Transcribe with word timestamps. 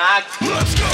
Let's 0.00 0.38
go! 0.40 0.86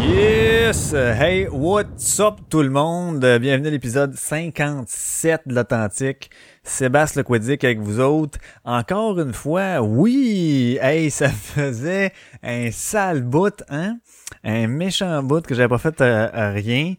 Yes! 0.00 0.92
Hey, 0.92 1.46
what's 1.46 2.18
up 2.18 2.40
tout 2.50 2.62
le 2.62 2.70
monde? 2.70 3.20
Bienvenue 3.20 3.68
à 3.68 3.70
l'épisode 3.70 4.16
57 4.16 5.42
de 5.46 5.54
l'Authentique. 5.54 6.30
Sébastien 6.64 7.22
Lequidic 7.22 7.62
avec 7.62 7.78
vous 7.78 8.00
autres. 8.00 8.40
Encore 8.64 9.20
une 9.20 9.32
fois, 9.32 9.80
oui! 9.82 10.78
Hey, 10.82 11.12
ça 11.12 11.28
faisait 11.30 12.12
un 12.42 12.72
sale 12.72 13.22
bout, 13.22 13.62
hein? 13.68 13.98
Un 14.44 14.66
méchant 14.66 15.22
bout 15.22 15.46
que 15.46 15.54
j'avais 15.54 15.68
pas 15.68 15.78
fait 15.78 16.00
à, 16.00 16.24
à 16.26 16.50
rien. 16.50 16.94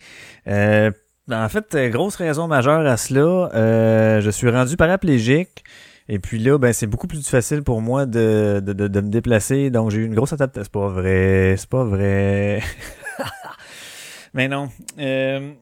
Euh, 0.48 0.92
en 1.32 1.50
fait, 1.50 1.76
grosse 1.90 2.16
raison 2.16 2.48
majeure 2.48 2.86
à 2.86 2.98
cela, 2.98 3.50
euh, 3.54 4.22
je 4.22 4.30
suis 4.30 4.50
rendu 4.50 4.76
paraplégique. 4.78 5.64
Et 6.10 6.20
puis 6.20 6.38
là, 6.40 6.58
ben 6.58 6.74
c'est 6.74 6.88
beaucoup 6.88 7.08
plus 7.08 7.28
facile 7.28 7.64
pour 7.64 7.82
moi 7.82 8.06
de, 8.06 8.62
de, 8.64 8.74
de, 8.74 8.88
de 8.88 9.02
me 9.02 9.10
déplacer. 9.10 9.70
Donc 9.70 9.90
j'ai 9.92 10.00
eu 10.00 10.06
une 10.06 10.16
grosse 10.16 10.34
adaptation. 10.34 10.64
C'est 10.64 10.72
pas 10.72 10.88
vrai, 10.90 11.56
c'est 11.58 11.70
pas 11.70 11.86
vrai. 11.86 12.62
Mais 14.34 14.48
non. 14.48 14.70
Euh, 15.00 15.54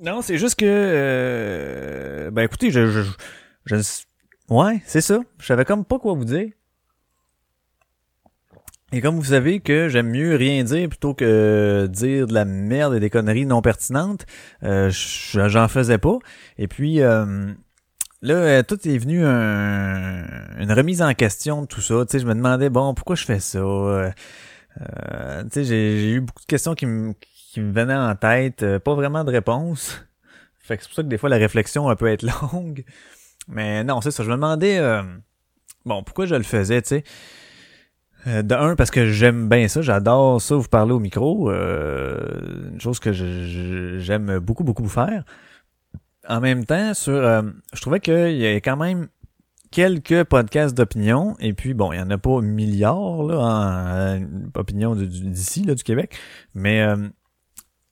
non, 0.00 0.22
c'est 0.22 0.38
juste 0.38 0.56
que 0.58 0.66
euh, 0.66 2.30
ben 2.30 2.42
écoutez, 2.42 2.70
je, 2.70 2.86
je, 2.90 3.02
je, 3.64 3.76
Ouais, 4.48 4.80
c'est 4.86 5.00
ça. 5.00 5.20
Je 5.40 5.46
savais 5.46 5.64
comme 5.64 5.84
pas 5.84 5.98
quoi 5.98 6.14
vous 6.14 6.24
dire. 6.24 6.48
Et 8.90 9.02
comme 9.02 9.16
vous 9.16 9.24
savez 9.24 9.60
que 9.60 9.88
j'aime 9.88 10.08
mieux 10.08 10.34
rien 10.36 10.64
dire 10.64 10.88
plutôt 10.88 11.12
que 11.12 11.86
dire 11.90 12.26
de 12.26 12.32
la 12.32 12.46
merde 12.46 12.94
et 12.94 13.00
des 13.00 13.10
conneries 13.10 13.44
non 13.44 13.60
pertinentes, 13.60 14.24
euh, 14.62 14.90
j'en 14.90 15.68
faisais 15.68 15.98
pas. 15.98 16.18
Et 16.56 16.68
puis 16.68 17.02
euh, 17.02 17.52
là, 18.22 18.34
euh, 18.34 18.62
tout 18.62 18.88
est 18.88 18.96
venu 18.96 19.26
un, 19.26 20.24
une 20.58 20.72
remise 20.72 21.02
en 21.02 21.12
question 21.12 21.62
de 21.62 21.66
tout 21.66 21.82
ça. 21.82 22.06
Tu 22.06 22.12
sais, 22.12 22.18
je 22.20 22.26
me 22.26 22.34
demandais 22.34 22.70
bon, 22.70 22.94
pourquoi 22.94 23.14
je 23.14 23.26
fais 23.26 23.40
ça? 23.40 23.58
Euh, 23.58 24.10
euh, 24.80 25.42
tu 25.44 25.50
sais, 25.52 25.64
j'ai 25.64 26.12
eu 26.12 26.20
beaucoup 26.22 26.40
de 26.40 26.46
questions 26.46 26.74
qui 26.74 26.86
me 26.86 27.12
qui 27.52 27.60
me 27.60 27.72
venaient 27.72 27.94
en 27.94 28.14
tête, 28.14 28.62
euh, 28.62 28.78
pas 28.78 28.94
vraiment 28.94 29.22
de 29.22 29.30
réponse. 29.30 30.02
Fait 30.60 30.78
que 30.78 30.82
c'est 30.82 30.88
pour 30.88 30.96
ça 30.96 31.02
que 31.02 31.08
des 31.08 31.18
fois 31.18 31.28
la 31.28 31.36
réflexion 31.36 31.94
peut 31.94 32.08
être 32.08 32.22
longue. 32.22 32.84
Mais 33.48 33.84
non, 33.84 34.00
c'est 34.00 34.10
ça. 34.12 34.22
Je 34.22 34.28
me 34.30 34.34
demandais 34.34 34.80
bon 35.84 36.02
pourquoi 36.02 36.26
je 36.26 36.34
le 36.34 36.42
faisais, 36.42 36.80
tu 36.82 36.88
sais? 36.88 37.04
De 38.26 38.54
un, 38.54 38.76
parce 38.76 38.90
que 38.90 39.06
j'aime 39.06 39.48
bien 39.48 39.68
ça, 39.68 39.80
j'adore 39.82 40.40
ça, 40.40 40.56
vous 40.56 40.68
parler 40.68 40.92
au 40.92 41.00
micro. 41.00 41.50
Euh, 41.50 42.70
une 42.72 42.80
chose 42.80 42.98
que 42.98 43.12
j'aime 43.12 44.38
beaucoup, 44.38 44.64
beaucoup 44.64 44.88
faire 44.88 45.24
en 46.28 46.40
même 46.40 46.64
temps, 46.64 46.94
sur, 46.94 47.14
euh, 47.14 47.42
je 47.72 47.80
trouvais 47.80 48.00
qu'il 48.00 48.36
y 48.36 48.46
a 48.46 48.56
quand 48.56 48.76
même 48.76 49.08
quelques 49.70 50.24
podcasts 50.24 50.76
d'opinion, 50.76 51.36
et 51.40 51.52
puis 51.52 51.74
bon, 51.74 51.92
il 51.92 51.98
y 51.98 52.00
en 52.00 52.10
a 52.10 52.18
pas 52.18 52.38
un 52.38 52.42
milliard 52.42 53.22
là, 53.22 53.38
en, 53.38 54.22
en 54.22 54.26
opinion 54.54 54.94
d'ici, 54.94 55.64
là, 55.64 55.74
du 55.74 55.82
Québec, 55.82 56.16
mais 56.54 56.82
euh, 56.82 57.08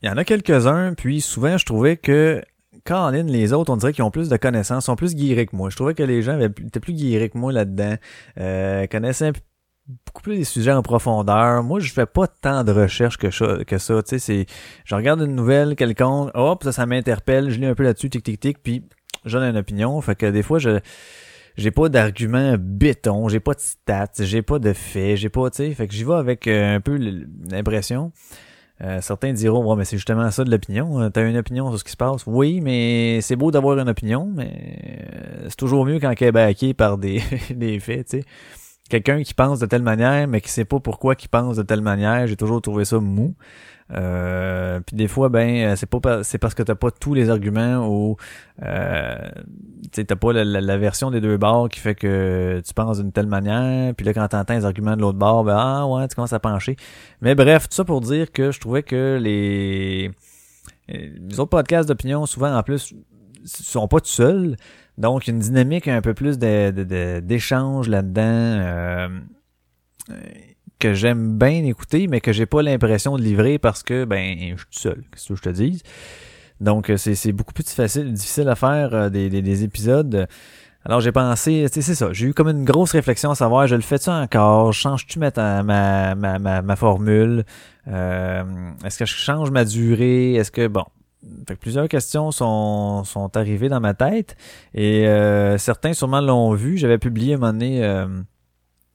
il 0.02 0.08
y 0.08 0.12
en 0.12 0.16
a 0.16 0.24
quelques-uns, 0.24 0.94
puis 0.94 1.20
souvent 1.20 1.56
je 1.58 1.64
trouvais 1.64 1.96
que 1.96 2.42
quand 2.84 3.10
ligne, 3.10 3.30
les 3.30 3.52
autres, 3.52 3.72
on 3.72 3.76
dirait 3.76 3.92
qu'ils 3.92 4.04
ont 4.04 4.10
plus 4.10 4.28
de 4.28 4.36
connaissances, 4.36 4.84
sont 4.84 4.94
plus 4.94 5.16
guéris 5.16 5.46
que 5.46 5.56
moi. 5.56 5.70
Je 5.70 5.76
trouvais 5.76 5.94
que 5.94 6.04
les 6.04 6.22
gens 6.22 6.38
étaient 6.38 6.78
plus 6.78 6.92
guéris 6.92 7.30
que 7.30 7.38
moi 7.38 7.50
là-dedans, 7.50 7.96
euh, 8.38 8.86
connaissaient 8.86 9.32
beaucoup 9.88 10.22
plus 10.22 10.36
des 10.36 10.44
sujets 10.44 10.72
en 10.72 10.82
profondeur. 10.82 11.62
Moi, 11.62 11.80
je 11.80 11.92
fais 11.92 12.06
pas 12.06 12.26
tant 12.26 12.64
de 12.64 12.72
recherches 12.72 13.18
que 13.18 13.30
ça, 13.30 13.58
que 13.66 13.78
ça. 13.78 14.02
Tu 14.02 14.10
sais, 14.10 14.18
c'est, 14.18 14.46
je 14.84 14.94
regarde 14.94 15.20
une 15.20 15.34
nouvelle 15.34 15.76
quelconque, 15.76 16.30
hop, 16.34 16.64
ça, 16.64 16.72
ça 16.72 16.86
m'interpelle, 16.86 17.50
je 17.50 17.60
lis 17.60 17.66
un 17.66 17.74
peu 17.74 17.84
là-dessus, 17.84 18.10
tic, 18.10 18.22
tic, 18.22 18.40
tic, 18.40 18.62
puis 18.62 18.82
j'en 19.24 19.42
ai 19.42 19.48
une 19.48 19.56
opinion. 19.56 20.00
Fait 20.00 20.16
que 20.16 20.26
des 20.26 20.42
fois, 20.42 20.58
je, 20.58 20.80
j'ai 21.56 21.70
pas 21.70 21.88
d'arguments 21.88 22.56
béton, 22.58 23.28
j'ai 23.28 23.40
pas 23.40 23.54
de 23.54 23.60
stats, 23.60 24.10
j'ai 24.20 24.42
pas 24.42 24.58
de 24.58 24.72
faits, 24.72 25.16
j'ai 25.16 25.28
pas, 25.28 25.50
tu 25.50 25.58
sais, 25.58 25.74
fait 25.74 25.86
que 25.86 25.94
j'y 25.94 26.04
vais 26.04 26.14
avec 26.14 26.46
euh, 26.48 26.76
un 26.76 26.80
peu 26.80 26.98
l'impression. 27.50 28.12
Euh, 28.82 29.00
certains 29.00 29.32
diront, 29.32 29.64
ouais, 29.64 29.76
mais 29.76 29.86
c'est 29.86 29.96
justement 29.96 30.30
ça 30.30 30.44
de 30.44 30.50
l'opinion. 30.50 31.10
T'as 31.10 31.26
une 31.26 31.38
opinion 31.38 31.70
sur 31.70 31.78
ce 31.78 31.84
qui 31.84 31.92
se 31.92 31.96
passe? 31.96 32.24
Oui, 32.26 32.60
mais 32.60 33.20
c'est 33.22 33.36
beau 33.36 33.50
d'avoir 33.50 33.78
une 33.78 33.88
opinion, 33.88 34.30
mais 34.34 35.06
c'est 35.48 35.56
toujours 35.56 35.86
mieux 35.86 35.98
quand 35.98 36.12
elle 36.20 36.36
est 36.36 36.74
par 36.74 36.98
des, 36.98 37.22
des 37.50 37.78
faits, 37.80 38.08
tu 38.08 38.18
sais 38.18 38.24
quelqu'un 38.88 39.22
qui 39.22 39.34
pense 39.34 39.58
de 39.58 39.66
telle 39.66 39.82
manière, 39.82 40.28
mais 40.28 40.40
qui 40.40 40.50
sait 40.50 40.64
pas 40.64 40.80
pourquoi 40.80 41.14
qu'il 41.14 41.28
pense 41.28 41.56
de 41.56 41.62
telle 41.62 41.80
manière, 41.80 42.26
j'ai 42.26 42.36
toujours 42.36 42.62
trouvé 42.62 42.84
ça 42.84 42.98
mou. 42.98 43.34
Euh, 43.92 44.80
puis 44.80 44.96
des 44.96 45.06
fois, 45.06 45.28
ben, 45.28 45.76
c'est 45.76 45.86
pas 45.88 46.24
c'est 46.24 46.38
parce 46.38 46.54
que 46.54 46.62
t'as 46.62 46.74
pas 46.74 46.90
tous 46.90 47.14
les 47.14 47.30
arguments 47.30 47.86
ou 47.86 48.16
euh, 48.62 49.16
t'as 49.92 50.16
pas 50.16 50.32
la, 50.32 50.44
la, 50.44 50.76
version 50.76 51.12
des 51.12 51.20
deux 51.20 51.36
bords 51.36 51.68
qui 51.68 51.78
fait 51.78 51.94
que 51.94 52.60
tu 52.66 52.74
penses 52.74 52.98
d'une 52.98 53.12
telle 53.12 53.28
manière. 53.28 53.94
Puis 53.94 54.04
là, 54.04 54.12
quand 54.12 54.26
t'entends 54.26 54.54
les 54.54 54.64
arguments 54.64 54.96
de 54.96 55.02
l'autre 55.02 55.18
bord, 55.18 55.44
ben 55.44 55.56
ah 55.56 55.86
ouais, 55.86 56.08
tu 56.08 56.16
commences 56.16 56.32
à 56.32 56.40
pencher. 56.40 56.76
Mais 57.20 57.36
bref, 57.36 57.68
tout 57.68 57.74
ça 57.76 57.84
pour 57.84 58.00
dire 58.00 58.32
que 58.32 58.50
je 58.50 58.58
trouvais 58.58 58.82
que 58.82 59.18
les 59.22 60.10
les 60.88 61.40
autres 61.40 61.50
podcasts 61.50 61.88
d'opinion, 61.88 62.26
souvent 62.26 62.54
en 62.54 62.62
plus, 62.62 62.94
sont 63.44 63.88
pas 63.88 64.00
tout 64.00 64.06
seuls. 64.06 64.56
Donc, 64.98 65.28
une 65.28 65.38
dynamique 65.38 65.88
un 65.88 66.00
peu 66.00 66.14
plus 66.14 66.38
d'échange 66.38 67.86
de, 67.86 67.90
de, 67.90 67.96
là-dedans 67.96 68.22
euh, 68.22 69.08
que 70.78 70.94
j'aime 70.94 71.38
bien 71.38 71.64
écouter, 71.64 72.06
mais 72.06 72.20
que 72.20 72.32
j'ai 72.32 72.46
pas 72.46 72.62
l'impression 72.62 73.16
de 73.16 73.22
livrer 73.22 73.58
parce 73.58 73.82
que 73.82 74.04
ben 74.04 74.36
je 74.38 74.46
suis 74.46 74.56
tout 74.56 74.78
seul, 74.78 75.04
qu'est-ce 75.12 75.28
que 75.28 75.34
je 75.36 75.42
te 75.42 75.48
dis. 75.50 75.82
Donc, 76.60 76.90
c'est 76.96 77.32
beaucoup 77.32 77.52
plus 77.52 77.68
facile, 77.68 78.12
difficile 78.12 78.48
à 78.48 78.54
faire 78.54 78.94
euh, 78.94 79.08
des, 79.10 79.28
des, 79.28 79.42
des, 79.42 79.64
épisodes. 79.64 80.26
Alors 80.86 81.00
j'ai 81.00 81.10
pensé, 81.10 81.66
c'est 81.68 81.82
ça, 81.82 82.12
j'ai 82.12 82.26
eu 82.28 82.32
comme 82.32 82.48
une 82.48 82.64
grosse 82.64 82.92
réflexion 82.92 83.32
à 83.32 83.34
savoir, 83.34 83.66
je 83.66 83.74
le 83.74 83.82
fais-tu 83.82 84.08
encore, 84.08 84.72
change-tu 84.72 85.18
ma, 85.18 85.32
ma, 85.64 86.62
ma 86.62 86.76
formule, 86.76 87.44
euh, 87.88 88.44
est-ce 88.84 88.96
que 88.96 89.04
je 89.04 89.14
change 89.14 89.50
ma 89.50 89.64
durée, 89.64 90.34
est-ce 90.34 90.52
que, 90.52 90.68
bon, 90.68 90.84
fait 91.46 91.56
plusieurs 91.56 91.88
questions 91.88 92.30
sont, 92.30 93.04
sont 93.04 93.36
arrivées 93.36 93.68
dans 93.68 93.80
ma 93.80 93.94
tête 93.94 94.36
et 94.74 95.06
euh, 95.06 95.58
certains 95.58 95.92
sûrement 95.92 96.20
l'ont 96.20 96.52
vu. 96.54 96.76
J'avais 96.76 96.98
publié 96.98 97.34
un 97.34 97.38
moment 97.38 97.52
donné 97.52 97.84
euh, 97.84 98.06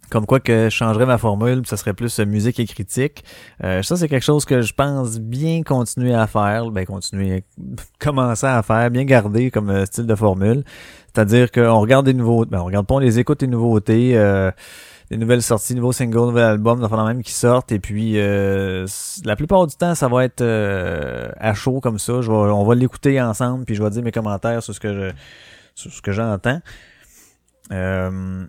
comme 0.10 0.26
quoi 0.26 0.40
que 0.40 0.66
je 0.66 0.76
changerais 0.76 1.06
ma 1.06 1.18
formule, 1.18 1.66
ça 1.66 1.78
serait 1.78 1.94
plus 1.94 2.20
musique 2.20 2.60
et 2.60 2.66
critique. 2.66 3.24
Euh, 3.64 3.82
ça, 3.82 3.96
c'est 3.96 4.10
quelque 4.10 4.26
chose 4.26 4.44
que 4.46 4.62
je 4.62 4.74
pense 4.74 5.20
bien 5.20 5.64
continuer 5.64 6.14
à 6.14 6.28
faire, 6.28 6.70
ben 6.72 6.86
continuer, 6.86 7.44
commencer 8.00 8.48
à 8.48 8.62
faire, 8.62 8.90
bien 8.92 9.06
garder 9.06 9.52
comme 9.52 9.86
style 9.86 10.08
de 10.08 10.16
formule. 10.16 10.64
C'est-à-dire 11.14 11.52
qu'on 11.52 11.80
regarde 11.80 12.06
des 12.06 12.14
nouveaux, 12.14 12.46
ben 12.46 12.60
on 12.60 12.66
regarde 12.66 12.88
pas, 12.88 12.96
on 12.96 13.00
les 13.00 13.20
écoute 13.20 13.40
des 13.40 13.48
nouveautés 13.48 14.18
des 15.12 15.18
nouvelles 15.18 15.42
sorties, 15.42 15.76
nouveaux 15.76 15.92
singles, 15.92 16.28
nouveaux 16.28 16.38
albums, 16.38 16.80
d'enfants 16.80 17.06
même 17.06 17.22
qui 17.22 17.34
sortent. 17.34 17.74
Et 17.74 17.80
puis 17.80 18.14
euh, 18.16 18.88
la 19.26 19.36
plupart 19.36 19.68
du 19.68 19.76
temps, 19.76 19.94
ça 19.94 20.08
va 20.08 20.24
être 20.24 20.40
euh, 20.40 21.30
à 21.38 21.54
chaud 21.54 21.82
comme 21.82 22.00
ça. 22.00 22.22
Je 22.22 22.32
vais, 22.32 22.38
on 22.38 22.64
va 22.64 22.76
l'écouter 22.76 23.22
ensemble, 23.22 23.66
puis 23.66 23.76
je 23.76 23.84
vais 23.84 23.90
dire 23.90 24.04
mes 24.04 24.14
commentaires 24.14 24.64
sur 24.64 24.74
ce 24.74 24.80
que 24.80 24.94
je 24.94 25.12
sur 25.76 25.92
ce 25.92 26.02
que 26.02 26.14
j'entends. 26.14 26.62
Euh, 27.74 28.46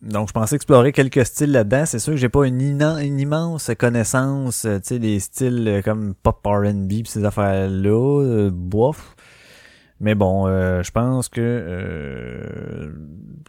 donc 0.00 0.28
je 0.28 0.32
pensais 0.32 0.54
explorer 0.54 0.92
quelques 0.92 1.26
styles 1.26 1.50
là-dedans. 1.50 1.84
C'est 1.86 1.98
sûr 1.98 2.12
que 2.12 2.20
j'ai 2.20 2.28
pas 2.28 2.46
une, 2.46 2.60
immense 3.18 3.72
connaissance, 3.76 4.60
tu 4.60 4.80
sais, 4.84 4.98
des 5.00 5.18
styles 5.18 5.82
comme 5.84 6.14
pop 6.14 6.38
R&B 6.44 7.04
ces 7.04 7.24
affaires-là, 7.24 8.48
bof. 8.52 9.16
Mais 10.00 10.14
bon, 10.14 10.46
euh, 10.46 10.82
je 10.82 10.90
pense 10.90 11.28
que 11.28 11.40
euh, 11.42 12.90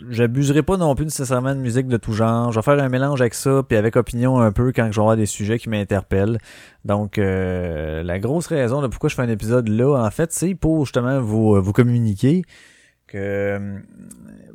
j'abuserai 0.09 0.63
pas 0.63 0.75
non 0.75 0.93
plus 0.95 1.05
nécessairement 1.05 1.55
de 1.55 1.61
musique 1.61 1.87
de 1.87 1.95
tout 1.95 2.11
genre. 2.11 2.51
Je 2.51 2.59
vais 2.59 2.63
faire 2.63 2.77
un 2.77 2.89
mélange 2.89 3.21
avec 3.21 3.33
ça, 3.33 3.63
puis 3.65 3.77
avec 3.77 3.95
opinion 3.95 4.37
un 4.39 4.51
peu 4.51 4.73
quand 4.73 4.91
je 4.91 4.99
avoir 4.99 5.15
des 5.15 5.25
sujets 5.25 5.59
qui 5.59 5.69
m'interpellent. 5.69 6.39
Donc, 6.83 7.17
euh, 7.17 8.03
la 8.03 8.19
grosse 8.19 8.47
raison 8.47 8.81
de 8.81 8.87
pourquoi 8.87 9.09
je 9.09 9.15
fais 9.15 9.21
un 9.21 9.29
épisode 9.29 9.69
là, 9.69 9.95
en 9.95 10.11
fait, 10.11 10.33
c'est 10.33 10.53
pour 10.53 10.85
justement 10.85 11.21
vous, 11.21 11.61
vous 11.61 11.71
communiquer 11.71 12.43
que 13.07 13.79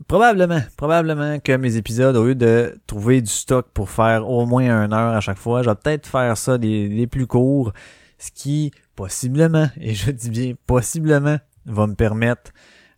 probablement, 0.07 0.61
probablement 0.77 1.39
que 1.41 1.57
mes 1.57 1.77
épisodes, 1.77 2.17
au 2.17 2.27
lieu 2.27 2.35
de 2.35 2.79
trouver 2.87 3.23
du 3.23 3.31
stock 3.31 3.69
pour 3.73 3.89
faire 3.89 4.29
au 4.29 4.45
moins 4.45 4.65
une 4.85 4.93
heure 4.93 5.15
à 5.15 5.21
chaque 5.21 5.39
fois, 5.39 5.63
je 5.63 5.71
vais 5.71 5.77
peut-être 5.77 6.07
faire 6.07 6.37
ça 6.37 6.59
des 6.59 7.07
plus 7.07 7.27
courts, 7.27 7.73
ce 8.19 8.31
qui 8.31 8.71
possiblement, 8.97 9.69
et 9.81 9.95
je 9.95 10.11
dis 10.11 10.31
bien 10.31 10.55
possiblement, 10.67 11.39
va 11.67 11.87
me 11.87 11.95
permettre 11.95 12.53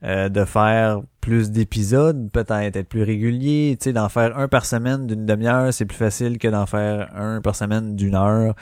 euh, 0.04 0.28
de 0.28 0.44
faire 0.44 1.00
plus 1.20 1.50
d'épisodes, 1.50 2.30
peut-être 2.30 2.76
être 2.76 2.88
plus 2.88 3.02
régulier, 3.02 3.76
tu 3.80 3.84
sais, 3.84 3.92
d'en 3.92 4.08
faire 4.08 4.38
un 4.38 4.46
par 4.46 4.64
semaine 4.64 5.08
d'une 5.08 5.26
demi-heure, 5.26 5.74
c'est 5.74 5.86
plus 5.86 5.96
facile 5.96 6.38
que 6.38 6.46
d'en 6.46 6.66
faire 6.66 7.10
un 7.16 7.40
par 7.40 7.56
semaine 7.56 7.96
d'une 7.96 8.14
heure. 8.14 8.54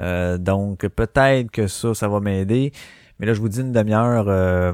Euh, 0.00 0.38
donc 0.38 0.80
peut-être 0.88 1.52
que 1.52 1.68
ça, 1.68 1.94
ça 1.94 2.08
va 2.08 2.18
m'aider. 2.18 2.72
Mais 3.20 3.26
là, 3.26 3.34
je 3.34 3.40
vous 3.40 3.48
dis 3.48 3.60
une 3.60 3.70
demi-heure, 3.70 4.24
euh, 4.26 4.72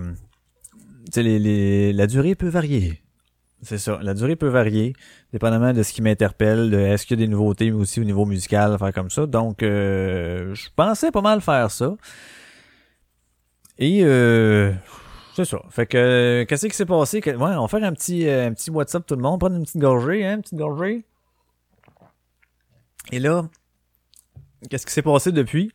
tu 1.06 1.12
sais, 1.12 1.22
les, 1.22 1.38
les, 1.38 1.92
la 1.92 2.06
durée 2.06 2.34
peut 2.34 2.48
varier. 2.48 3.02
C'est 3.60 3.78
ça, 3.78 3.98
la 4.02 4.14
durée 4.14 4.36
peut 4.36 4.48
varier, 4.48 4.94
dépendamment 5.32 5.74
de 5.74 5.82
ce 5.82 5.92
qui 5.92 6.00
m'interpelle, 6.00 6.70
de 6.70 6.78
est-ce 6.78 7.04
qu'il 7.04 7.20
y 7.20 7.22
a 7.22 7.26
des 7.26 7.30
nouveautés 7.30 7.70
aussi 7.70 8.00
au 8.00 8.04
niveau 8.04 8.24
musical 8.24 8.78
faire 8.78 8.94
comme 8.94 9.10
ça. 9.10 9.26
Donc, 9.26 9.58
je 9.60 10.68
pensais 10.74 11.10
pas 11.10 11.20
mal 11.20 11.42
faire 11.42 11.70
ça. 11.70 11.96
Et 13.78 14.00
euh, 14.02 14.72
c'est 15.34 15.44
ça. 15.44 15.60
Fait 15.70 15.86
que 15.86 16.44
qu'est-ce 16.48 16.66
qui 16.66 16.76
s'est 16.76 16.86
passé? 16.86 17.22
Ouais, 17.24 17.34
on 17.36 17.62
va 17.62 17.68
faire 17.68 17.84
un 17.84 17.92
petit, 17.92 18.26
euh, 18.26 18.48
un 18.48 18.52
petit 18.52 18.70
WhatsApp 18.70 19.06
tout 19.06 19.14
le 19.14 19.22
monde, 19.22 19.38
prendre 19.38 19.56
une 19.56 19.62
petite 19.62 19.80
gorgée, 19.80 20.26
hein, 20.26 20.36
une 20.36 20.42
petite 20.42 20.58
gorgée. 20.58 21.04
Et 23.12 23.20
là, 23.20 23.48
qu'est-ce 24.68 24.84
qui 24.84 24.92
s'est 24.92 25.02
passé 25.02 25.32
depuis? 25.32 25.72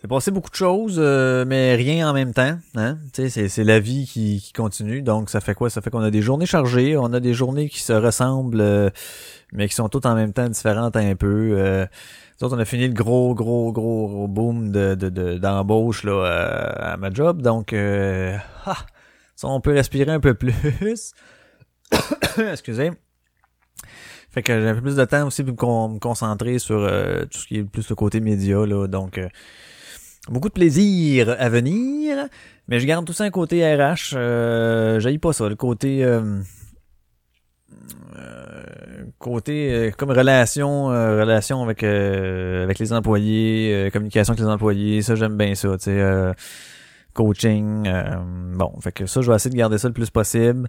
C'est 0.00 0.08
passé 0.08 0.30
beaucoup 0.30 0.50
de 0.50 0.54
choses, 0.54 0.96
euh, 0.98 1.46
mais 1.46 1.74
rien 1.76 2.10
en 2.10 2.12
même 2.12 2.34
temps. 2.34 2.58
Hein? 2.74 2.98
C'est 3.14 3.64
la 3.64 3.80
vie 3.80 4.06
qui, 4.06 4.38
qui 4.38 4.52
continue. 4.52 5.00
Donc, 5.00 5.30
ça 5.30 5.40
fait 5.40 5.54
quoi? 5.54 5.70
Ça 5.70 5.80
fait 5.80 5.88
qu'on 5.88 6.02
a 6.02 6.10
des 6.10 6.20
journées 6.20 6.44
chargées, 6.44 6.96
on 6.98 7.12
a 7.14 7.20
des 7.20 7.32
journées 7.32 7.70
qui 7.70 7.80
se 7.80 7.94
ressemblent, 7.94 8.60
euh, 8.60 8.90
mais 9.52 9.66
qui 9.66 9.74
sont 9.74 9.88
toutes 9.88 10.04
en 10.04 10.14
même 10.14 10.34
temps 10.34 10.46
différentes 10.46 10.94
un 10.96 11.16
peu. 11.16 11.54
Euh, 11.56 11.86
nous 12.42 12.52
on 12.52 12.58
a 12.58 12.64
fini 12.64 12.88
le 12.88 12.92
gros, 12.94 13.34
gros, 13.34 13.72
gros, 13.72 14.08
gros 14.08 14.28
boom 14.28 14.70
de, 14.72 14.94
de, 14.94 15.08
de- 15.08 15.38
d'embauche 15.38 16.02
là, 16.04 16.12
euh, 16.12 16.92
à 16.94 16.96
ma 16.96 17.10
job. 17.12 17.42
Donc, 17.42 17.72
euh, 17.72 18.36
ah, 18.66 18.76
on 19.42 19.60
peut 19.60 19.72
respirer 19.72 20.10
un 20.12 20.20
peu 20.20 20.34
plus. 20.34 20.52
Excusez. 22.50 22.90
Fait 24.30 24.42
que 24.42 24.60
j'ai 24.60 24.68
un 24.68 24.74
peu 24.74 24.82
plus 24.82 24.96
de 24.96 25.04
temps 25.04 25.26
aussi 25.28 25.44
pour 25.44 25.52
me 25.52 25.56
con- 25.56 25.88
me 25.90 25.98
concentrer 26.00 26.58
sur 26.58 26.78
euh, 26.80 27.24
tout 27.26 27.38
ce 27.38 27.46
qui 27.46 27.58
est 27.58 27.64
plus 27.64 27.88
le 27.88 27.94
côté 27.94 28.20
média. 28.20 28.66
Là, 28.66 28.88
donc, 28.88 29.18
euh, 29.18 29.28
beaucoup 30.28 30.48
de 30.48 30.54
plaisir 30.54 31.36
à 31.38 31.48
venir. 31.48 32.26
Mais 32.66 32.80
je 32.80 32.86
garde 32.86 33.06
tout 33.06 33.12
ça 33.12 33.24
un 33.24 33.30
côté 33.30 33.62
RH. 33.76 34.14
Euh, 34.14 35.18
pas 35.18 35.32
ça. 35.32 35.48
Le 35.48 35.54
côté... 35.54 36.04
euh, 36.04 36.40
euh, 38.16 38.43
côté 39.24 39.72
euh, 39.72 39.90
comme 39.90 40.10
relation 40.10 40.90
euh, 40.90 41.20
relation 41.20 41.62
avec 41.62 41.82
euh, 41.82 42.64
avec 42.64 42.78
les 42.78 42.92
employés 42.92 43.72
euh, 43.72 43.90
communication 43.90 44.32
avec 44.34 44.44
les 44.44 44.50
employés 44.50 45.00
ça 45.00 45.14
j'aime 45.14 45.38
bien 45.38 45.54
ça 45.54 45.70
tu 45.78 45.84
sais 45.84 45.98
euh, 45.98 46.34
coaching 47.14 47.88
euh, 47.88 48.16
bon 48.54 48.78
fait 48.80 48.92
que 48.92 49.06
ça 49.06 49.22
je 49.22 49.30
vais 49.30 49.36
essayer 49.36 49.50
de 49.50 49.56
garder 49.56 49.78
ça 49.78 49.88
le 49.88 49.94
plus 49.94 50.10
possible. 50.10 50.68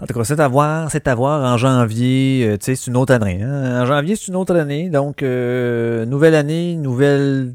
En 0.00 0.06
tout 0.06 0.14
cas 0.14 0.24
c'est 0.24 0.40
à 0.40 0.48
voir 0.48 0.90
c'est 0.90 1.06
à 1.06 1.14
voir 1.14 1.44
en 1.44 1.56
janvier 1.56 2.56
tu 2.58 2.64
sais 2.64 2.74
c'est 2.74 2.90
une 2.90 2.96
autre 2.96 3.14
année 3.14 3.40
hein. 3.40 3.82
en 3.82 3.86
janvier 3.86 4.16
c'est 4.16 4.26
une 4.28 4.36
autre 4.36 4.56
année 4.56 4.90
donc 4.90 5.22
nouvelle 5.22 6.34
année 6.34 6.74
nouvelle 6.74 7.54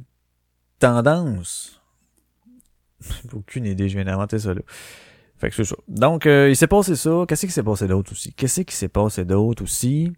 tendance. 0.79 1.81
Aucune 3.33 3.65
idée 3.65 3.89
je 3.89 3.95
viens 3.95 4.05
d'inventer 4.05 4.39
ça 4.39 4.53
là 4.53 4.61
fait 5.39 5.49
que 5.49 5.55
c'est 5.55 5.63
ça. 5.63 5.75
Donc, 5.87 6.25
euh, 6.25 6.49
il 6.49 6.55
s'est 6.55 6.67
passé 6.67 6.95
ça. 6.95 7.23
Qu'est-ce 7.27 7.45
qui 7.45 7.51
s'est 7.51 7.63
passé 7.63 7.87
d'autre 7.87 8.11
aussi? 8.11 8.33
Qu'est-ce 8.33 8.61
qui 8.61 8.75
s'est 8.75 8.89
passé 8.89 9.25
d'autre 9.25 9.63
aussi? 9.63 10.11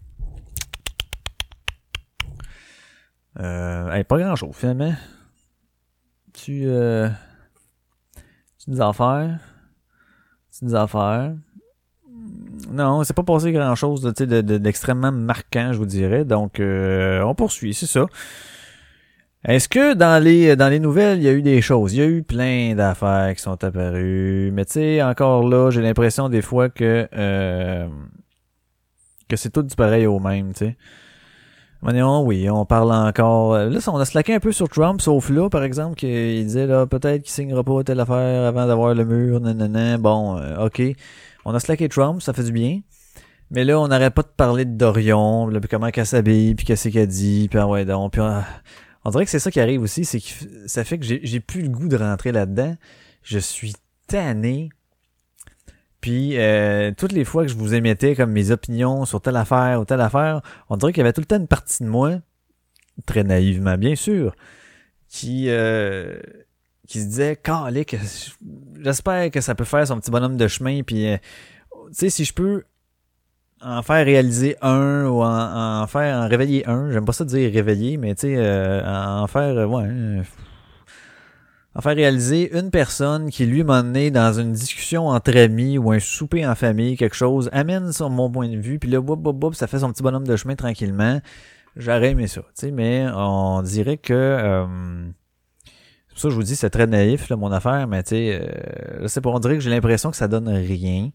Euh, 3.39 4.03
pas 4.03 4.17
grand-chose, 4.17 4.55
finalement. 4.55 4.93
Tu, 6.33 6.63
euh, 6.65 7.09
tu 8.57 8.71
des 8.71 8.81
affaires. 8.81 9.39
Tu 10.57 10.65
des 10.65 10.75
affaires. 10.75 11.33
Non, 12.69 13.03
c'est 13.03 13.13
pas 13.13 13.23
passé 13.23 13.51
grand-chose 13.51 14.01
de, 14.01 14.11
tu 14.11 14.23
sais, 14.23 14.27
de, 14.27 14.41
de- 14.41 14.57
d'extrêmement 14.57 15.11
marquant, 15.11 15.71
je 15.73 15.77
vous 15.77 15.85
dirais. 15.85 16.25
Donc, 16.25 16.59
euh, 16.59 17.21
on 17.23 17.35
poursuit, 17.35 17.73
c'est 17.73 17.85
ça. 17.85 18.05
Est-ce 19.43 19.67
que 19.67 19.93
dans 19.95 20.23
les 20.23 20.55
dans 20.55 20.69
les 20.69 20.79
nouvelles, 20.79 21.17
il 21.17 21.23
y 21.23 21.27
a 21.27 21.31
eu 21.31 21.41
des 21.41 21.61
choses? 21.61 21.93
Il 21.93 21.99
y 21.99 22.01
a 22.03 22.05
eu 22.05 22.21
plein 22.21 22.75
d'affaires 22.75 23.33
qui 23.35 23.41
sont 23.41 23.63
apparues. 23.63 24.51
Mais 24.53 24.65
tu 24.65 24.73
sais, 24.73 25.01
encore 25.01 25.47
là, 25.47 25.71
j'ai 25.71 25.81
l'impression 25.81 26.29
des 26.29 26.43
fois 26.43 26.69
que 26.69 27.07
euh, 27.15 27.87
que 29.27 29.35
c'est 29.35 29.49
tout 29.49 29.63
du 29.63 29.75
pareil 29.75 30.05
au 30.05 30.19
même, 30.19 30.53
tu 30.53 30.65
sais. 30.65 30.77
Oui, 31.83 32.47
on 32.49 32.65
parle 32.65 32.91
encore. 32.91 33.57
Là, 33.57 33.79
on 33.87 33.97
a 33.97 34.05
slacké 34.05 34.35
un 34.35 34.39
peu 34.39 34.51
sur 34.51 34.69
Trump, 34.69 35.01
sauf 35.01 35.29
là, 35.31 35.49
par 35.49 35.63
exemple, 35.63 35.95
qu'il 35.95 36.45
disait 36.45 36.67
là 36.67 36.85
peut-être 36.85 37.23
qu'il 37.23 37.31
signera 37.31 37.63
pas 37.63 37.83
telle 37.83 37.99
affaire 37.99 38.45
avant 38.45 38.67
d'avoir 38.67 38.93
le 38.93 39.05
mur, 39.05 39.39
nanana. 39.39 39.97
Bon, 39.97 40.37
euh, 40.37 40.65
ok. 40.67 40.83
On 41.45 41.55
a 41.55 41.59
slacké 41.59 41.89
Trump, 41.89 42.21
ça 42.21 42.33
fait 42.33 42.43
du 42.43 42.51
bien. 42.51 42.81
Mais 43.49 43.65
là, 43.65 43.79
on 43.79 43.87
n'arrête 43.87 44.13
pas 44.13 44.21
de 44.21 44.27
parler 44.27 44.65
de 44.65 44.77
Dorion, 44.77 45.47
là, 45.47 45.59
puis 45.59 45.67
comment 45.69 45.89
qu'elle 45.89 46.05
s'habille, 46.05 46.55
puis 46.55 46.65
qu'est-ce 46.65 46.89
qu'elle 46.89 47.07
dit, 47.07 47.47
puis 47.49 47.59
ah 47.59 47.67
ouais, 47.67 47.83
donc, 47.83 48.13
puis 48.13 48.21
ah, 48.21 48.45
on 49.03 49.09
dirait 49.09 49.25
que 49.25 49.31
c'est 49.31 49.39
ça 49.39 49.51
qui 49.51 49.59
arrive 49.59 49.81
aussi, 49.81 50.05
c'est 50.05 50.19
que 50.19 50.67
ça 50.67 50.83
fait 50.83 50.99
que 50.99 51.05
j'ai 51.05 51.39
plus 51.39 51.63
le 51.63 51.69
goût 51.69 51.87
de 51.87 51.97
rentrer 51.97 52.31
là-dedans. 52.31 52.75
Je 53.23 53.39
suis 53.39 53.73
tanné. 54.07 54.69
Puis 56.01 56.37
euh, 56.37 56.91
toutes 56.95 57.11
les 57.11 57.25
fois 57.25 57.43
que 57.43 57.49
je 57.49 57.55
vous 57.55 57.73
émettais 57.73 58.15
comme 58.15 58.31
mes 58.31 58.51
opinions 58.51 59.05
sur 59.05 59.21
telle 59.21 59.35
affaire 59.35 59.79
ou 59.79 59.85
telle 59.85 60.01
affaire, 60.01 60.41
on 60.69 60.77
dirait 60.77 60.93
qu'il 60.93 61.01
y 61.01 61.01
avait 61.01 61.13
tout 61.13 61.21
le 61.21 61.27
temps 61.27 61.37
une 61.37 61.47
partie 61.47 61.83
de 61.83 61.89
moi, 61.89 62.19
très 63.05 63.23
naïvement 63.23 63.77
bien 63.77 63.95
sûr, 63.95 64.35
qui 65.07 65.45
euh, 65.49 66.19
qui 66.87 67.01
se 67.01 67.05
disait 67.05 67.35
Calique, 67.35 67.95
j'espère 68.79 69.29
que 69.29 69.41
ça 69.41 69.53
peut 69.53 69.63
faire 69.63 69.87
son 69.87 69.99
petit 69.99 70.11
bonhomme 70.11 70.37
de 70.37 70.47
chemin 70.47 70.81
puis 70.81 71.07
euh, 71.07 71.17
tu 71.89 71.93
sais 71.93 72.09
si 72.09 72.25
je 72.25 72.33
peux 72.33 72.63
en 73.63 73.81
faire 73.81 74.05
réaliser 74.05 74.55
un 74.61 75.05
ou 75.05 75.21
en, 75.21 75.81
en 75.81 75.87
faire 75.87 76.17
en 76.17 76.27
réveiller 76.27 76.67
un. 76.67 76.91
J'aime 76.91 77.05
pas 77.05 77.13
ça 77.13 77.25
dire 77.25 77.51
réveiller, 77.51 77.97
mais 77.97 78.15
tu 78.15 78.27
sais, 78.27 78.35
euh, 78.37 78.81
en 78.85 79.27
faire 79.27 79.57
euh, 79.57 79.65
ouais. 79.65 79.83
euh, 79.87 80.23
en 81.73 81.81
faire 81.81 81.95
réaliser 81.95 82.57
une 82.57 82.69
personne 82.69 83.29
qui 83.29 83.45
lui 83.45 83.63
m'a 83.63 83.81
donné 83.81 84.11
dans 84.11 84.33
une 84.33 84.51
discussion 84.51 85.07
entre 85.07 85.37
amis 85.37 85.77
ou 85.77 85.91
un 85.91 85.99
souper 85.99 86.45
en 86.45 86.55
famille, 86.55 86.97
quelque 86.97 87.15
chose, 87.15 87.49
amène 87.53 87.93
sur 87.93 88.09
mon 88.09 88.29
point 88.29 88.49
de 88.49 88.57
vue, 88.57 88.77
puis 88.77 88.89
là, 88.89 88.99
boum, 88.99 89.21
boum, 89.21 89.37
boum, 89.37 89.53
ça 89.53 89.67
fait 89.67 89.79
son 89.79 89.91
petit 89.91 90.03
bonhomme 90.03 90.27
de 90.27 90.35
chemin 90.35 90.55
tranquillement. 90.55 91.21
J'aurais 91.77 92.09
aimé 92.09 92.27
ça, 92.27 92.41
tu 92.41 92.47
sais, 92.55 92.71
mais 92.71 93.05
on 93.15 93.61
dirait 93.61 93.97
que 93.97 94.13
euh, 94.13 94.65
c'est 95.65 96.09
pour 96.09 96.19
ça 96.19 96.27
que 96.27 96.31
je 96.31 96.35
vous 96.35 96.43
dis 96.43 96.55
c'est 96.57 96.69
très 96.69 96.87
naïf 96.87 97.29
là, 97.29 97.37
mon 97.37 97.53
affaire, 97.53 97.87
mais 97.87 98.03
tu 98.03 98.09
sais, 98.09 98.41
euh, 98.41 99.03
je 99.03 99.07
sais 99.07 99.21
pas, 99.21 99.29
on 99.29 99.39
dirait 99.39 99.55
que 99.55 99.61
j'ai 99.61 99.69
l'impression 99.69 100.11
que 100.11 100.17
ça 100.17 100.27
donne 100.27 100.49
rien. 100.49 101.11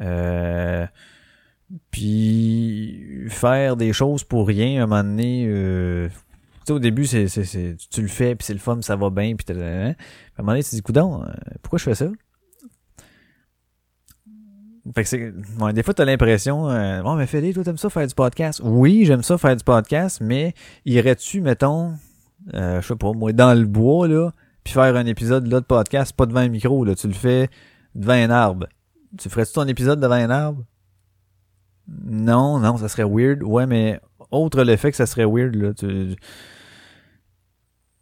Euh, 0.00 0.86
puis 1.90 3.26
faire 3.28 3.76
des 3.76 3.92
choses 3.92 4.24
pour 4.24 4.46
rien, 4.46 4.80
à 4.80 4.84
un 4.84 4.86
moment 4.86 5.04
donné, 5.04 5.46
euh, 5.48 6.08
tu 6.08 6.14
sais, 6.66 6.72
au 6.72 6.78
début, 6.78 7.06
c'est, 7.06 7.28
c'est, 7.28 7.76
tu 7.90 8.02
le 8.02 8.08
fais, 8.08 8.34
puis 8.34 8.46
c'est 8.46 8.52
le 8.52 8.58
fun, 8.58 8.80
ça 8.82 8.96
va 8.96 9.10
bien, 9.10 9.34
puis 9.34 9.46
hein? 9.58 9.94
À 10.36 10.40
un 10.40 10.42
moment 10.42 10.52
donné, 10.52 10.62
tu 10.62 10.70
te 10.70 10.76
dis, 10.76 10.82
coudon, 10.82 11.24
pourquoi 11.62 11.78
je 11.78 11.84
fais 11.84 11.94
ça? 11.94 12.06
Fait 14.94 15.04
que 15.04 15.08
c'est, 15.08 15.32
ouais, 15.60 15.72
des 15.72 15.82
fois, 15.84 15.94
t'as 15.94 16.04
l'impression, 16.04 16.68
euh, 16.68 17.02
bon, 17.02 17.14
mais 17.14 17.26
Félix, 17.26 17.54
toi, 17.54 17.62
t'aimes 17.62 17.78
ça 17.78 17.88
faire 17.88 18.06
du 18.06 18.14
podcast? 18.14 18.60
Oui, 18.64 19.04
j'aime 19.04 19.22
ça 19.22 19.38
faire 19.38 19.56
du 19.56 19.62
podcast, 19.62 20.20
mais 20.20 20.54
irais-tu, 20.84 21.40
mettons, 21.40 21.94
euh, 22.54 22.80
je 22.80 22.88
sais 22.88 22.96
pas, 22.96 23.12
moi, 23.12 23.32
dans 23.32 23.54
le 23.54 23.64
bois, 23.64 24.08
là, 24.08 24.32
puis 24.64 24.74
faire 24.74 24.96
un 24.96 25.06
épisode, 25.06 25.46
là, 25.46 25.60
de 25.60 25.64
podcast, 25.64 26.12
pas 26.14 26.26
devant 26.26 26.40
un 26.40 26.48
micro, 26.48 26.84
là, 26.84 26.96
tu 26.96 27.06
le 27.06 27.14
fais 27.14 27.48
devant 27.94 28.12
un 28.12 28.30
arbre. 28.30 28.66
Tu 29.16 29.28
ferais-tu 29.28 29.52
ton 29.52 29.66
épisode 29.68 30.00
devant 30.00 30.14
un 30.14 30.30
arbre? 30.30 30.64
Non, 31.88 32.58
non, 32.58 32.76
ça 32.76 32.88
serait 32.88 33.04
weird. 33.04 33.42
Ouais, 33.42 33.66
mais 33.66 34.00
autre 34.30 34.62
le 34.64 34.76
fait 34.76 34.90
que 34.90 34.96
ça 34.96 35.06
serait 35.06 35.26
weird, 35.26 35.54
là, 35.54 35.74
tu 35.74 36.16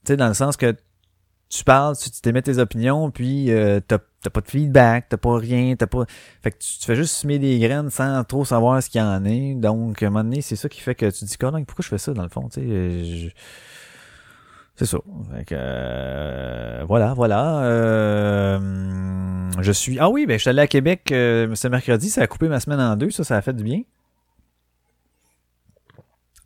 sais, 0.04 0.16
dans 0.16 0.28
le 0.28 0.34
sens 0.34 0.56
que 0.56 0.74
tu 1.48 1.64
parles, 1.64 1.96
tu 1.96 2.10
t'émets 2.10 2.42
tes 2.42 2.58
opinions, 2.58 3.10
puis 3.10 3.50
euh, 3.50 3.80
t'as 3.80 3.98
pas 3.98 4.40
de 4.40 4.48
feedback, 4.48 5.08
t'as 5.08 5.16
pas 5.16 5.36
rien, 5.36 5.74
t'as 5.76 5.86
pas... 5.88 6.04
Fait 6.42 6.52
que 6.52 6.58
tu, 6.58 6.86
fais 6.86 6.94
juste 6.94 7.14
semer 7.14 7.38
des 7.38 7.58
graines 7.58 7.90
sans 7.90 8.22
trop 8.24 8.44
savoir 8.44 8.82
ce 8.82 8.88
qu'il 8.88 9.00
y 9.00 9.04
en 9.04 9.24
est. 9.24 9.54
Donc, 9.56 10.02
à 10.02 10.06
un 10.06 10.10
moment 10.10 10.24
donné, 10.24 10.42
c'est 10.42 10.56
ça 10.56 10.68
qui 10.68 10.80
fait 10.80 10.94
que 10.94 11.06
tu 11.06 11.20
te 11.20 11.24
dis, 11.24 11.36
Colin, 11.36 11.64
pourquoi 11.64 11.82
je 11.82 11.88
fais 11.88 11.98
ça, 11.98 12.12
dans 12.12 12.22
le 12.22 12.28
fond, 12.28 12.48
tu 12.48 12.60
sais... 12.60 13.04
je- 13.04 13.30
C'est 14.80 14.86
ça. 14.86 14.98
Euh, 15.52 16.84
voilà, 16.88 17.12
voilà. 17.12 17.64
Euh, 17.64 18.58
je 19.60 19.72
suis... 19.72 19.98
Ah 19.98 20.08
oui, 20.08 20.24
ben 20.24 20.38
je 20.38 20.40
suis 20.40 20.48
allé 20.48 20.62
à 20.62 20.66
Québec 20.66 21.12
euh, 21.12 21.54
ce 21.54 21.68
mercredi, 21.68 22.08
ça 22.08 22.22
a 22.22 22.26
coupé 22.26 22.48
ma 22.48 22.60
semaine 22.60 22.80
en 22.80 22.96
deux, 22.96 23.10
ça, 23.10 23.22
ça 23.22 23.36
a 23.36 23.42
fait 23.42 23.52
du 23.52 23.62
bien. 23.62 23.82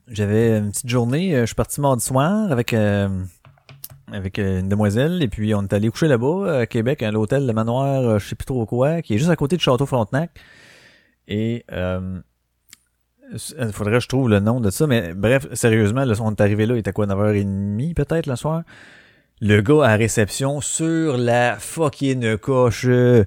J'avais 0.08 0.58
une 0.58 0.72
petite 0.72 0.88
journée, 0.88 1.36
je 1.42 1.46
suis 1.46 1.54
parti 1.54 1.80
mardi 1.80 2.04
soir 2.04 2.50
avec 2.50 2.72
une 2.72 4.68
demoiselle 4.68 5.22
et 5.22 5.28
puis 5.28 5.54
on 5.54 5.62
est 5.62 5.72
allé 5.72 5.88
coucher 5.90 6.08
là-bas 6.08 6.62
à 6.62 6.66
Québec 6.66 7.04
à 7.04 7.12
l'hôtel 7.12 7.46
le 7.46 7.52
manoir 7.52 8.18
je 8.18 8.28
sais 8.28 8.34
plus 8.34 8.46
trop 8.46 8.66
quoi 8.66 9.00
qui 9.00 9.14
est 9.14 9.18
juste 9.18 9.30
à 9.30 9.36
côté 9.36 9.56
de 9.56 9.60
Château 9.60 9.86
Frontenac 9.86 10.32
et 11.28 11.64
il 13.34 13.72
faudrait 13.72 13.94
que 13.94 14.00
je 14.00 14.08
trouve 14.08 14.28
le 14.28 14.40
nom 14.40 14.60
de 14.60 14.70
ça 14.70 14.86
mais 14.86 15.14
bref 15.14 15.46
sérieusement 15.52 16.04
là, 16.04 16.14
on 16.20 16.30
est 16.32 16.40
arrivé 16.40 16.66
là 16.66 16.74
il 16.74 16.78
était 16.78 16.92
quoi 16.92 17.06
9h30 17.06 17.94
peut-être 17.94 18.26
le 18.26 18.36
soir? 18.36 18.62
Le 19.40 19.60
gars 19.60 19.84
à 19.84 19.96
réception 19.96 20.60
sur 20.60 21.16
la 21.16 21.56
fucking 21.58 22.36
coche 22.38 22.86
euh, 22.86 23.24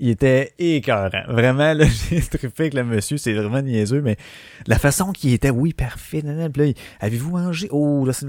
il 0.00 0.10
était 0.10 0.52
écœurant. 0.58 1.22
Vraiment, 1.28 1.72
là, 1.74 1.84
j'ai 2.10 2.20
trippé 2.20 2.64
avec 2.64 2.74
le 2.74 2.84
monsieur, 2.84 3.16
c'est 3.16 3.32
vraiment 3.32 3.60
niaiseux, 3.62 4.00
mais 4.00 4.16
la 4.66 4.78
façon 4.78 5.12
qu'il 5.12 5.32
était, 5.32 5.50
oui, 5.50 5.72
parfait, 5.72 6.22
nan, 6.22 6.36
nan, 6.36 6.52
puis 6.52 6.68
là, 6.68 6.72
avez-vous 7.00 7.36
mangé? 7.36 7.68
Oh, 7.70 8.04
là, 8.06 8.12
c'est- 8.12 8.26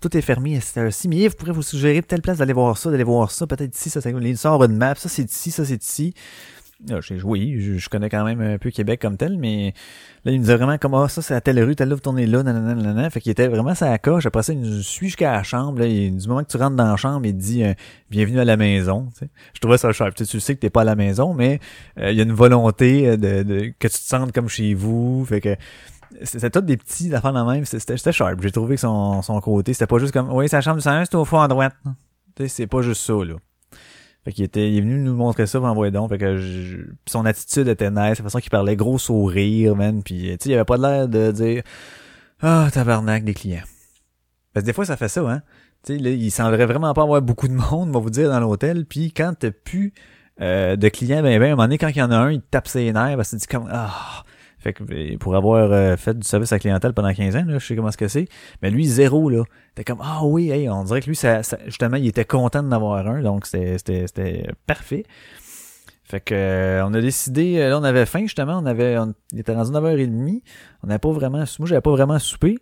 tout 0.00 0.16
est 0.16 0.20
fermé 0.20 0.60
cette 0.60 0.78
heure-ci, 0.78 1.08
mais 1.08 1.16
Yves 1.16 1.36
pourrait 1.36 1.52
vous 1.52 1.62
suggérer 1.62 2.02
telle 2.02 2.22
place 2.22 2.38
d'aller 2.38 2.52
voir 2.52 2.76
ça, 2.78 2.90
d'aller 2.90 3.04
voir 3.04 3.30
ça, 3.30 3.46
peut-être 3.46 3.76
ici, 3.76 3.90
ça, 3.90 4.00
ça, 4.00 4.10
il 4.10 4.38
sort 4.38 4.62
une 4.64 4.76
map, 4.76 4.94
ça 4.94 5.08
c'est 5.08 5.30
ici, 5.30 5.50
ça 5.50 5.64
c'est 5.64 5.82
ici. 5.82 6.14
J'ai 7.02 7.22
oui, 7.22 7.78
je, 7.78 7.88
connais 7.90 8.08
quand 8.08 8.24
même 8.24 8.40
un 8.40 8.56
peu 8.56 8.70
Québec 8.70 9.00
comme 9.02 9.18
tel, 9.18 9.36
mais 9.36 9.74
là, 10.24 10.32
il 10.32 10.40
nous 10.40 10.48
a 10.48 10.56
vraiment 10.56 10.78
comme, 10.78 10.94
ah, 10.94 11.08
ça, 11.08 11.20
c'est 11.20 11.34
à 11.34 11.40
telle 11.42 11.62
rue, 11.62 11.76
telle 11.76 11.90
là, 11.90 11.94
vous 11.94 12.00
tournez 12.00 12.24
là, 12.24 12.42
nanana, 12.42 12.74
nanana. 12.74 13.10
Fait 13.10 13.20
qu'il 13.20 13.30
était 13.30 13.48
vraiment 13.48 13.74
sa 13.74 13.98
coche. 13.98 14.24
Après 14.24 14.42
ça, 14.42 14.54
il 14.54 14.60
nous 14.60 14.82
suit 14.82 15.08
jusqu'à 15.08 15.32
la 15.32 15.42
chambre, 15.42 15.80
là. 15.80 15.86
Et 15.86 16.10
du 16.10 16.26
moment 16.26 16.42
que 16.42 16.50
tu 16.50 16.56
rentres 16.56 16.76
dans 16.76 16.90
la 16.90 16.96
chambre, 16.96 17.26
il 17.26 17.34
te 17.34 17.38
dit, 17.38 17.64
euh, 17.64 17.74
bienvenue 18.10 18.40
à 18.40 18.46
la 18.46 18.56
maison, 18.56 19.08
tu 19.12 19.20
sais. 19.20 19.30
Je 19.52 19.60
trouvais 19.60 19.76
ça 19.76 19.92
cher. 19.92 20.12
Tu 20.14 20.24
sais, 20.24 20.30
tu 20.30 20.40
sais 20.40 20.54
que 20.54 20.60
t'es 20.60 20.70
pas 20.70 20.80
à 20.80 20.84
la 20.84 20.96
maison, 20.96 21.34
mais 21.34 21.60
euh, 21.98 22.12
il 22.12 22.16
y 22.16 22.20
a 22.20 22.24
une 22.24 22.32
volonté 22.32 23.08
euh, 23.08 23.16
de, 23.18 23.42
de, 23.42 23.60
que 23.78 23.88
tu 23.88 23.94
te 23.94 23.98
sentes 23.98 24.32
comme 24.32 24.48
chez 24.48 24.72
vous. 24.72 25.24
Fait 25.26 25.42
que, 25.42 25.56
c'était 26.22 26.50
tout 26.50 26.62
des 26.62 26.78
petits 26.78 27.14
affaires 27.14 27.34
de 27.34 27.42
même. 27.42 27.66
C'était, 27.66 28.12
sharp. 28.12 28.40
J'ai 28.42 28.50
trouvé 28.50 28.76
que 28.76 28.80
son, 28.80 29.20
son 29.20 29.38
côté, 29.40 29.74
c'était 29.74 29.86
pas 29.86 29.98
juste 29.98 30.12
comme, 30.12 30.32
oui, 30.32 30.48
sa 30.48 30.62
chambre 30.62 30.78
du 30.78 30.82
101, 30.82 31.04
c'est 31.04 31.14
au 31.14 31.26
fond 31.26 31.40
à 31.40 31.48
droite. 31.48 31.74
Tu 32.36 32.44
sais, 32.44 32.48
c'est 32.48 32.66
pas 32.66 32.80
juste 32.80 33.02
ça, 33.02 33.12
là. 33.12 33.34
Fait 34.24 34.32
qu'il 34.32 34.44
était, 34.44 34.70
il 34.70 34.78
est 34.78 34.80
venu 34.82 34.98
nous 34.98 35.14
montrer 35.14 35.46
ça, 35.46 35.60
en 35.60 35.74
voyant 35.74 35.92
donc. 35.92 36.10
Fait 36.10 36.18
que 36.18 36.36
je, 36.36 36.78
son 37.06 37.24
attitude 37.24 37.68
était 37.68 37.90
nice, 37.90 38.18
la 38.18 38.24
façon 38.24 38.38
qu'il 38.38 38.50
parlait, 38.50 38.76
gros 38.76 38.98
sourire, 38.98 39.74
man. 39.76 40.02
Puis, 40.02 40.22
tu 40.22 40.44
sais, 40.44 40.50
il 40.50 40.54
avait 40.54 40.64
pas 40.64 40.76
l'air 40.76 41.08
de 41.08 41.32
dire, 41.32 41.62
ah, 42.40 42.68
tabarnak 42.72 43.24
des 43.24 43.34
clients. 43.34 43.62
Parce 44.52 44.64
que 44.64 44.66
des 44.66 44.72
fois, 44.72 44.84
ça 44.84 44.96
fait 44.96 45.08
ça, 45.08 45.22
hein. 45.22 45.42
Tu 45.84 45.98
sais, 45.98 46.02
il 46.02 46.30
semblerait 46.30 46.66
vraiment 46.66 46.92
pas 46.92 47.02
avoir 47.02 47.22
beaucoup 47.22 47.48
de 47.48 47.54
monde, 47.54 47.88
on 47.88 47.92
va 47.92 48.00
vous 48.00 48.10
dire, 48.10 48.28
dans 48.28 48.40
l'hôtel. 48.40 48.84
Puis, 48.84 49.12
quand 49.12 49.32
t'as 49.38 49.50
plus 49.50 49.94
euh, 50.42 50.76
de 50.76 50.88
clients, 50.90 51.22
ben, 51.22 51.38
ben, 51.38 51.42
à 51.42 51.46
un 51.46 51.50
moment 51.50 51.62
donné, 51.62 51.78
quand 51.78 51.88
il 51.88 51.96
y 51.96 52.02
en 52.02 52.10
a 52.10 52.16
un, 52.16 52.32
il 52.32 52.42
tape 52.42 52.68
ses 52.68 52.92
nerfs, 52.92 53.16
parce 53.16 53.30
que 53.30 53.36
tu 53.36 53.40
dis 53.40 53.46
comme, 53.46 53.68
ah, 53.72 54.24
fait 54.60 54.74
que 54.74 55.16
pour 55.16 55.34
avoir 55.34 55.72
euh, 55.72 55.96
fait 55.96 56.18
du 56.18 56.26
service 56.26 56.52
à 56.52 56.58
clientèle 56.58 56.92
pendant 56.92 57.12
15 57.12 57.36
ans, 57.36 57.44
là, 57.46 57.58
je 57.58 57.66
sais 57.66 57.74
comment 57.74 57.90
ce 57.90 57.96
que 57.96 58.08
c'est. 58.08 58.28
Mais 58.62 58.70
lui, 58.70 58.86
zéro, 58.86 59.30
là. 59.30 59.42
T'es 59.74 59.84
comme 59.84 60.00
Ah 60.02 60.20
oui, 60.24 60.50
hey, 60.50 60.68
on 60.68 60.84
dirait 60.84 61.00
que 61.00 61.06
lui, 61.06 61.16
ça, 61.16 61.40
justement, 61.64 61.96
il 61.96 62.06
était 62.06 62.26
content 62.26 62.62
d'en 62.62 62.72
avoir 62.72 63.06
un, 63.06 63.22
donc 63.22 63.46
c'était 63.46 64.46
parfait. 64.66 65.04
Fait 66.10 66.20
que 66.20 66.34
euh, 66.34 66.84
on 66.84 66.92
a 66.92 67.00
décidé, 67.00 67.58
euh, 67.58 67.68
là 67.68 67.78
on 67.78 67.84
avait 67.84 68.04
faim 68.04 68.22
justement, 68.22 68.58
on 68.58 68.66
avait. 68.66 68.98
On, 68.98 69.14
il 69.32 69.38
était 69.38 69.54
rendu 69.54 69.70
9h30. 69.70 70.42
On 70.82 70.88
n'avait 70.88 70.98
pas 70.98 71.12
vraiment. 71.12 71.44
Moi 71.60 71.68
j'avais 71.68 71.80
pas 71.80 71.92
vraiment 71.92 72.18
soupé. 72.18 72.58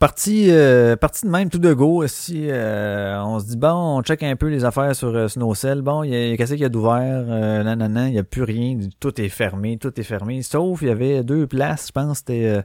Parti, 0.00 0.46
euh, 0.48 0.96
parti 0.96 1.26
de 1.26 1.30
même 1.30 1.50
tout 1.50 1.58
de 1.58 1.74
go. 1.74 2.06
Si 2.06 2.46
euh, 2.48 3.22
on 3.22 3.38
se 3.38 3.44
dit 3.44 3.56
bon, 3.58 3.98
on 3.98 4.02
check 4.02 4.22
un 4.22 4.34
peu 4.34 4.48
les 4.48 4.64
affaires 4.64 4.96
sur 4.96 5.14
euh, 5.14 5.28
Snowcell. 5.28 5.82
Bon, 5.82 6.02
il 6.04 6.10
y 6.10 6.32
a 6.32 6.36
qu'est-ce 6.38 6.52
qu'il 6.52 6.62
y 6.62 6.64
a 6.64 6.70
d'ouvert 6.70 7.26
euh, 7.28 7.62
non, 7.76 8.06
il 8.06 8.14
y 8.14 8.18
a 8.18 8.24
plus 8.24 8.42
rien. 8.42 8.78
Tout 8.98 9.20
est 9.20 9.28
fermé, 9.28 9.76
tout 9.76 9.92
est 10.00 10.02
fermé. 10.02 10.40
Sauf 10.40 10.80
il 10.80 10.88
y 10.88 10.90
avait 10.90 11.22
deux 11.22 11.46
places. 11.46 11.88
Je 11.88 11.92
pense 11.92 12.18
c'était 12.20 12.64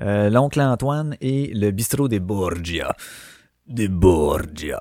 euh, 0.00 0.30
l'oncle 0.30 0.58
Antoine 0.58 1.18
et 1.20 1.52
le 1.52 1.70
bistrot 1.70 2.08
des 2.08 2.18
Borgia. 2.18 2.96
Des 3.66 3.88
Borgia. 3.88 4.80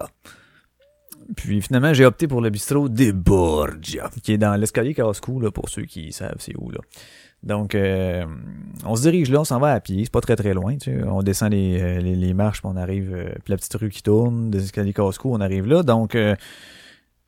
Puis 1.35 1.61
finalement, 1.61 1.93
j'ai 1.93 2.05
opté 2.05 2.27
pour 2.27 2.39
le 2.39 2.49
bistrot 2.49 2.87
des 2.87 3.11
Borgia, 3.11 4.09
qui 4.23 4.33
est 4.33 4.37
dans 4.37 4.55
l'escalier 4.55 4.93
casse-cou, 4.93 5.39
là, 5.39 5.51
pour 5.51 5.69
ceux 5.69 5.83
qui 5.83 6.11
savent 6.11 6.35
c'est 6.39 6.55
où, 6.57 6.69
là. 6.69 6.79
Donc, 7.43 7.75
euh, 7.75 8.25
on 8.85 8.95
se 8.95 9.01
dirige 9.01 9.29
là, 9.29 9.41
on 9.41 9.43
s'en 9.43 9.59
va 9.59 9.73
à 9.73 9.79
pied, 9.81 10.05
c'est 10.05 10.11
pas 10.11 10.21
très 10.21 10.37
très 10.37 10.53
loin, 10.53 10.77
tu 10.77 10.91
sais. 10.91 11.03
On 11.03 11.21
descend 11.21 11.51
les, 11.51 11.81
euh, 11.81 11.99
les, 11.99 12.33
marches, 12.33 12.61
puis 12.61 12.71
on 12.73 12.77
arrive, 12.77 13.13
euh, 13.13 13.33
puis 13.43 13.51
la 13.51 13.57
petite 13.57 13.73
rue 13.73 13.89
qui 13.89 14.01
tourne, 14.01 14.49
des 14.49 14.63
escaliers 14.63 14.93
casse 14.93 15.17
on 15.25 15.41
arrive 15.41 15.67
là. 15.67 15.83
Donc, 15.83 16.17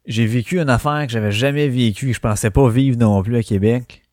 j'ai 0.06 0.26
vécu 0.26 0.60
une 0.60 0.70
affaire 0.70 1.06
que 1.06 1.12
j'avais 1.12 1.34
jamais 1.34 1.68
vécue, 1.68 2.14
je 2.14 2.20
pensais 2.20 2.50
pas 2.50 2.70
vivre 2.70 2.98
non 2.98 3.22
plus 3.24 3.36
à 3.36 3.44
Québec. 3.44 4.04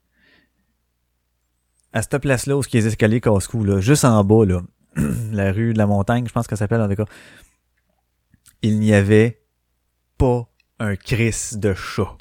À 1.92 2.02
cette 2.02 2.18
place-là, 2.18 2.56
où 2.56 2.62
y 2.62 2.76
a 2.76 2.80
les 2.80 2.86
escaliers 2.88 3.20
casse 3.20 3.52
là, 3.54 3.80
juste 3.80 4.04
en 4.04 4.24
bas, 4.24 4.44
là, 4.44 4.62
la 5.32 5.52
rue 5.52 5.72
de 5.72 5.78
la 5.78 5.86
montagne, 5.86 6.26
je 6.26 6.32
pense 6.32 6.48
qu'elle 6.48 6.58
s'appelle 6.58 6.80
en 6.80 6.88
tout 6.88 6.96
cas, 6.96 7.04
il 8.62 8.80
n'y 8.80 8.92
avait 8.92 9.40
pas 10.18 10.48
un 10.80 10.96
cris 10.96 11.54
de 11.54 11.74
chat. 11.74 12.16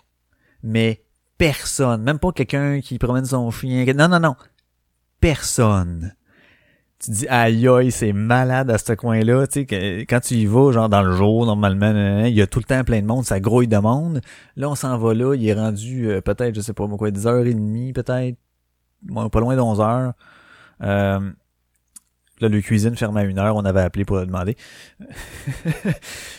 Mais 0.61 1.03
personne, 1.41 2.03
même 2.03 2.19
pas 2.19 2.31
quelqu'un 2.31 2.81
qui 2.81 3.00
promène 3.00 3.25
son 3.25 3.50
chien. 3.50 3.83
Non, 3.95 4.07
non, 4.07 4.19
non. 4.19 4.36
Personne. 5.19 6.13
Tu 7.00 7.10
dis 7.10 7.27
aïe 7.27 7.67
aïe, 7.67 7.91
c'est 7.91 8.13
malade 8.13 8.69
à 8.69 8.77
ce 8.77 8.93
coin-là, 8.93 9.48
tu 9.48 9.65
sais, 9.67 10.05
quand 10.07 10.19
tu 10.19 10.36
y 10.36 10.45
vas, 10.45 10.71
genre 10.71 10.88
dans 10.88 11.01
le 11.01 11.15
jour, 11.15 11.48
normalement, 11.48 12.25
il 12.25 12.36
y 12.36 12.43
a 12.43 12.45
tout 12.45 12.60
le 12.60 12.65
temps 12.65 12.83
plein 12.83 13.01
de 13.01 13.07
monde, 13.07 13.25
ça 13.25 13.39
grouille 13.39 13.67
de 13.67 13.77
monde. 13.79 14.21
Là, 14.55 14.69
on 14.69 14.75
s'en 14.75 14.95
va 15.00 15.15
là, 15.15 15.33
il 15.33 15.48
est 15.48 15.55
rendu 15.55 16.12
euh, 16.12 16.21
peut-être, 16.21 16.53
je 16.53 16.62
sais 16.62 16.74
pas 16.74 16.88
quoi, 16.88 17.10
10h30, 17.10 17.93
peut-être, 17.93 18.38
pas 19.31 19.39
loin 19.39 19.55
de 19.55 19.62
11h. 19.62 20.13
Euh, 20.83 21.31
Là, 22.41 22.50
le 22.50 22.60
cuisine 22.60 22.95
ferme 22.95 23.17
à 23.17 23.24
une 23.24 23.38
heure, 23.38 23.55
on 23.55 23.63
avait 23.65 23.81
appelé 23.81 24.03
pour 24.03 24.17
le 24.17 24.25
demander. 24.25 24.57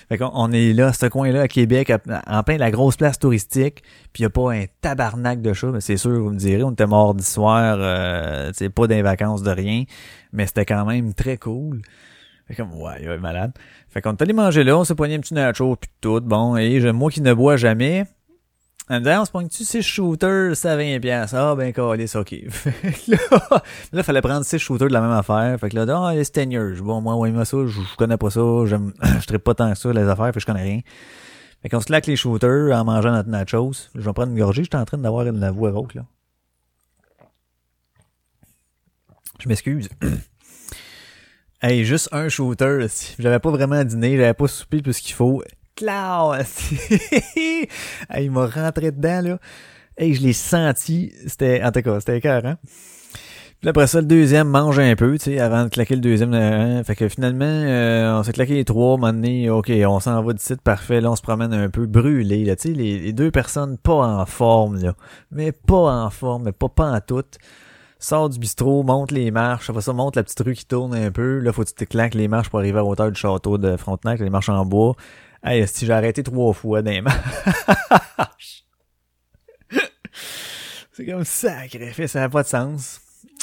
fait 0.09 0.19
qu'on 0.19 0.31
on 0.35 0.51
est 0.51 0.73
là, 0.73 0.93
ce 0.93 1.07
coin-là, 1.07 1.43
à 1.43 1.49
Québec, 1.49 1.93
en 2.27 2.43
plein 2.43 2.57
la 2.57 2.73
grosse 2.73 2.97
place 2.97 3.21
touristique, 3.21 3.83
puis 4.13 4.25
il 4.25 4.27
a 4.27 4.31
pas 4.31 4.53
un 4.53 4.65
tabarnak 4.81 5.41
de 5.41 5.53
chats, 5.53 5.71
mais 5.73 5.81
c'est 5.81 5.97
sûr, 5.97 6.21
vous 6.21 6.31
me 6.31 6.39
direz, 6.39 6.65
on 6.65 6.73
était 6.73 6.87
mort 6.87 7.15
du 7.15 7.23
soir, 7.23 7.77
euh, 7.79 8.51
c'est 8.53 8.69
pas 8.69 8.89
des 8.89 9.01
vacances 9.03 9.43
de 9.43 9.51
rien, 9.51 9.85
mais 10.33 10.47
c'était 10.47 10.67
quand 10.67 10.85
même 10.85 11.15
très 11.15 11.37
cool. 11.37 11.83
Fait 12.49 12.57
comme, 12.57 12.75
ouais, 12.75 12.97
il 13.01 13.09
est 13.09 13.19
malade. 13.19 13.53
Fait 13.89 14.03
qu'on 14.03 14.13
est 14.13 14.23
allé 14.23 14.33
manger 14.33 14.65
là, 14.65 14.77
on 14.77 14.85
s'est 14.85 14.97
poigné 14.97 15.15
un 15.15 15.21
petit 15.21 15.35
nacho, 15.35 15.77
puis 15.77 15.91
tout, 16.01 16.21
bon, 16.21 16.57
et 16.57 16.93
moi 16.93 17.13
qui 17.13 17.21
ne 17.21 17.33
bois 17.33 17.57
jamais, 17.57 18.07
dit, 18.91 19.09
on 19.09 19.25
se 19.25 19.31
pogne-tu 19.31 19.65
6 19.65 19.83
shooters, 19.83 20.57
ça 20.57 20.77
20 20.77 21.01
pièces. 21.01 21.35
Ah, 21.35 21.55
ben, 21.55 21.73
c'est 21.75 22.19
ok. 22.19 22.33
là, 23.09 23.63
là, 23.93 24.03
fallait 24.03 24.21
prendre 24.21 24.45
6 24.45 24.59
shooters 24.59 24.89
de 24.89 24.93
la 24.93 25.01
même 25.01 25.13
affaire. 25.13 25.59
Fait 25.59 25.71
que 25.71 25.77
là, 25.77 26.07
ah, 26.07 26.15
les 26.15 26.25
Steniers. 26.25 26.81
Bon, 26.81 27.01
moi, 27.01 27.17
ouais, 27.17 27.31
moi, 27.31 27.45
ça, 27.45 27.59
je, 27.67 27.81
connais 27.97 28.17
pas 28.17 28.31
ça. 28.31 28.41
Je 28.65 29.27
traite 29.27 29.43
pas 29.43 29.55
tant 29.55 29.73
que 29.73 29.79
ça, 29.79 29.93
les 29.93 30.03
affaires, 30.03 30.27
fait 30.27 30.33
que 30.35 30.41
je 30.41 30.47
connais 30.47 30.63
rien. 30.63 30.81
Fait 31.63 31.69
qu'on 31.69 31.79
claque 31.79 32.07
les 32.07 32.17
shooters 32.17 32.77
en 32.77 32.85
mangeant 32.85 33.13
notre 33.13 33.29
nachos. 33.29 33.89
Je 33.95 34.01
vais 34.01 34.13
prendre 34.13 34.33
une 34.33 34.39
gorgée, 34.39 34.65
j'étais 34.65 34.77
en 34.77 34.85
train 34.85 34.99
d'avoir 34.99 35.27
une 35.27 35.39
la 35.39 35.53
voix 35.53 35.71
rauque, 35.71 35.95
là. 35.95 36.05
Je 39.39 39.49
m'excuse. 39.49 39.89
hey, 41.63 41.85
juste 41.85 42.09
un 42.13 42.29
shooter, 42.29 42.87
j'avais 43.19 43.39
pas 43.39 43.51
vraiment 43.51 43.83
dîné, 43.85 44.17
j'avais 44.17 44.35
pas 44.35 44.49
soupé 44.49 44.83
plus 44.83 45.01
qu'il 45.01 45.15
faut. 45.15 45.43
Cloud! 45.77 46.45
il 48.19 48.31
m'a 48.31 48.47
rentré 48.47 48.93
dedans, 48.93 49.21
là. 49.23 49.39
Et 49.99 50.15
je 50.15 50.23
l'ai 50.23 50.33
senti. 50.33 51.13
C'était, 51.27 51.63
en 51.63 51.71
tout 51.71 51.83
cas, 51.83 52.01
c'était 52.01 52.21
cœur, 52.21 52.45
hein. 52.45 52.57
Puis 53.63 53.69
après 53.69 53.87
ça, 53.87 54.01
le 54.01 54.09
deuxième 54.09 54.49
mange 54.49 54.81
un 54.81 54.97
peu, 54.97 55.17
tu 55.19 55.27
sais, 55.27 55.39
avant 55.39 55.63
de 55.63 55.69
claquer 55.69 55.95
le 55.95 56.01
deuxième. 56.01 56.35
Hein. 56.35 56.83
Fait 56.83 56.97
que 56.97 57.09
finalement, 57.09 57.45
euh, 57.45 58.19
on 58.19 58.25
s'est 58.25 58.33
claqué 58.33 58.55
les 58.55 58.65
trois, 58.65 58.97
maintenant, 58.99 59.59
ok, 59.59 59.71
on 59.87 60.01
s'en 60.01 60.21
va 60.21 60.33
du 60.33 60.43
site, 60.43 60.61
parfait, 60.63 61.01
là, 61.01 61.13
on 61.13 61.15
se 61.15 61.23
promène 61.23 61.55
un 61.55 61.71
peu 61.71 61.87
brûlé, 61.87 62.45
là, 62.45 62.57
tu 62.57 62.71
sais, 62.71 62.75
les, 62.75 63.13
deux 63.13 63.31
personnes 63.31 63.79
pas 63.79 64.05
en 64.05 64.27
forme, 64.27 64.83
là. 64.83 64.95
Mais 65.31 65.53
pas 65.53 66.05
en 66.05 66.11
forme, 66.11 66.43
mais 66.47 66.53
pas, 66.53 66.69
pas 66.69 66.91
en 66.91 67.01
tout. 67.01 67.23
Sors 68.01 68.29
du 68.29 68.41
bistrot, 68.41 68.83
monte 68.83 69.13
les 69.13 69.31
marches, 69.31 69.71
après 69.71 69.83
ça, 69.83 69.93
monte 69.93 70.17
la 70.17 70.25
petite 70.25 70.41
rue 70.41 70.55
qui 70.55 70.67
tourne 70.67 70.93
un 70.97 71.13
peu. 71.13 71.39
Là, 71.39 71.53
faut 71.53 71.63
que 71.63 71.69
tu 71.69 71.75
te 71.75 71.85
claques 71.85 72.15
les 72.15 72.27
marches 72.27 72.51
pour 72.51 72.59
arriver 72.59 72.81
à 72.81 72.85
hauteur 72.85 73.13
du 73.13 73.21
château 73.21 73.59
de 73.59 73.77
Frontenac, 73.77 74.19
les 74.19 74.29
marches 74.29 74.49
en 74.49 74.67
bois. 74.67 74.97
Hey, 75.45 75.67
si 75.67 75.87
j'ai 75.87 75.93
arrêté 75.93 76.23
trois 76.23 76.53
fois 76.53 76.83
dans 76.83 76.93
C'est 80.93 81.07
comme 81.07 81.25
sacré, 81.25 82.07
ça 82.07 82.21
n'a 82.21 82.29
pas 82.29 82.45
de 82.45 82.49
sens. 82.49 83.01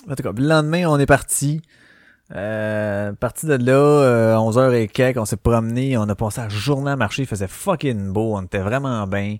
En 0.09 0.15
tout 0.15 0.23
cas, 0.23 0.31
le 0.31 0.47
lendemain, 0.47 0.85
on 0.87 0.97
est 0.97 1.05
parti. 1.05 1.61
Euh, 2.33 3.11
parti 3.13 3.47
de 3.47 3.55
là, 3.55 3.73
euh, 3.73 4.35
11h 4.35 4.73
et 4.75 4.87
quelques, 4.87 5.17
on 5.17 5.25
s'est 5.25 5.35
promené, 5.35 5.97
on 5.97 6.03
a 6.03 6.15
passé 6.15 6.41
la 6.41 6.49
journée 6.49 6.91
à 6.91 6.95
marcher, 6.95 7.23
il 7.23 7.27
faisait 7.27 7.47
fucking 7.47 8.13
beau, 8.13 8.35
on 8.37 8.43
était 8.43 8.59
vraiment 8.59 9.05
bien. 9.07 9.37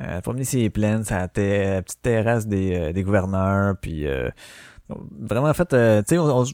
Euh, 0.00 0.20
promener 0.20 0.44
ces 0.44 0.70
plaines, 0.70 1.02
ça 1.04 1.24
était 1.24 1.74
la 1.74 1.82
petite 1.82 2.00
terrasse 2.00 2.46
des, 2.46 2.76
euh, 2.76 2.92
des 2.92 3.02
gouverneurs, 3.02 3.74
puis 3.82 4.06
euh, 4.06 4.30
vraiment 4.88 5.52
fait, 5.52 5.72
euh, 5.72 6.00
tu 6.02 6.14
sais, 6.14 6.18
on, 6.18 6.42
on 6.42 6.44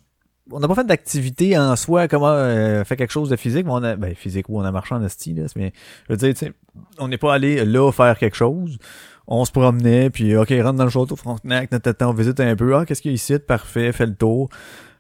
n'a 0.53 0.69
pas 0.69 0.75
fait 0.75 0.85
d'activité 0.85 1.59
en 1.59 1.75
soi, 1.77 2.09
comment 2.09 2.29
euh, 2.29 2.85
fait 2.85 2.97
quelque 2.97 3.13
chose 3.13 3.31
de 3.31 3.37
physique, 3.37 3.65
mais 3.65 3.73
on 3.73 3.83
a 3.83 3.97
ben 3.97 4.15
physique 4.15 4.49
où 4.49 4.59
on 4.59 4.65
a 4.65 4.71
marché 4.71 4.95
en 4.95 4.99
là, 4.99 5.09
mais 5.57 5.73
je 6.09 6.15
veux 6.15 6.17
dire, 6.17 6.53
on 6.99 7.09
n'est 7.09 7.19
pas 7.19 7.35
allé 7.35 7.65
là 7.65 7.91
faire 7.93 8.19
quelque 8.19 8.37
chose. 8.37 8.79
On 9.27 9.47
se 9.47 9.53
promenait, 9.53 10.11
puis 10.11 10.37
ok, 10.37 10.53
rentre 10.63 10.75
dans 10.75 10.85
le 10.85 10.91
château 10.91 11.17
Frontenac, 11.17 11.71
on 12.03 12.13
visite 12.13 12.41
un 12.41 12.57
peu, 12.57 12.77
ah, 12.77 12.85
qu'est-ce 12.85 13.01
qu'il 13.01 13.11
y 13.11 13.15
a 13.15 13.17
ici, 13.17 13.39
parfait, 13.39 13.91
fait 13.93 14.07
le 14.07 14.15
tour. 14.15 14.51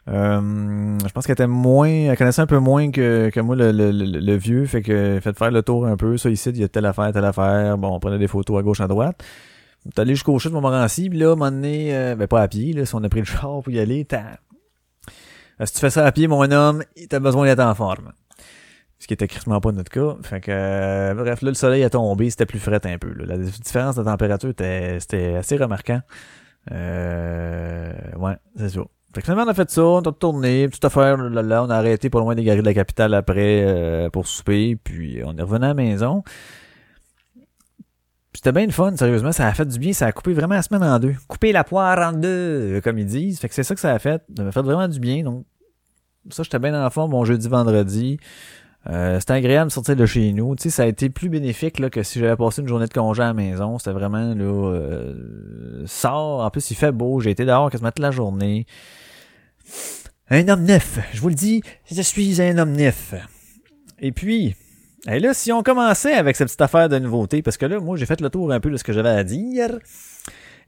Euh, 0.08 0.98
je 1.06 1.12
pense 1.12 1.26
qu'elle 1.26 1.34
était 1.34 1.46
moins, 1.46 1.88
elle 1.88 2.16
connaissait 2.16 2.42
un 2.42 2.46
peu 2.46 2.58
moins 2.58 2.90
que, 2.90 3.30
que 3.30 3.40
moi 3.40 3.56
le, 3.56 3.72
le, 3.72 3.90
le, 3.90 4.36
vieux, 4.36 4.66
fait 4.66 4.82
que 4.82 5.18
fait 5.22 5.36
faire 5.36 5.50
le 5.50 5.62
tour 5.62 5.86
un 5.86 5.96
peu. 5.96 6.16
Ça 6.16 6.30
ici, 6.30 6.50
il 6.50 6.58
y 6.58 6.64
a 6.64 6.68
telle 6.68 6.86
affaire, 6.86 7.12
telle 7.12 7.24
affaire. 7.24 7.78
Bon, 7.78 7.94
on 7.94 8.00
prenait 8.00 8.18
des 8.18 8.28
photos 8.28 8.58
à 8.58 8.62
gauche, 8.62 8.80
à 8.80 8.86
droite. 8.86 9.22
On 9.86 9.90
est 9.90 9.98
allé 9.98 10.14
jusqu'au 10.14 10.38
chute 10.38 10.50
de 10.50 10.54
Montmorency, 10.54 11.10
puis 11.10 11.18
là, 11.18 11.30
à 11.30 11.32
un 11.32 11.36
moment 11.36 11.50
donné, 11.50 11.94
euh, 11.94 12.16
ben 12.16 12.26
pas 12.26 12.42
à 12.42 12.48
pied, 12.48 12.72
là, 12.72 12.86
si 12.86 12.94
on 12.94 13.04
a 13.04 13.08
pris 13.08 13.20
le 13.20 13.26
char 13.26 13.60
pour 13.62 13.70
y 13.70 13.78
aller, 13.78 14.06
euh, 14.12 14.18
si 15.62 15.74
tu 15.74 15.80
fais 15.80 15.90
ça 15.90 16.04
à 16.06 16.12
pied, 16.12 16.26
mon 16.28 16.50
homme, 16.50 16.82
t'as 17.08 17.20
besoin 17.20 17.46
d'être 17.46 17.60
en 17.60 17.74
forme. 17.74 18.12
Ce 18.98 19.06
qui 19.06 19.14
était 19.14 19.28
crissement 19.28 19.60
pas 19.60 19.72
notre 19.72 19.90
cas. 19.90 20.16
Fait 20.22 20.40
que, 20.40 20.50
euh, 20.50 21.14
bref, 21.14 21.42
là, 21.42 21.50
le 21.50 21.54
soleil 21.54 21.84
a 21.84 21.90
tombé, 21.90 22.30
c'était 22.30 22.46
plus 22.46 22.58
frais 22.58 22.80
un 22.84 22.98
peu. 22.98 23.12
Là. 23.12 23.36
La 23.36 23.36
différence 23.36 23.96
de 23.96 24.02
température 24.02 24.50
était, 24.50 24.98
c'était 25.00 25.34
assez 25.34 25.56
remarquant. 25.56 26.00
Euh, 26.72 27.92
ouais, 28.16 28.36
c'est 28.56 28.70
ça. 28.70 28.80
Fait 29.14 29.20
que 29.20 29.26
finalement, 29.26 29.44
on 29.44 29.50
a 29.50 29.54
fait 29.54 29.70
ça, 29.70 29.82
on 29.82 30.00
a 30.00 30.12
tourné, 30.12 30.68
toute 30.72 30.84
affaire, 30.84 31.16
là, 31.16 31.42
là, 31.42 31.62
on 31.62 31.70
a 31.70 31.76
arrêté 31.76 32.10
pas 32.10 32.18
loin 32.18 32.34
des 32.34 32.42
galeries 32.42 32.62
de 32.62 32.66
la 32.66 32.74
capitale 32.74 33.14
après, 33.14 34.08
pour 34.12 34.26
souper, 34.26 34.76
puis 34.82 35.20
on 35.24 35.36
est 35.36 35.42
revenu 35.42 35.64
à 35.66 35.68
la 35.68 35.74
maison. 35.74 36.24
C'était 38.44 38.58
bien 38.58 38.66
le 38.66 38.72
fun, 38.72 38.94
sérieusement. 38.94 39.32
Ça 39.32 39.46
a 39.46 39.54
fait 39.54 39.64
du 39.64 39.78
bien. 39.78 39.94
Ça 39.94 40.04
a 40.04 40.12
coupé 40.12 40.34
vraiment 40.34 40.54
la 40.54 40.60
semaine 40.60 40.82
en 40.82 40.98
deux. 40.98 41.14
Couper 41.28 41.50
la 41.50 41.64
poire 41.64 41.98
en 42.06 42.12
deux, 42.12 42.78
comme 42.84 42.98
ils 42.98 43.06
disent. 43.06 43.40
Fait 43.40 43.48
que 43.48 43.54
c'est 43.54 43.62
ça 43.62 43.74
que 43.74 43.80
ça 43.80 43.94
a 43.94 43.98
fait. 43.98 44.22
Ça 44.36 44.44
m'a 44.44 44.52
fait 44.52 44.60
vraiment 44.60 44.86
du 44.86 45.00
bien. 45.00 45.24
Donc, 45.24 45.46
ça, 46.28 46.42
j'étais 46.42 46.58
bien 46.58 46.70
dans 46.70 46.82
la 46.82 46.90
forme 46.90 47.12
mon 47.12 47.24
jeudi, 47.24 47.48
vendredi. 47.48 48.18
Euh, 48.90 49.18
c'était 49.18 49.32
agréable 49.32 49.68
de 49.68 49.72
sortir 49.72 49.96
de 49.96 50.04
chez 50.04 50.30
nous. 50.34 50.56
Tu 50.56 50.64
sais, 50.64 50.68
ça 50.68 50.82
a 50.82 50.86
été 50.86 51.08
plus 51.08 51.30
bénéfique 51.30 51.78
là, 51.78 51.88
que 51.88 52.02
si 52.02 52.18
j'avais 52.18 52.36
passé 52.36 52.60
une 52.60 52.68
journée 52.68 52.86
de 52.86 52.92
congé 52.92 53.22
à 53.22 53.28
la 53.28 53.32
maison. 53.32 53.78
C'était 53.78 53.92
vraiment 53.92 54.34
là 54.34 54.44
euh, 54.44 55.86
sort. 55.86 56.44
En 56.44 56.50
plus, 56.50 56.70
il 56.70 56.74
fait 56.74 56.92
beau. 56.92 57.20
J'ai 57.20 57.30
été 57.30 57.46
dehors 57.46 57.70
quasiment 57.70 57.92
toute 57.92 58.00
la 58.00 58.10
journée. 58.10 58.66
Un 60.28 60.46
homme 60.48 60.64
neuf. 60.64 60.98
Je 61.14 61.20
vous 61.22 61.30
le 61.30 61.34
dis, 61.34 61.62
je 61.90 62.02
suis 62.02 62.42
un 62.42 62.58
homme 62.58 62.72
neuf. 62.72 63.14
Et 64.00 64.12
puis, 64.12 64.54
et 65.06 65.18
là, 65.18 65.34
si 65.34 65.52
on 65.52 65.62
commençait 65.62 66.14
avec 66.14 66.36
cette 66.36 66.48
petite 66.48 66.60
affaire 66.62 66.88
de 66.88 66.98
nouveauté, 66.98 67.42
parce 67.42 67.56
que 67.56 67.66
là, 67.66 67.78
moi, 67.78 67.96
j'ai 67.96 68.06
fait 68.06 68.20
le 68.20 68.30
tour 68.30 68.50
un 68.52 68.60
peu 68.60 68.70
de 68.70 68.76
ce 68.76 68.84
que 68.84 68.92
j'avais 68.92 69.10
à 69.10 69.24
dire. 69.24 69.78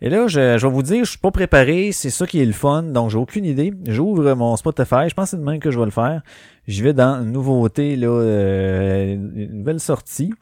Et 0.03 0.11
là, 0.11 0.27
je, 0.29 0.59
je 0.59 0.67
vais 0.67 0.73
vous 0.73 0.83
dire, 0.83 1.05
je 1.05 1.11
suis 1.11 1.19
pas 1.19 1.31
préparé, 1.31 1.91
c'est 1.93 2.11
ça 2.11 2.27
qui 2.27 2.43
est 2.43 2.45
le 2.45 2.53
fun, 2.53 2.83
donc 2.83 3.11
j'ai 3.11 3.17
aucune 3.17 3.47
idée. 3.47 3.73
J'ouvre 3.87 4.35
mon 4.35 4.57
Spotify, 4.57 5.09
je 5.09 5.15
pense 5.15 5.27
que 5.27 5.31
c'est 5.31 5.37
demain 5.39 5.59
que 5.59 5.71
je 5.71 5.79
vais 5.79 5.87
le 5.87 5.91
faire. 5.91 6.23
J'y 6.67 6.83
vais 6.83 6.93
dans 6.93 7.25
nouveauté, 7.25 7.97
là, 7.97 8.09
euh, 8.09 9.15
une 9.15 9.59
nouvelle 9.59 9.81
sortie. 9.81 10.35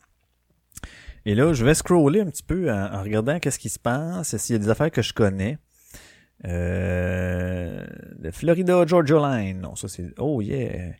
Et 1.24 1.34
là, 1.34 1.52
je 1.52 1.64
vais 1.64 1.74
scroller 1.74 2.20
un 2.20 2.26
petit 2.26 2.42
peu 2.42 2.70
en, 2.70 3.00
regardant 3.02 3.38
qu'est-ce 3.38 3.58
qui 3.58 3.68
se 3.68 3.78
passe, 3.78 4.36
s'il 4.36 4.54
y 4.54 4.56
a 4.56 4.58
des 4.58 4.70
affaires 4.70 4.90
que 4.90 5.02
je 5.02 5.12
connais. 5.12 5.58
Euh, 6.46 7.84
Florida 8.32 8.84
Georgia 8.86 9.16
Line, 9.16 9.60
non, 9.60 9.76
ça 9.76 9.88
c'est, 9.88 10.06
oh 10.18 10.42
yeah. 10.42 10.92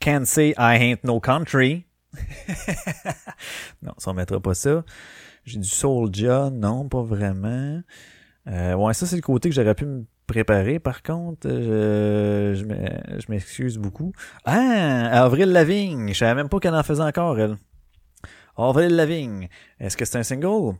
Can't 0.00 0.26
say 0.26 0.50
I 0.58 0.76
ain't 0.78 1.02
no 1.04 1.18
country. 1.18 1.86
non, 3.82 3.92
ça 3.98 4.10
on 4.10 4.14
mettra 4.14 4.40
pas 4.40 4.54
ça. 4.54 4.84
J'ai 5.44 5.58
du 5.58 5.68
Soulja, 5.68 6.50
non, 6.50 6.88
pas 6.88 7.02
vraiment. 7.02 7.80
Euh, 8.48 8.74
ouais, 8.74 8.94
ça 8.94 9.06
c'est 9.06 9.16
le 9.16 9.22
côté 9.22 9.48
que 9.48 9.54
j'aurais 9.54 9.74
pu 9.74 9.86
me 9.86 10.04
préparer. 10.26 10.78
Par 10.78 11.02
contre, 11.02 11.48
je, 11.48 12.52
je 12.56 12.64
m'e- 12.64 13.20
je 13.20 13.26
m'excuse 13.28 13.78
beaucoup. 13.78 14.12
Ah, 14.44 15.22
Avril 15.24 15.50
Lavigne. 15.52 16.08
Je 16.12 16.18
savais 16.18 16.34
même 16.34 16.48
pas 16.48 16.58
qu'elle 16.60 16.74
en 16.74 16.82
faisait 16.82 17.02
encore, 17.02 17.38
elle. 17.38 17.56
Avril 18.56 18.94
Lavigne. 18.94 19.48
Est-ce 19.80 19.96
que 19.96 20.04
c'est 20.04 20.18
un 20.18 20.22
single? 20.22 20.76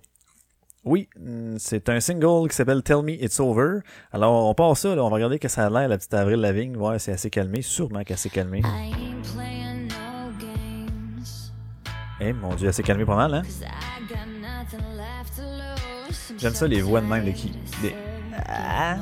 Oui, 0.84 1.08
mm, 1.18 1.56
c'est 1.58 1.88
un 1.88 2.00
single 2.00 2.48
qui 2.48 2.56
s'appelle 2.56 2.82
Tell 2.82 3.02
Me 3.02 3.12
It's 3.12 3.38
Over. 3.40 3.80
Alors, 4.12 4.46
on 4.48 4.54
part 4.54 4.76
ça, 4.76 4.90
on 4.90 5.08
va 5.08 5.14
regarder 5.14 5.38
que 5.38 5.48
ça 5.48 5.66
a 5.66 5.70
l'air, 5.70 5.88
la 5.88 5.96
petite 5.96 6.12
Avril 6.14 6.40
Lavigne. 6.40 6.76
Ouais, 6.76 6.98
c'est 6.98 7.12
assez 7.12 7.30
calmé, 7.30 7.62
sûrement 7.62 8.02
qu'elle 8.04 8.18
s'est 8.18 8.30
calmée. 8.30 8.62
Eh, 12.24 12.32
mon 12.32 12.54
dieu, 12.54 12.68
elle 12.68 12.74
s'est 12.74 12.84
calmée 12.84 13.04
pas 13.04 13.16
mal, 13.16 13.34
hein? 13.34 13.42
J'aime 16.38 16.54
ça, 16.54 16.68
les 16.68 16.80
voix 16.80 17.00
de 17.00 17.06
même, 17.06 17.24
de 17.24 17.30
qui- 17.32 17.50
des- 17.82 17.94
Ah. 18.48 18.94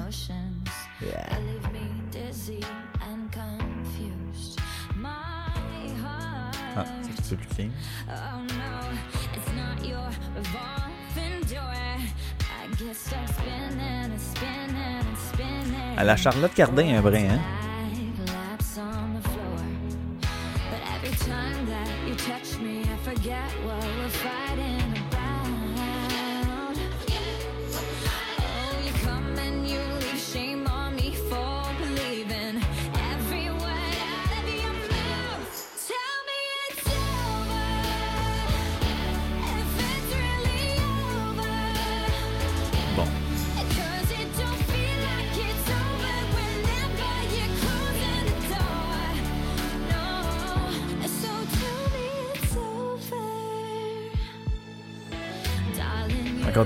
Yeah. 1.02 1.28
Ah, 6.76 6.84
c'est 7.02 7.10
un 7.10 7.14
petit 7.14 7.30
peu 7.30 7.36
plus 7.36 7.46
clean. 7.54 7.68
Spinning. 15.16 15.98
À 15.98 16.04
la 16.04 16.16
Charlotte 16.16 16.54
Cardin, 16.54 16.96
un 16.96 17.00
brin, 17.02 17.30
hein? 17.30 17.40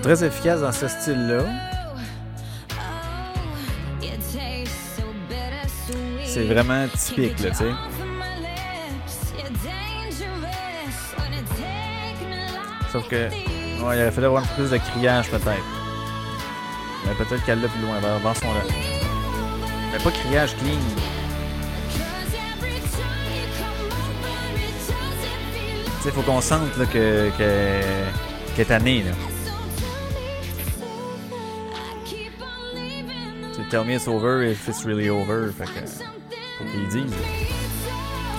Très 0.02 0.24
efficace 0.24 0.60
dans 0.60 0.72
ce 0.72 0.88
style-là. 0.88 1.44
C'est 6.24 6.44
vraiment 6.44 6.86
typique, 6.88 7.38
là, 7.40 7.50
tu 7.50 7.56
sais. 7.56 7.70
Sauf 12.92 13.08
que, 13.08 13.28
il 13.32 13.82
aurait 13.82 14.10
fallu 14.10 14.26
avoir 14.26 14.42
un 14.42 14.46
peu 14.46 14.62
plus 14.62 14.70
de 14.70 14.78
criage, 14.78 15.30
peut-être. 15.30 15.48
Peut-être 17.18 17.44
qu'elle 17.44 17.60
l'a 17.60 17.68
plus 17.68 17.80
loin, 17.82 17.98
vers, 18.00 18.36
son 18.36 18.52
là. 18.52 18.60
Mais 19.92 19.98
pas 20.02 20.10
criage 20.10 20.56
clean. 20.56 20.80
Sais, 26.02 26.10
faut 26.10 26.22
qu'on 26.22 26.40
sente, 26.40 26.76
là, 26.76 26.84
que, 26.86 27.30
que, 27.38 28.56
qu'elle 28.56 28.68
là. 28.68 29.33
Tell 33.74 33.82
me 33.84 33.94
it's 33.96 34.06
over 34.06 34.40
if 34.40 34.68
it's 34.68 34.84
really 34.84 35.08
over. 35.08 35.50
Fait 35.50 35.64
que, 35.64 35.84
faut 36.58 36.64
qu'ils 36.70 36.86
disent. 36.90 37.12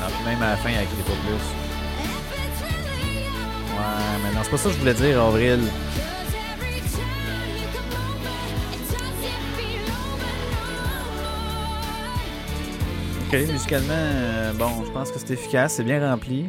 Ah, 0.01 0.07
Même 0.23 0.41
à 0.41 0.51
la 0.51 0.55
fin, 0.55 0.69
elle 0.69 0.85
crie 0.85 1.03
pas 1.03 1.11
plus. 1.25 1.45
Ouais, 3.73 4.19
mais 4.23 4.33
non, 4.33 4.39
c'est 4.43 4.51
pas 4.51 4.57
ça 4.57 4.69
que 4.69 4.75
je 4.75 4.79
voulais 4.79 4.93
dire, 4.93 5.21
Avril. 5.21 5.59
Ok, 13.27 13.33
musicalement, 13.51 13.91
euh, 13.91 14.53
bon, 14.53 14.85
je 14.85 14.91
pense 14.91 15.11
que 15.11 15.19
c'est 15.19 15.31
efficace, 15.31 15.73
c'est 15.73 15.83
bien 15.83 15.99
rempli. 16.09 16.45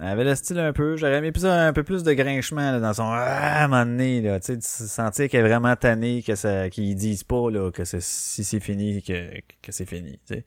Elle 0.00 0.08
avait 0.08 0.24
le 0.24 0.34
style 0.34 0.58
un 0.58 0.72
peu, 0.72 0.96
j'aurais 0.96 1.16
aimé 1.16 1.30
plus 1.30 1.44
un 1.44 1.72
peu 1.74 1.82
plus 1.82 2.02
de 2.02 2.12
grinchement 2.14 2.72
là, 2.72 2.80
dans 2.80 2.94
son 2.94 3.04
ah, 3.04 3.64
à 3.64 3.66
un 3.66 3.84
là, 3.84 4.40
tu 4.40 4.56
sais, 4.60 4.86
sentir 4.86 5.28
qu'elle 5.28 5.44
est 5.44 5.48
vraiment 5.48 5.76
tannée, 5.76 6.22
que 6.22 6.34
ça, 6.36 6.70
qu'ils 6.70 6.94
disent 6.94 7.22
pas 7.22 7.50
là, 7.50 7.70
que 7.70 7.84
si 7.84 8.42
c'est 8.44 8.60
fini, 8.60 9.02
que, 9.02 9.30
que 9.62 9.72
c'est 9.72 9.86
fini, 9.86 10.18
sais. 10.24 10.44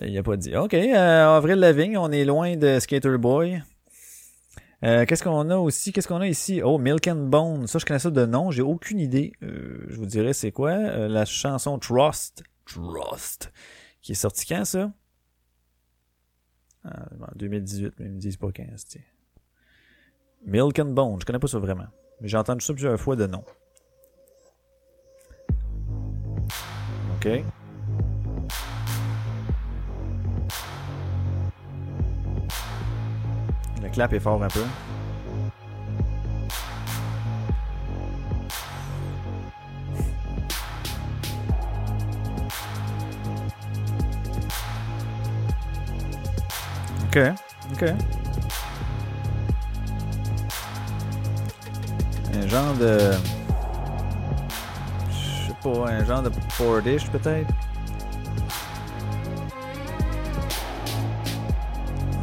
Il 0.00 0.16
a 0.16 0.22
pas 0.22 0.36
dit. 0.36 0.54
Ok, 0.54 0.74
euh, 0.74 1.36
Avril 1.36 1.56
Lavigne, 1.56 1.98
on 1.98 2.12
est 2.12 2.24
loin 2.24 2.56
de 2.56 2.78
Skater 2.78 3.18
Boy. 3.18 3.60
Euh, 4.84 5.04
qu'est-ce 5.06 5.24
qu'on 5.24 5.50
a 5.50 5.56
aussi? 5.56 5.92
Qu'est-ce 5.92 6.06
qu'on 6.06 6.20
a 6.20 6.28
ici? 6.28 6.62
Oh, 6.62 6.78
Milk 6.78 7.08
and 7.08 7.26
Bone. 7.26 7.66
Ça, 7.66 7.78
je 7.78 7.84
connais 7.84 7.98
ça 7.98 8.10
de 8.10 8.26
nom. 8.26 8.50
J'ai 8.52 8.62
aucune 8.62 9.00
idée. 9.00 9.32
Euh, 9.42 9.86
je 9.88 9.96
vous 9.96 10.06
dirais 10.06 10.32
c'est 10.32 10.52
quoi? 10.52 10.70
Euh, 10.70 11.08
la 11.08 11.24
chanson 11.24 11.78
Trust. 11.78 12.44
Trust. 12.64 13.52
Qui 14.02 14.12
est 14.12 14.14
sortie 14.14 14.46
quand, 14.46 14.64
ça? 14.64 14.92
Ah, 16.84 17.06
en 17.20 17.36
2018, 17.36 17.94
mais 17.98 18.06
ils 18.06 18.12
me 18.12 18.18
disent 18.18 18.36
pas 18.36 18.50
15, 18.52 18.86
tiens. 18.86 19.02
Milk 20.46 20.78
and 20.78 20.86
Bone. 20.86 21.20
Je 21.20 21.26
connais 21.26 21.38
pas 21.38 21.48
ça 21.48 21.58
vraiment. 21.58 21.86
Mais 22.20 22.28
j'ai 22.28 22.36
entendu 22.36 22.64
ça 22.64 22.72
plusieurs 22.72 22.98
fois 22.98 23.16
de 23.16 23.26
nom. 23.26 23.44
OK. 27.16 27.42
Le 33.82 33.88
clap 33.90 34.12
est 34.12 34.20
fort 34.20 34.42
un 34.42 34.48
peu. 34.48 34.64
Ok, 47.08 47.18
ok. 47.72 47.94
Un 52.34 52.48
genre 52.48 52.74
de. 52.74 53.12
Je 55.10 55.46
sais 55.46 55.54
pas, 55.62 55.88
un 55.90 56.04
genre 56.04 56.22
de 56.22 56.30
Portish 56.58 57.08
peut-être? 57.08 57.48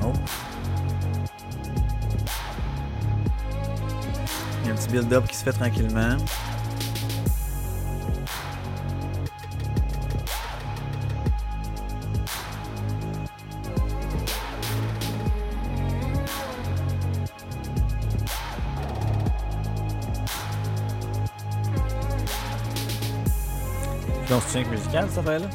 Non. 0.02 0.14
Il 4.62 4.68
y 4.68 4.70
a 4.70 4.74
un 4.74 4.76
petit 4.76 4.90
build-up 4.90 5.28
qui 5.28 5.36
se 5.36 5.44
fait 5.44 5.54
tranquillement. 5.54 6.18
Donc, 24.56 24.64
c'est 24.64 24.70
une 24.70 24.70
musical, 24.80 25.06
cette 25.10 25.18
affaire-là? 25.18 25.48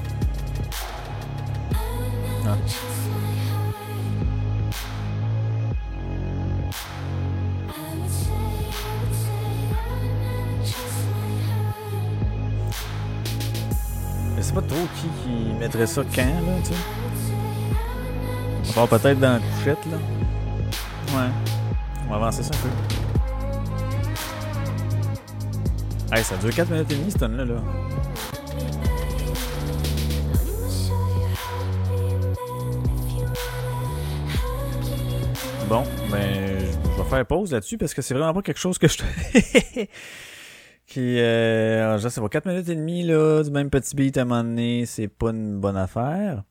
Non. 2.45 2.57
Je 14.37 14.43
sais 14.43 14.53
pas 14.53 14.61
trop 14.61 14.77
qui, 14.97 15.09
qui 15.23 15.55
mettrait 15.59 15.87
ça 15.87 16.03
quand, 16.15 16.23
là, 16.23 16.59
tu 16.63 16.69
sais. 16.69 16.75
On 18.77 18.85
va 18.85 18.99
peut-être 18.99 19.19
dans 19.19 19.33
la 19.33 19.39
couchette, 19.39 19.87
là. 19.87 19.97
Ouais. 21.17 21.31
On 22.07 22.11
va 22.11 22.17
avancer 22.17 22.43
ça 22.43 22.51
un 22.55 22.59
peu. 22.59 22.69
Hey, 26.15 26.23
ça 26.23 26.37
dure 26.37 26.55
4 26.55 26.71
minutes 26.71 26.93
et 26.93 26.97
demie, 26.97 27.11
ce 27.11 27.17
tonne-là, 27.17 27.47
là. 27.47 27.63
Bon, 35.71 35.85
ben, 36.11 36.59
je 36.59 37.01
vais 37.01 37.09
faire 37.09 37.27
pause 37.27 37.53
là-dessus 37.53 37.79
parce 37.79 37.95
que 37.95 38.03
c'est 38.03 38.13
vraiment 38.13 38.35
pas 38.35 38.43
quelque 38.43 38.59
chose 38.59 38.77
que 38.77 38.89
je... 38.89 38.97
qui, 40.87 41.21
euh, 41.21 41.97
je 41.97 42.09
sais 42.09 42.21
pas, 42.21 42.29
4 42.29 42.49
minutes 42.49 42.69
et 42.71 42.75
demie, 42.75 43.05
là, 43.05 43.45
du 43.45 43.53
même 43.53 43.71
petit 43.71 43.95
beat 43.95 44.19
à 44.19 44.23
un 44.23 44.25
moment 44.25 44.43
donné, 44.43 44.85
c'est 44.85 45.07
pas 45.07 45.31
une 45.31 45.61
bonne 45.61 45.77
affaire. 45.77 46.43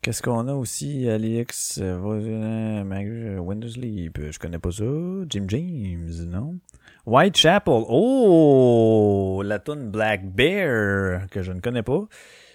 Qu'est-ce 0.00 0.22
qu'on 0.22 0.46
a 0.46 0.54
aussi, 0.54 1.10
Alex, 1.10 1.80
euh, 1.82 3.40
Windows 3.40 3.68
Sleep, 3.68 4.20
je 4.30 4.38
connais 4.38 4.60
pas 4.60 4.70
ça. 4.70 4.84
Jim 5.28 5.46
James, 5.48 6.28
non? 6.28 6.60
Whitechapel, 7.06 7.82
oh! 7.88 9.42
La 9.44 9.58
tune 9.58 9.90
Black 9.90 10.24
Bear, 10.24 11.26
que 11.32 11.42
je 11.42 11.50
ne 11.50 11.58
connais 11.58 11.82
pas. 11.82 12.06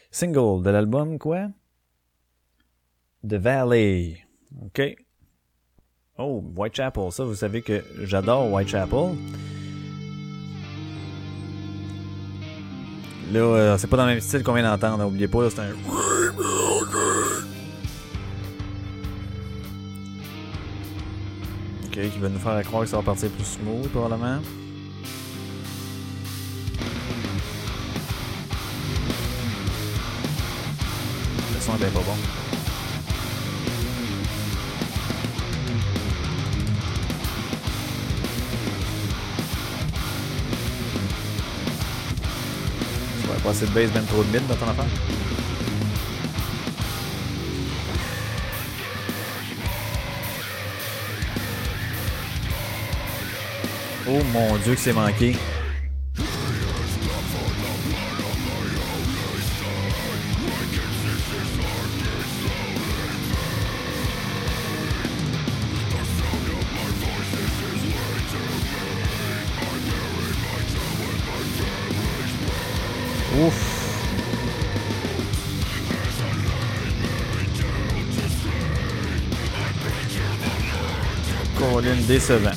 Single 0.09 0.63
de 0.63 0.69
l'album, 0.69 1.19
quoi? 1.19 1.49
The 3.27 3.33
Valley. 3.33 4.25
OK. 4.63 5.04
Oh, 6.17 6.41
Whitechapel, 6.55 7.11
ça, 7.11 7.25
vous 7.25 7.35
savez 7.35 7.61
que 7.61 7.83
j'adore 8.03 8.49
Whitechapel. 8.49 9.15
Là, 13.33 13.39
euh, 13.39 13.77
c'est 13.77 13.87
pas 13.87 13.97
dans 13.97 14.05
le 14.05 14.11
même 14.11 14.21
style 14.21 14.41
qu'on 14.41 14.53
vient 14.53 14.63
d'entendre, 14.63 15.03
hein, 15.03 15.07
oubliez 15.07 15.27
pas, 15.27 15.49
c'est 15.49 15.59
un... 15.59 15.71
Ok, 21.85 21.91
qui 21.91 22.19
va 22.19 22.29
nous 22.29 22.39
faire 22.39 22.63
croire 22.63 22.83
que 22.83 22.89
ça 22.89 22.95
va 22.95 23.03
partir 23.03 23.29
plus 23.31 23.43
smooth, 23.43 23.89
probablement. 23.89 24.39
Le 31.53 31.59
son 31.59 31.75
est 31.75 31.77
bien 31.77 31.89
pas 31.89 31.99
bon. 31.99 32.44
Passer 43.45 43.67
de 43.67 43.71
base 43.71 43.93
même 43.93 44.05
trop 44.05 44.23
de 44.23 44.29
mid 44.29 44.47
dans 44.47 44.55
ton 44.55 44.67
affaire? 44.67 44.85
Oh 54.09 54.23
mon 54.33 54.57
dieu 54.57 54.73
que 54.73 54.81
c'est 54.81 54.93
manqué. 54.93 55.35
Décevant. 82.07 82.51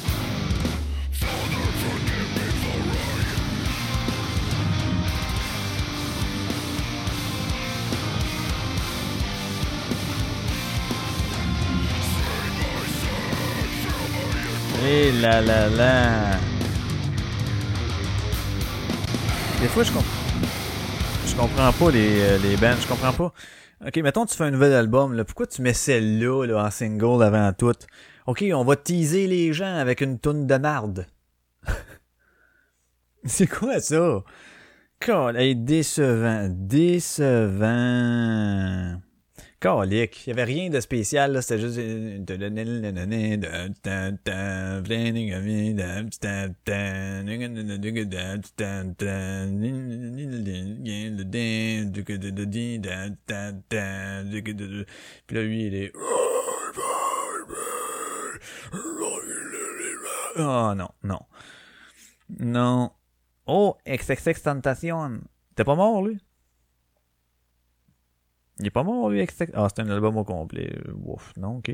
Et 14.86 15.12
là 15.12 15.40
là 15.40 15.68
là. 15.68 16.38
Des 19.60 19.68
fois, 19.68 19.82
je 19.82 19.90
comprends. 19.92 20.04
Je 21.26 21.34
comprends 21.34 21.72
pas 21.72 21.90
les, 21.90 22.20
euh, 22.20 22.38
les 22.38 22.56
bands, 22.56 22.74
je 22.80 22.86
comprends 22.86 23.12
pas. 23.12 23.32
Ok, 23.86 23.96
mettons 23.98 24.26
tu 24.26 24.36
fais 24.36 24.44
un 24.44 24.50
nouvel 24.50 24.72
album, 24.72 25.14
là, 25.14 25.24
pourquoi 25.24 25.46
tu 25.46 25.62
mets 25.62 25.72
celle-là 25.72 26.46
là, 26.46 26.64
en 26.64 26.70
single 26.70 27.22
avant 27.22 27.52
tout? 27.52 27.72
Ok, 28.28 28.44
on 28.52 28.62
va 28.62 28.76
teaser 28.76 29.26
les 29.26 29.54
gens 29.54 29.74
avec 29.76 30.02
une 30.02 30.18
toune 30.18 30.46
de 30.46 30.56
marde. 30.56 31.06
C'est 33.24 33.46
quoi 33.46 33.80
ça? 33.80 34.22
Hey, 35.34 35.56
décevant, 35.56 36.50
décevant. 36.50 37.70
Calique, 39.60 40.26
il 40.26 40.28
y 40.28 40.32
avait 40.32 40.44
rien 40.44 40.68
de 40.68 40.78
spécial, 40.78 41.32
là, 41.32 41.40
c'était 41.40 41.58
juste... 41.58 41.76
Puis 55.26 55.36
lui, 55.38 55.66
il 55.66 55.74
est... 55.74 55.92
Oh 60.38 60.72
non, 60.74 60.88
non. 61.02 61.20
Non. 62.38 62.92
Oh, 63.46 63.76
XXX 63.88 64.42
Tentation. 64.42 65.20
T'es 65.56 65.64
pas 65.64 65.74
mort, 65.74 66.02
lui? 66.02 66.18
Il 68.60 68.66
est 68.66 68.70
pas 68.70 68.82
mort, 68.82 69.08
lui, 69.08 69.24
XXX. 69.24 69.52
Ah, 69.54 69.68
c'est 69.68 69.82
un 69.82 69.90
album 69.90 70.16
au 70.16 70.24
complet. 70.24 70.78
Ouf, 71.04 71.32
non, 71.36 71.58
ok. 71.58 71.70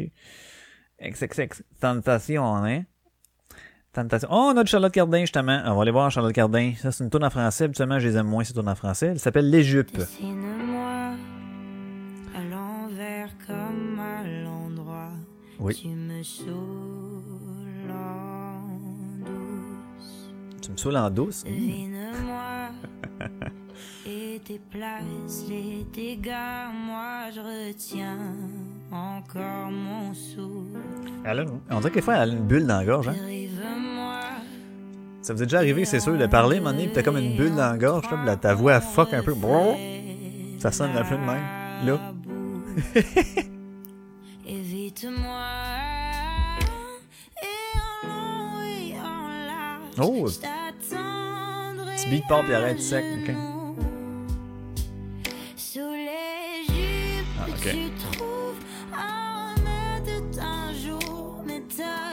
XXX 1.02 1.62
Tentation, 1.80 2.56
hein? 2.56 2.84
Tentation. 3.92 4.28
Oh, 4.30 4.52
on 4.52 4.56
a 4.56 4.62
de 4.62 4.68
Charlotte 4.68 4.92
Cardin, 4.92 5.20
justement. 5.20 5.62
On 5.66 5.74
va 5.74 5.82
aller 5.82 5.90
voir 5.90 6.10
Charlotte 6.10 6.32
Cardin. 6.32 6.72
Ça, 6.76 6.92
c'est 6.92 7.04
une 7.04 7.10
tourne 7.10 7.24
en 7.24 7.30
français. 7.30 7.64
Habituellement, 7.64 7.98
je 7.98 8.08
les 8.08 8.16
aime 8.16 8.26
moins, 8.26 8.44
ces 8.44 8.54
tournes 8.54 8.68
en 8.68 8.74
français. 8.74 9.08
Elle 9.08 9.20
s'appelle 9.20 9.50
Les 9.50 9.62
Jupes. 9.62 9.96
Dessine-moi 9.96 11.14
à 12.34 12.44
l'envers 12.50 13.30
comme 13.46 13.98
à 14.00 14.24
l'endroit. 14.26 15.10
Oui. 15.58 15.74
Tu 15.74 15.88
me 15.88 16.22
saoules 16.22 16.83
Tu 20.64 20.72
me 20.72 20.78
saoules 20.78 20.96
en 20.96 21.10
douce. 21.10 21.44
Devine-moi 21.44 22.70
et 24.06 24.40
tes 24.42 24.58
places, 24.70 25.44
les 25.46 25.84
dégâts. 25.92 26.32
Moi, 26.86 27.30
je 27.34 27.40
retiens 27.40 28.16
encore 28.90 29.70
mon 29.70 30.14
souffle. 30.14 31.12
Elle 31.22 31.40
a- 31.40 31.44
on 31.70 31.80
dirait 31.80 31.90
que 31.90 31.94
des 31.96 32.00
fois, 32.00 32.14
elle 32.14 32.30
a 32.30 32.32
une 32.32 32.46
bulle 32.46 32.66
dans 32.66 32.78
la 32.78 32.84
gorge. 32.86 33.08
Hein? 33.08 33.14
Ça 35.20 35.34
vous 35.34 35.42
est 35.42 35.46
déjà 35.46 35.58
arrivé, 35.58 35.84
c'est 35.84 36.00
sûr, 36.00 36.16
de 36.16 36.26
parler, 36.26 36.60
donné, 36.60 36.86
pis 36.86 36.94
t'as 36.94 37.02
comme 37.02 37.18
une 37.18 37.36
bulle 37.36 37.54
dans 37.54 37.72
la 37.72 37.76
gorge, 37.76 38.06
là, 38.24 38.36
ta 38.36 38.54
voix 38.54 38.80
fuck 38.80 39.12
un 39.12 39.22
peu. 39.22 39.34
Ça 40.60 40.72
sonne 40.72 40.96
un 40.96 41.04
peu 41.04 41.16
de 41.16 41.20
même. 41.20 41.42
Là. 41.84 42.14
Évite-moi. 44.46 45.44
Oh. 49.98 50.26
Petit 52.04 52.10
beat 52.10 52.26
pop, 52.28 52.44
puis 52.44 52.54
arrête 52.54 52.80
sec, 52.80 53.02
ok. 53.22 53.34
Sous 55.56 55.78
les 55.78 56.66
jupes 56.66 57.26
Ah, 57.40 57.46
ok. 57.48 57.62
que 57.62 57.70
tu 57.70 57.90
trouves 58.12 58.60
un 58.92 60.00
d'un 60.36 60.74
jour. 60.74 61.42
Mais 61.46 61.62
ta 61.74 62.04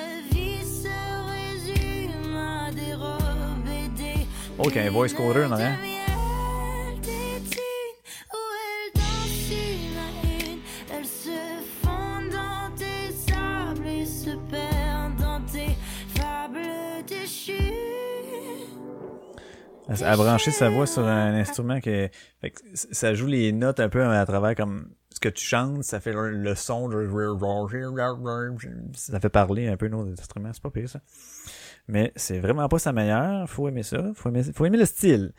à, 20.04 20.12
à 20.12 20.16
brancher 20.18 20.52
sa 20.52 20.70
voix 20.70 20.86
sur 20.88 21.06
un 21.06 21.34
instrument 21.36 21.80
que, 21.80 22.10
fait 22.42 22.52
que 22.52 22.60
c- 22.74 22.88
ça 22.92 23.14
joue 23.14 23.28
les 23.28 23.52
notes 23.52 23.80
un 23.80 23.90
peu 23.90 24.04
à 24.04 24.26
travers 24.26 24.56
comme 24.56 24.90
ce 25.14 25.20
que 25.20 25.30
tu 25.30 25.44
chantes, 25.46 25.84
ça 25.84 26.00
fait 26.00 26.14
le, 26.14 26.32
le 26.32 26.56
son 26.56 26.88
de 26.90 27.08
ça 28.94 29.20
fait 29.20 29.30
parler 29.30 29.68
un 29.68 29.78
peu 29.78 29.88
nos 29.88 30.08
instruments, 30.12 30.52
c'est 30.54 30.62
pas 30.64 30.70
pire 30.72 30.90
ça. 30.90 31.02
Mais 31.88 32.12
c'est 32.16 32.40
vraiment 32.40 32.68
pas 32.70 32.80
sa 32.80 32.94
meilleure, 32.94 33.50
faut 33.50 33.68
aimer 33.68 33.84
ça, 33.84 34.12
faut 34.16 34.30
aimer, 34.30 34.44
faut 34.54 34.66
aimer 34.66 34.78
le 34.78 34.86
style. 34.86 35.34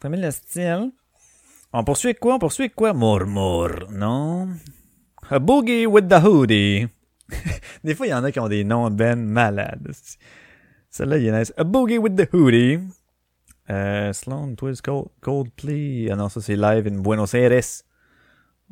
Faut 0.00 0.08
aimer 0.08 0.16
le 0.20 0.30
style. 0.30 0.90
On 1.72 1.84
poursuit 1.84 2.08
avec 2.08 2.20
quoi? 2.20 2.34
On 2.34 2.38
poursuit 2.38 2.64
avec 2.64 2.74
quoi? 2.74 2.92
Murmure, 2.92 3.88
non? 3.90 4.48
A 5.30 5.38
boogie 5.38 5.86
with 5.86 6.08
the 6.08 6.22
hoodie. 6.22 6.86
Des 7.84 7.94
fois, 7.94 8.06
il 8.06 8.10
y 8.10 8.14
en 8.14 8.24
a 8.24 8.32
qui 8.32 8.40
ont 8.40 8.48
des 8.48 8.64
noms 8.64 8.90
de 8.90 8.94
ben 8.96 9.16
malades. 9.24 9.92
Celle-là, 10.90 11.16
il 11.18 11.26
est 11.28 11.38
nice. 11.38 11.52
A 11.56 11.64
boogie 11.64 11.96
with 11.98 12.16
the 12.16 12.28
hoodie. 12.34 12.78
Euh, 13.70 14.12
Sloan, 14.12 14.54
Twist, 14.56 14.82
Cold, 14.82 15.06
Coldplay. 15.20 16.08
Ah 16.10 16.16
non, 16.16 16.28
ça 16.28 16.40
c'est 16.40 16.56
live 16.56 16.86
in 16.86 17.00
Buenos 17.00 17.34
Aires. 17.34 17.62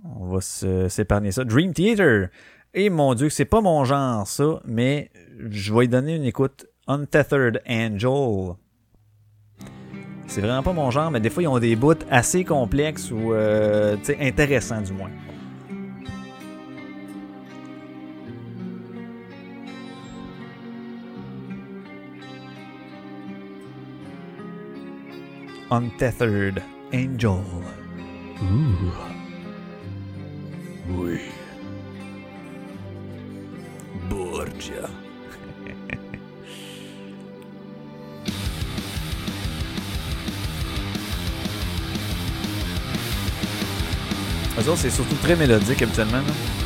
On 0.05 0.27
va 0.27 0.41
s'épargner 0.41 1.33
ça. 1.33 1.45
Dream 1.45 1.73
Theater. 1.73 2.29
Et 2.73 2.91
mon 2.91 3.15
dieu, 3.15 3.29
c'est 3.29 3.45
pas 3.45 3.61
mon 3.61 3.85
genre 3.85 4.27
ça, 4.27 4.61
mais 4.65 5.11
je 5.51 5.75
vais 5.75 5.87
y 5.87 5.89
donner 5.89 6.17
une 6.17 6.25
écoute. 6.25 6.67
Untethered 6.87 7.63
Angel. 7.69 8.55
C'est 10.27 10.41
vraiment 10.41 10.63
pas 10.63 10.73
mon 10.73 10.91
genre, 10.91 11.11
mais 11.11 11.21
des 11.21 11.31
fois 11.31 11.43
ils 11.43 11.49
ont 11.49 11.59
des 11.59 11.75
bouts 11.77 11.95
assez 12.11 12.45
complexes 12.45 13.11
ou 13.11 13.33
euh, 13.33 13.97
intéressants 14.21 14.81
du 14.81 14.93
moins. 14.93 15.11
Untethered 25.71 26.63
Angel. 26.93 27.45
Ooh. 28.43 28.93
Oui. 30.89 31.21
Borgia. 34.09 34.89
Eux 44.59 44.69
autres, 44.69 44.79
c'est 44.79 44.91
surtout 44.91 45.15
très 45.23 45.37
mélodique 45.37 45.83
habituellement. 45.83 46.19
là. 46.19 46.60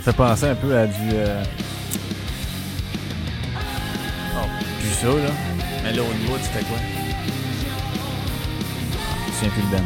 Me 0.00 0.04
fait 0.04 0.16
penser 0.16 0.46
un 0.46 0.54
peu 0.54 0.76
à 0.78 0.86
du. 0.86 1.10
Euh... 1.12 1.44
Oh, 4.34 4.46
plus 4.80 4.94
ça, 4.94 5.08
là. 5.08 5.30
Mais 5.84 5.92
là, 5.92 6.02
au 6.02 6.14
niveau, 6.14 6.36
c'était 6.42 6.64
quoi? 6.64 6.78
Je 9.26 9.32
souviens 9.32 9.50
plus 9.50 9.62
le 9.62 9.76
band. 9.76 9.84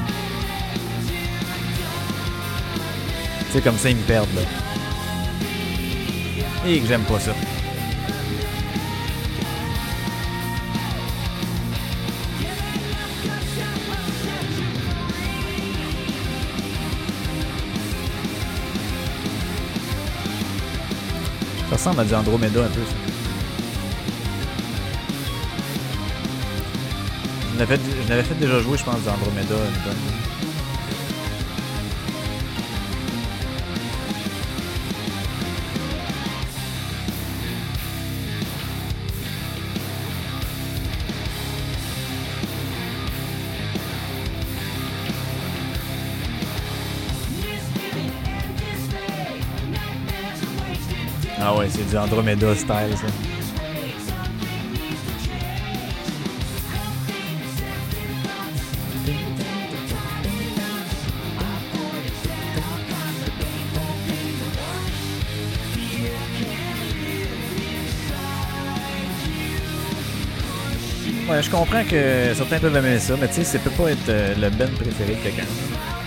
Tu 3.47 3.53
sais, 3.53 3.61
comme 3.61 3.77
ça, 3.77 3.91
ils 3.91 3.97
me 3.97 4.03
perdent, 4.03 4.35
là. 4.37 4.43
Et 6.67 6.79
que 6.79 6.87
j'aime 6.87 7.03
pas 7.03 7.19
ça. 7.19 7.33
Ressemble 21.85 22.01
à 22.01 22.05
du 22.05 22.15
Andromeda 22.15 22.65
un 22.65 22.69
peu. 22.69 22.81
Je 27.53 27.59
n'avais 27.59 28.23
fait, 28.23 28.35
déjà 28.41 28.59
jouer, 28.61 28.79
je 28.79 28.85
pense, 28.85 29.03
du 29.03 29.09
Andromeda 29.09 29.55
une 29.55 29.83
tonne. 29.85 30.34
Du 51.95 52.01
Andromeda 52.01 52.53
style, 52.57 52.67
ça. 52.67 53.07
Ouais, 71.31 71.43
je 71.43 71.51
comprends 71.51 71.85
que 71.85 72.35
certains 72.35 72.59
peuvent 72.59 72.77
aimer 72.77 72.99
ça, 72.99 73.15
mais 73.21 73.29
tu 73.29 73.35
sais, 73.35 73.45
ça 73.45 73.59
peut 73.61 73.71
pas 73.71 73.93
être 73.93 74.09
euh, 74.09 74.35
le 74.35 74.51
band 74.51 74.67
préféré 74.75 75.15
de 75.15 75.23
quelqu'un. 75.23 75.45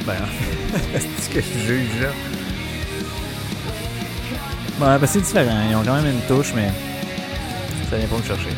Ben, 0.05 0.13
c'est 0.99 1.23
ce 1.23 1.29
que 1.29 1.39
je 1.41 1.65
juge, 1.65 2.01
là. 2.01 2.36
Ouais, 4.79 4.99
ben 4.99 5.07
c'est 5.07 5.21
différent. 5.21 5.57
Ils 5.69 5.75
ont 5.75 5.83
quand 5.83 5.95
même 5.95 6.05
une 6.05 6.21
touche, 6.27 6.53
mais 6.55 6.71
ça 7.89 7.97
vient 7.97 8.07
pas 8.07 8.17
me 8.17 8.23
chercher. 8.23 8.49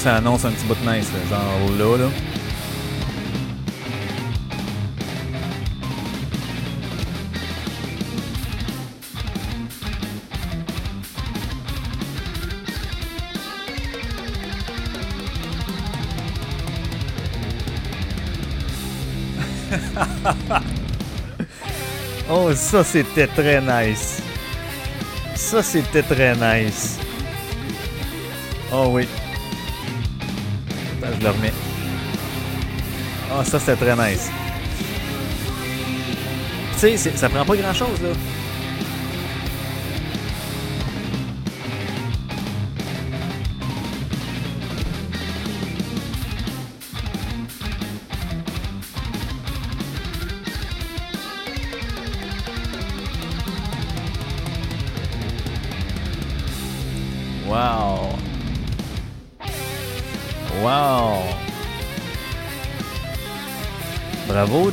Ça 0.00 0.16
annonce 0.16 0.46
un 0.46 0.50
petit 0.52 0.64
bout 0.64 0.74
de 0.76 0.90
nice, 0.90 1.10
genre 1.28 1.70
là, 1.78 1.98
là. 1.98 2.08
Oh, 22.30 22.54
ça 22.54 22.84
c'était 22.84 23.26
très 23.26 23.60
nice. 23.60 24.22
Ça 25.34 25.62
c'était 25.62 26.02
très 26.02 26.34
nice. 26.36 26.98
Oh 28.72 28.86
oui. 28.92 29.06
Je 31.20 31.24
le 31.26 31.32
remets. 31.32 31.52
Oh, 33.30 33.44
ça 33.44 33.60
c'était 33.60 33.76
très 33.76 33.94
nice. 33.94 34.30
Tu 36.80 36.96
sais, 36.96 36.96
ça 36.96 37.28
prend 37.28 37.44
pas 37.44 37.56
grand 37.56 37.74
chose 37.74 38.00
là. 38.02 38.08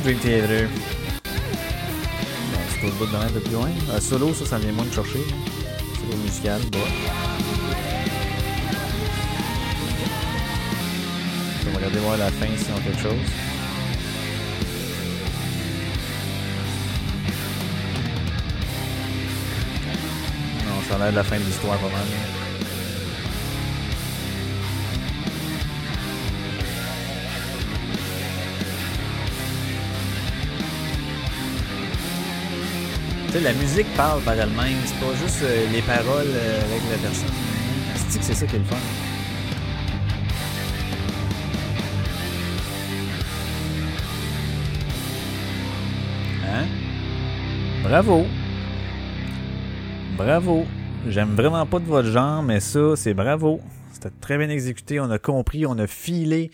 Dream 0.08 0.20
Theater! 0.20 0.68
C'est 2.80 2.86
au 2.86 2.92
bout 2.92 3.04
de 3.04 3.14
un 3.14 3.28
peu 3.28 3.40
plus 3.40 3.52
loin. 3.52 3.68
Un 3.94 4.00
solo, 4.00 4.32
ça, 4.32 4.46
ça 4.46 4.58
vient 4.58 4.72
moins 4.72 4.86
de 4.86 4.90
chercher. 4.90 5.18
Solo 5.18 6.16
musical, 6.24 6.62
bah. 6.72 6.78
On 11.60 11.70
va 11.72 11.76
regarder 11.76 11.98
voir 11.98 12.16
la 12.16 12.30
fin 12.30 12.46
s'ils 12.56 12.72
ont 12.72 12.78
quelque 12.78 13.02
chose. 13.02 13.12
Non, 20.64 20.82
ça 20.88 20.94
a 20.94 20.98
l'air 21.00 21.10
de 21.10 21.16
la 21.16 21.24
fin 21.24 21.36
de 21.36 21.44
l'histoire 21.44 21.76
pas 21.76 21.88
mal. 21.88 22.47
La 33.40 33.52
musique 33.52 33.86
parle 33.96 34.20
par 34.22 34.34
elle-même, 34.34 34.78
c'est 34.84 34.98
pas 34.98 35.14
juste 35.14 35.42
euh, 35.42 35.66
les 35.72 35.82
paroles 35.82 36.26
euh, 36.26 36.64
avec 36.64 36.82
la 36.90 36.96
personne. 36.96 37.28
C'est 38.08 38.18
que 38.18 38.24
c'est 38.24 38.34
ça 38.34 38.46
qui 38.46 38.56
est 38.56 38.58
le 38.58 38.64
fun. 38.64 38.76
Hein? 46.46 46.66
Bravo! 47.84 48.26
Bravo! 50.16 50.66
J'aime 51.06 51.34
vraiment 51.34 51.64
pas 51.66 51.78
de 51.78 51.86
votre 51.86 52.08
genre, 52.08 52.42
mais 52.42 52.60
ça, 52.60 52.96
c'est 52.96 53.14
bravo. 53.14 53.60
C'était 53.92 54.10
très 54.20 54.38
bien 54.38 54.48
exécuté, 54.48 55.00
on 55.00 55.10
a 55.10 55.18
compris, 55.18 55.64
on 55.64 55.78
a 55.78 55.86
filé 55.86 56.50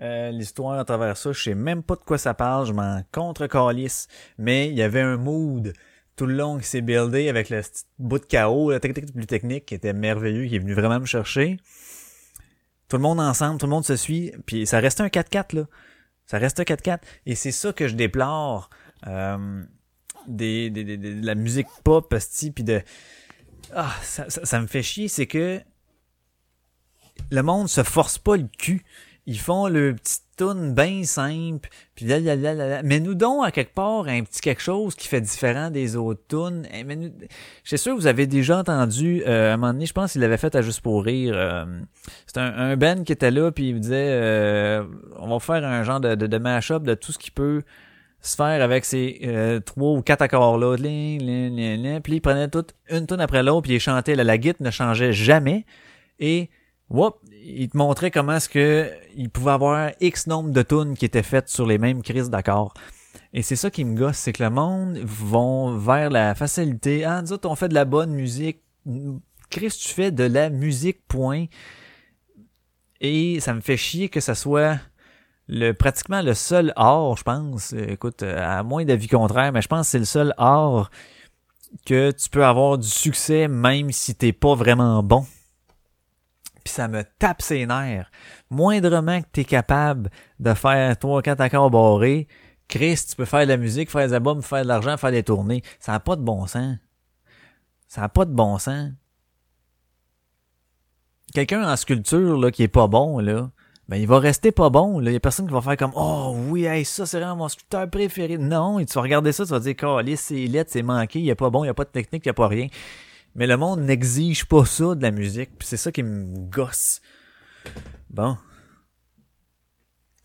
euh, 0.00 0.30
l'histoire 0.30 0.78
à 0.78 0.84
travers 0.84 1.16
ça. 1.16 1.32
Je 1.32 1.42
sais 1.42 1.54
même 1.54 1.82
pas 1.82 1.96
de 1.96 2.00
quoi 2.00 2.18
ça 2.18 2.34
parle, 2.34 2.66
je 2.66 2.72
m'en 2.72 3.02
contre 3.12 3.46
calisse 3.46 4.06
mais 4.38 4.68
il 4.68 4.74
y 4.74 4.82
avait 4.82 5.00
un 5.00 5.16
mood 5.16 5.72
tout 6.16 6.26
le 6.26 6.34
long 6.34 6.58
qui 6.58 6.66
s'est 6.66 6.80
buildé 6.82 7.28
avec 7.28 7.48
le 7.50 7.62
bout 7.98 8.18
de 8.18 8.24
chaos, 8.26 8.70
la 8.70 8.80
technique 8.80 9.12
plus 9.12 9.26
technique 9.26 9.66
qui 9.66 9.74
était 9.74 9.92
merveilleux, 9.92 10.46
qui 10.46 10.56
est 10.56 10.58
venu 10.58 10.74
vraiment 10.74 11.00
me 11.00 11.06
chercher. 11.06 11.56
Tout 12.88 12.96
le 12.96 13.02
monde 13.02 13.20
ensemble, 13.20 13.58
tout 13.58 13.66
le 13.66 13.70
monde 13.70 13.84
se 13.84 13.96
suit, 13.96 14.32
puis 14.44 14.66
ça 14.66 14.78
reste 14.80 15.00
un 15.00 15.06
4-4 15.08 15.56
là. 15.56 15.66
Ça 16.26 16.38
reste 16.38 16.60
un 16.60 16.64
4-4 16.64 16.98
et 17.26 17.34
c'est 17.34 17.50
ça 17.52 17.72
que 17.72 17.88
je 17.88 17.94
déplore 17.94 18.70
euh, 19.06 19.64
des, 20.28 20.70
des, 20.70 20.84
des- 20.84 20.96
de 20.98 21.26
la 21.26 21.34
musique 21.34 21.66
pop 21.84 22.14
puis 22.54 22.64
de 22.64 22.82
ah 23.74 23.92
ça, 24.02 24.28
ça, 24.28 24.44
ça 24.44 24.60
me 24.60 24.66
fait 24.66 24.82
chier, 24.82 25.08
c'est 25.08 25.26
que 25.26 25.60
le 27.30 27.42
monde 27.42 27.68
se 27.68 27.82
force 27.82 28.18
pas 28.18 28.36
le 28.36 28.48
cul. 28.58 28.84
Ils 29.26 29.38
font 29.38 29.68
le 29.68 29.94
petit 29.94 30.18
tune 30.36 30.74
bien 30.74 31.04
simple, 31.04 31.68
puis 31.94 32.06
là, 32.06 32.18
là, 32.18 32.34
là, 32.34 32.54
là, 32.54 32.68
là. 32.68 32.82
Mais 32.82 32.98
nous 32.98 33.14
donc, 33.14 33.46
à 33.46 33.52
quelque 33.52 33.72
part, 33.72 34.08
un 34.08 34.24
petit 34.24 34.40
quelque 34.40 34.60
chose 34.62 34.96
qui 34.96 35.06
fait 35.06 35.20
différent 35.20 35.70
des 35.70 35.94
autres 35.94 36.22
tunes. 36.28 36.66
Eh, 36.74 36.82
mais 36.82 36.96
nous- 36.96 37.12
Je 37.62 37.68
suis 37.68 37.78
sûr 37.78 37.94
que 37.94 38.00
vous 38.00 38.08
avez 38.08 38.26
déjà 38.26 38.58
entendu, 38.58 39.22
euh, 39.24 39.52
à 39.52 39.54
un 39.54 39.56
moment 39.58 39.72
donné, 39.72 39.86
je 39.86 39.92
pense 39.92 40.12
qu'il 40.12 40.20
l'avait 40.22 40.38
fait 40.38 40.54
à 40.56 40.62
Juste 40.62 40.80
pour 40.80 41.04
rire. 41.04 41.34
euh, 41.36 41.64
c'est 42.26 42.38
un, 42.38 42.52
un 42.56 42.76
Ben 42.76 43.04
qui 43.04 43.12
était 43.12 43.30
là, 43.30 43.52
puis 43.52 43.68
il 43.68 43.74
me 43.76 43.80
disait, 43.80 44.08
euh, 44.10 44.84
on 45.18 45.28
va 45.28 45.38
faire 45.38 45.64
un 45.64 45.84
genre 45.84 46.00
de, 46.00 46.16
de, 46.16 46.26
de 46.26 46.38
mash-up 46.38 46.82
de 46.82 46.94
tout 46.94 47.12
ce 47.12 47.18
qui 47.18 47.30
peut 47.30 47.62
se 48.20 48.34
faire 48.34 48.60
avec 48.62 48.84
ces 48.84 49.20
euh, 49.24 49.60
trois 49.60 49.92
ou 49.92 50.02
quatre 50.02 50.22
lin, 51.50 51.76
lin. 51.76 52.00
Puis 52.00 52.14
il 52.14 52.20
prenait 52.20 52.48
toute 52.48 52.74
une 52.90 53.06
tune 53.06 53.20
après 53.20 53.44
l'autre, 53.44 53.62
puis 53.62 53.74
il 53.74 53.80
chantait. 53.80 54.16
La, 54.16 54.24
la 54.24 54.36
ne 54.36 54.70
changeait 54.70 55.12
jamais. 55.12 55.64
Et 56.18 56.50
whoop, 56.88 57.16
il 57.44 57.68
te 57.68 57.76
montrait 57.76 58.10
comment 58.10 58.34
est-ce 58.34 58.48
que 58.48 58.90
il 59.16 59.30
pouvait 59.30 59.52
avoir 59.52 59.90
X 60.00 60.26
nombre 60.26 60.50
de 60.50 60.62
tunes 60.62 60.96
qui 60.96 61.04
étaient 61.04 61.22
faites 61.22 61.48
sur 61.48 61.66
les 61.66 61.78
mêmes 61.78 62.02
crises 62.02 62.30
d'accords. 62.30 62.72
Et 63.32 63.42
c'est 63.42 63.56
ça 63.56 63.70
qui 63.70 63.84
me 63.84 63.96
gosse, 63.96 64.16
c'est 64.16 64.32
que 64.32 64.42
le 64.42 64.50
monde 64.50 64.98
vont 64.98 65.76
vers 65.76 66.10
la 66.10 66.34
facilité. 66.34 67.04
Ah, 67.04 67.22
nous 67.22 67.32
autres, 67.32 67.48
on 67.48 67.56
fait 67.56 67.68
de 67.68 67.74
la 67.74 67.84
bonne 67.84 68.12
musique. 68.12 68.60
Chris, 69.50 69.70
tu 69.70 69.88
fais 69.88 70.10
de 70.10 70.24
la 70.24 70.50
musique, 70.50 71.06
point. 71.08 71.46
Et 73.00 73.40
ça 73.40 73.54
me 73.54 73.60
fait 73.60 73.76
chier 73.76 74.08
que 74.08 74.20
ça 74.20 74.34
soit 74.34 74.78
le 75.48 75.72
pratiquement 75.72 76.22
le 76.22 76.34
seul 76.34 76.72
art, 76.76 77.16
je 77.16 77.22
pense. 77.22 77.72
Écoute, 77.72 78.22
à 78.22 78.62
moins 78.62 78.84
d'avis 78.84 79.08
contraire, 79.08 79.52
mais 79.52 79.62
je 79.62 79.68
pense 79.68 79.86
que 79.86 79.90
c'est 79.90 79.98
le 79.98 80.04
seul 80.04 80.34
art 80.36 80.90
que 81.86 82.10
tu 82.10 82.28
peux 82.28 82.44
avoir 82.44 82.76
du 82.78 82.88
succès 82.88 83.48
même 83.48 83.90
si 83.92 84.14
t'es 84.14 84.32
pas 84.32 84.54
vraiment 84.54 85.02
bon. 85.02 85.26
Puis 86.64 86.72
ça 86.72 86.88
me 86.88 87.04
tape 87.18 87.42
ses 87.42 87.66
nerfs. 87.66 88.10
Moindrement 88.50 89.20
que 89.20 89.26
t'es 89.32 89.44
capable 89.44 90.10
de 90.38 90.54
faire 90.54 90.98
trois, 90.98 91.22
quatre 91.22 91.40
accords 91.40 91.70
barrés, 91.70 92.28
Chris, 92.68 93.04
tu 93.08 93.16
peux 93.16 93.24
faire 93.24 93.42
de 93.42 93.48
la 93.48 93.56
musique, 93.56 93.90
faire 93.90 94.06
des 94.06 94.14
albums, 94.14 94.40
faire 94.42 94.62
de 94.62 94.68
l'argent, 94.68 94.96
faire 94.96 95.10
des 95.10 95.22
tournées. 95.22 95.62
Ça 95.78 95.92
n'a 95.92 96.00
pas 96.00 96.16
de 96.16 96.22
bon 96.22 96.46
sens. 96.46 96.76
Ça 97.86 98.00
n'a 98.00 98.08
pas 98.08 98.24
de 98.24 98.32
bon 98.32 98.58
sens. 98.58 98.90
Quelqu'un 101.34 101.70
en 101.70 101.76
sculpture 101.76 102.38
là, 102.38 102.50
qui 102.50 102.62
est 102.62 102.68
pas 102.68 102.86
bon, 102.86 103.18
là, 103.18 103.50
ben 103.88 103.96
il 103.96 104.06
va 104.06 104.18
rester 104.18 104.52
pas 104.52 104.70
bon. 104.70 105.00
Là. 105.00 105.10
Il 105.10 105.12
y 105.12 105.16
a 105.16 105.20
personne 105.20 105.46
qui 105.46 105.52
va 105.52 105.60
faire 105.60 105.76
comme 105.76 105.92
Oh 105.94 106.34
oui, 106.48 106.64
hey, 106.64 106.84
ça 106.84 107.04
c'est 107.04 107.18
vraiment 107.18 107.36
mon 107.36 107.48
sculpteur 107.48 107.90
préféré. 107.90 108.38
Non, 108.38 108.82
tu 108.82 108.94
vas 108.94 109.02
regarder 109.02 109.32
ça, 109.32 109.44
tu 109.44 109.50
vas 109.50 109.60
dire 109.60 109.76
Calisse, 109.76 110.20
c'est 110.20 110.46
lettre, 110.46 110.70
c'est 110.72 110.82
manqué, 110.82 111.20
il 111.20 111.28
est 111.28 111.34
pas 111.34 111.50
bon, 111.50 111.64
il 111.64 111.66
y 111.66 111.70
a 111.70 111.74
pas 111.74 111.84
de 111.84 111.90
technique, 111.90 112.24
il 112.24 112.28
y 112.28 112.30
a 112.30 112.34
pas 112.34 112.48
rien. 112.48 112.68
Mais 113.34 113.46
le 113.46 113.56
monde 113.56 113.80
n'exige 113.80 114.44
pas 114.44 114.64
ça 114.64 114.94
de 114.94 115.02
la 115.02 115.10
musique, 115.10 115.50
puis 115.58 115.66
c'est 115.66 115.76
ça 115.76 115.90
qui 115.90 116.02
me 116.02 116.38
gosse. 116.50 117.00
Bon. 118.10 118.36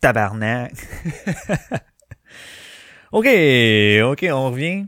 Tabarnak. 0.00 0.72
ok, 3.12 3.26
ok, 4.04 4.26
on 4.30 4.50
revient. 4.50 4.86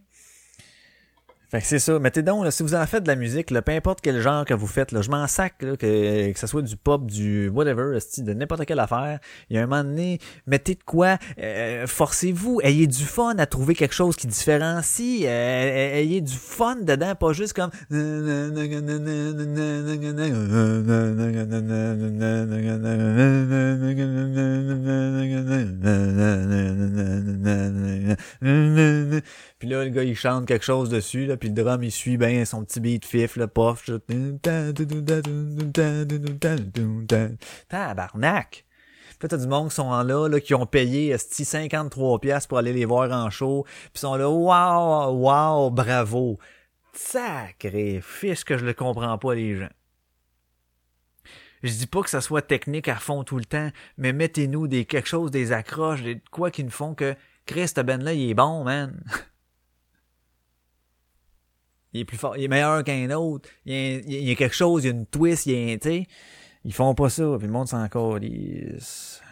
Fait 1.51 1.61
que 1.61 1.67
c'est 1.67 1.81
ça. 1.81 1.99
Mettez 1.99 2.23
donc, 2.23 2.45
là, 2.45 2.53
si 2.53 2.63
vous 2.63 2.75
en 2.75 2.87
faites 2.87 3.03
de 3.03 3.09
la 3.09 3.17
musique, 3.17 3.51
là, 3.51 3.61
peu 3.61 3.73
importe 3.73 4.01
quel 4.01 4.21
genre 4.21 4.45
que 4.45 4.55
vous 4.55 4.69
faites, 4.69 4.93
là, 4.93 5.03
je 5.03 5.11
m'en 5.11 5.27
sac, 5.27 5.55
là, 5.63 5.77
que, 5.77 6.31
que 6.31 6.39
ce 6.39 6.47
soit 6.47 6.63
du 6.63 6.77
pop, 6.77 7.07
du 7.07 7.49
whatever, 7.49 7.99
de 8.19 8.33
n'importe 8.35 8.65
quelle 8.67 8.79
affaire. 8.79 9.19
Il 9.49 9.57
y 9.57 9.59
a 9.59 9.63
un 9.63 9.67
moment 9.67 9.83
donné, 9.83 10.21
mettez 10.47 10.77
de 10.77 10.85
quoi, 10.85 11.19
euh, 11.41 11.89
forcez-vous, 11.89 12.61
ayez 12.63 12.87
du 12.87 13.05
fun 13.05 13.35
à 13.39 13.47
trouver 13.47 13.75
quelque 13.75 13.95
chose 13.95 14.15
qui 14.15 14.29
différencie, 14.29 15.25
euh, 15.25 15.99
ayez 15.99 16.21
du 16.21 16.37
fun 16.37 16.77
dedans, 16.77 17.17
pas 17.17 17.33
juste 17.33 17.55
comme 17.55 17.71
puis 29.59 29.69
là, 29.69 29.85
le 29.85 29.91
gars, 29.91 30.05
il 30.05 30.17
chante 30.17 30.47
quelque 30.47 30.65
chose 30.65 30.89
dessus, 30.89 31.27
là, 31.27 31.37
puis 31.40 31.48
le 31.48 31.55
drum, 31.55 31.83
il 31.83 31.90
suit 31.90 32.16
bien 32.16 32.44
son 32.44 32.64
petit 32.64 32.79
beat 32.81 33.05
fif, 33.05 33.37
le 33.37 33.46
pof. 33.48 33.85
Tabarnak! 37.68 38.64
Puis 39.18 39.26
là, 39.26 39.28
t'as 39.28 39.36
du 39.36 39.49
monde 39.49 39.68
qui 39.68 39.74
sont 39.74 39.91
là, 39.91 40.28
là, 40.28 40.41
qui 40.41 40.55
ont 40.55 40.66
payé 40.66 41.09
esti, 41.09 41.45
53 41.45 42.20
pièces 42.20 42.47
pour 42.47 42.59
aller 42.59 42.72
les 42.72 42.84
voir 42.84 43.11
en 43.12 43.28
show, 43.28 43.66
puis 43.93 44.01
sont 44.01 44.14
là, 44.14 44.30
waouh, 44.30 45.12
waouh, 45.12 45.70
bravo. 45.70 46.38
Sacré 46.93 48.01
fiche 48.03 48.45
que 48.45 48.57
je 48.57 48.64
le 48.64 48.72
comprends 48.72 49.18
pas, 49.18 49.34
les 49.34 49.57
gens. 49.57 49.68
Je 51.62 51.72
dis 51.72 51.86
pas 51.86 52.03
que 52.03 52.11
ça 52.11 52.22
soit 52.22 52.43
technique 52.43 52.88
à 52.88 52.97
fond 52.97 53.22
tout 53.22 53.36
le 53.36 53.45
temps, 53.45 53.70
mais 53.99 54.12
mettez-nous 54.12 54.66
des 54.68 54.86
quelque 54.86 55.09
chose, 55.09 55.30
des 55.30 55.53
accroches, 55.53 56.03
des 56.03 56.22
quoi 56.30 56.51
qui 56.51 56.64
nous 56.64 56.70
font 56.70 56.95
que 56.95 57.14
Chris, 57.45 57.72
Ben 57.76 58.03
là, 58.03 58.12
il 58.14 58.30
est 58.30 58.34
bon, 58.34 58.64
man. 58.64 59.03
il 61.93 62.01
est 62.01 62.05
plus 62.05 62.16
fort, 62.16 62.36
il 62.36 62.45
est 62.45 62.49
meilleur 62.49 62.84
qu'un 62.84 63.11
autre. 63.11 63.49
Il 63.64 63.72
y, 63.72 63.76
a, 63.76 64.01
il 64.01 64.28
y 64.28 64.30
a 64.30 64.34
quelque 64.34 64.55
chose, 64.55 64.84
il 64.84 64.88
y 64.88 64.91
a 64.91 64.95
une 64.95 65.07
twist, 65.07 65.47
il 65.47 65.53
y 65.53 65.72
a, 65.72 65.78
tu 65.78 65.88
sais. 65.88 66.07
Ils 66.64 66.74
font 66.74 66.95
pas 66.95 67.09
ça, 67.09 67.24
puis 67.38 67.47
le 67.47 67.53
monde 67.53 67.68
s'en 67.68 67.88
calisse. 67.88 69.22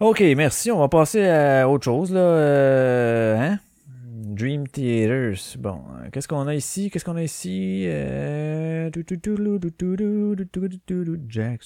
Ok, 0.00 0.20
merci. 0.36 0.70
On 0.72 0.80
va 0.80 0.88
passer 0.88 1.28
à 1.28 1.68
autre 1.68 1.84
chose, 1.84 2.12
là. 2.12 2.20
Euh, 2.20 3.38
hein? 3.38 3.60
Dream 3.96 4.66
Theaters. 4.66 5.56
Bon, 5.58 5.80
euh, 5.94 6.08
qu'est-ce 6.10 6.26
qu'on 6.26 6.48
a 6.48 6.54
ici? 6.56 6.90
Qu'est-ce 6.90 7.04
qu'on 7.04 7.14
a 7.14 7.22
ici? 7.22 7.84
Euh... 7.86 8.90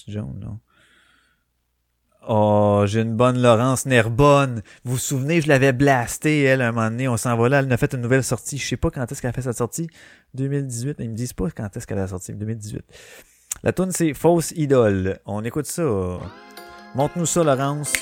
Jones, 0.07 0.39
non? 0.39 0.59
Oh, 2.29 2.83
j'ai 2.85 3.01
une 3.01 3.15
bonne 3.15 3.41
Laurence 3.41 3.85
Nerbonne. 3.85 4.61
Vous 4.83 4.93
vous 4.93 4.97
souvenez, 4.97 5.39
je 5.39 5.47
l'avais 5.47 5.71
blasté, 5.71 6.43
elle, 6.43 6.61
un 6.61 6.73
moment 6.73 6.89
donné. 6.89 7.07
On 7.07 7.15
s'en 7.15 7.37
va 7.37 7.47
là. 7.47 7.59
Elle 7.59 7.71
a 7.71 7.77
fait 7.77 7.93
une 7.93 8.01
nouvelle 8.01 8.23
sortie. 8.23 8.57
Je 8.57 8.67
sais 8.67 8.75
pas 8.75 8.91
quand 8.91 9.09
est-ce 9.09 9.21
qu'elle 9.21 9.29
a 9.29 9.33
fait 9.33 9.41
sa 9.41 9.53
sortie. 9.53 9.87
2018. 10.33 10.97
Ils 10.99 11.09
me 11.09 11.15
disent 11.15 11.31
pas 11.31 11.49
quand 11.55 11.75
est-ce 11.77 11.87
qu'elle 11.87 11.99
a 11.99 12.07
sorti. 12.07 12.33
2018. 12.33 12.83
La 13.63 13.71
tune 13.71 13.91
c'est 13.91 14.13
Fausse 14.13 14.51
Idole. 14.51 15.19
On 15.25 15.43
écoute 15.45 15.67
ça. 15.67 15.83
Montre-nous 16.95 17.25
ça, 17.25 17.43
Laurence. 17.43 17.93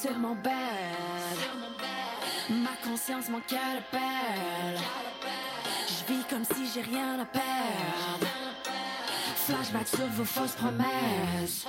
Sur 0.00 0.18
mon. 0.18 0.36
Ma 2.48 2.70
conscience, 2.84 3.28
mon 3.28 3.40
cœur 3.40 3.82
comme 6.30 6.44
si 6.44 6.66
j'ai 6.72 6.82
rien 6.82 7.20
à 7.20 7.24
perdre. 7.24 8.26
Flashback 9.36 9.86
sur 9.86 10.06
vos 10.16 10.24
fausses 10.24 10.52
promesses. 10.52 11.66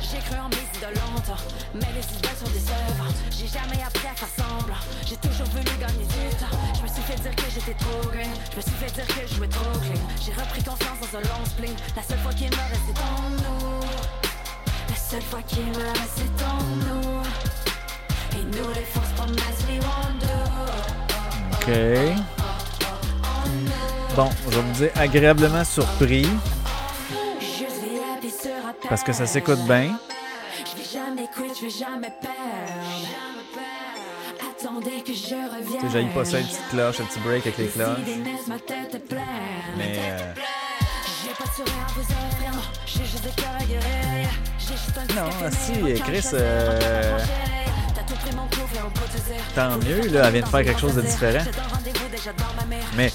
J'ai 0.00 0.18
cru 0.18 0.38
en 0.38 0.48
mes 0.48 0.66
idoles 0.76 0.94
longtemps, 0.94 1.42
mais 1.74 1.88
les 1.94 2.04
idoles 2.18 2.38
sont 2.38 2.52
des 2.52 2.70
œuvres. 2.70 3.08
J'ai 3.30 3.46
jamais 3.46 3.82
appris 3.82 4.06
à 4.06 4.14
faire 4.14 4.28
semblant. 4.36 4.76
J'ai 5.06 5.16
toujours 5.16 5.46
voulu 5.46 5.64
gagner 5.80 6.04
du 6.04 6.36
temps. 6.36 6.56
Je 6.76 6.82
me 6.82 6.88
suis 6.88 7.02
fait 7.02 7.20
dire 7.20 7.34
que 7.34 7.50
j'étais 7.52 7.74
trop 7.74 8.08
green. 8.10 8.30
Je 8.52 8.56
me 8.56 8.62
suis 8.62 8.78
fait 8.78 8.92
dire 8.92 9.06
que 9.06 9.26
je 9.26 9.34
jouais 9.34 9.48
trop 9.48 9.78
clean. 9.80 10.02
J'ai 10.24 10.32
repris 10.32 10.62
confiance 10.62 11.00
dans 11.00 11.18
un 11.18 11.22
long 11.22 11.44
spleen. 11.46 11.76
La 11.96 12.02
seule 12.02 12.18
fois 12.18 12.32
qui 12.32 12.44
me 12.44 12.50
reste, 12.50 12.86
c'est 12.86 13.00
en 13.02 13.30
nous. 13.30 13.80
La 14.88 14.96
seule 14.96 15.22
fois 15.22 15.42
qui 15.42 15.60
me 15.60 15.74
reste, 15.74 16.16
c'est 16.16 16.44
en 16.44 16.62
nous. 16.86 17.22
Et 18.38 18.44
nous, 18.44 18.68
les 18.74 18.84
fausses 18.84 19.12
promesses, 19.16 19.64
we 19.68 19.78
won't 19.80 20.18
do. 20.20 20.36
OK. 21.54 22.41
Bon, 24.14 24.28
je 24.50 24.56
vais 24.56 24.62
vous 24.62 24.72
dire 24.72 24.90
agréablement 24.96 25.64
surpris 25.64 26.28
parce 28.88 29.02
que 29.02 29.12
ça 29.12 29.24
s'écoute 29.24 29.60
bien. 29.60 29.98
Je 30.54 30.76
vais 30.76 30.84
jamais 30.92 31.26
quit, 31.34 31.54
je 31.58 31.64
vais 31.64 31.70
jamais 31.70 32.12
perdre. 32.20 32.36
Attendez 34.50 35.02
que 35.02 35.14
je 35.14 35.34
revienne. 35.34 35.80
Tu 35.80 35.90
sais, 35.90 36.04
pas 36.14 36.24
ça, 36.26 36.40
une 36.40 36.46
petite 36.46 36.68
cloche, 36.70 37.00
un 37.00 37.04
petit 37.04 37.20
break 37.20 37.46
avec 37.46 37.58
les 37.58 37.68
cloches. 37.68 37.98
Mais 39.78 39.98
euh, 39.98 40.34
non. 45.16 45.30
Si, 45.50 46.02
Chris, 46.02 46.28
euh, 46.34 47.18
tant 49.54 49.76
mieux, 49.78 50.08
là, 50.08 50.26
elle 50.26 50.32
vient 50.32 50.42
de 50.42 50.46
faire 50.48 50.64
quelque 50.64 50.80
chose 50.80 50.94
de 50.94 51.02
différent. 51.02 51.44
Mais- 52.96 53.10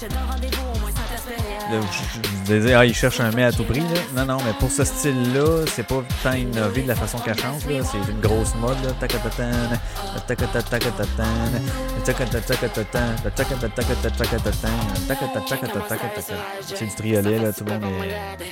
Je 2.46 2.54
disais, 2.54 2.72
ah, 2.74 2.84
il 2.86 2.94
cherche 2.94 3.20
un 3.20 3.30
mais 3.30 3.44
à 3.44 3.52
tout 3.52 3.64
prix. 3.64 3.80
Là. 3.80 4.24
Non, 4.24 4.36
non, 4.38 4.42
mais 4.44 4.52
pour 4.58 4.70
ce 4.70 4.84
style-là, 4.84 5.66
c'est 5.66 5.86
pas 5.86 6.02
tant 6.22 6.32
innové 6.32 6.82
de 6.82 6.88
la 6.88 6.94
façon 6.94 7.18
qu'elle 7.18 7.38
chante. 7.38 7.62
là. 7.66 7.84
C'est 7.84 8.10
une 8.10 8.20
grosse 8.20 8.54
mode. 8.54 8.82
là. 8.82 8.90
C'est 16.64 16.84
du 16.86 16.94
triolet, 16.94 17.38
là, 17.38 17.52
tout 17.52 17.64
le 17.64 17.72
monde 17.78 17.82
est... 17.84 18.46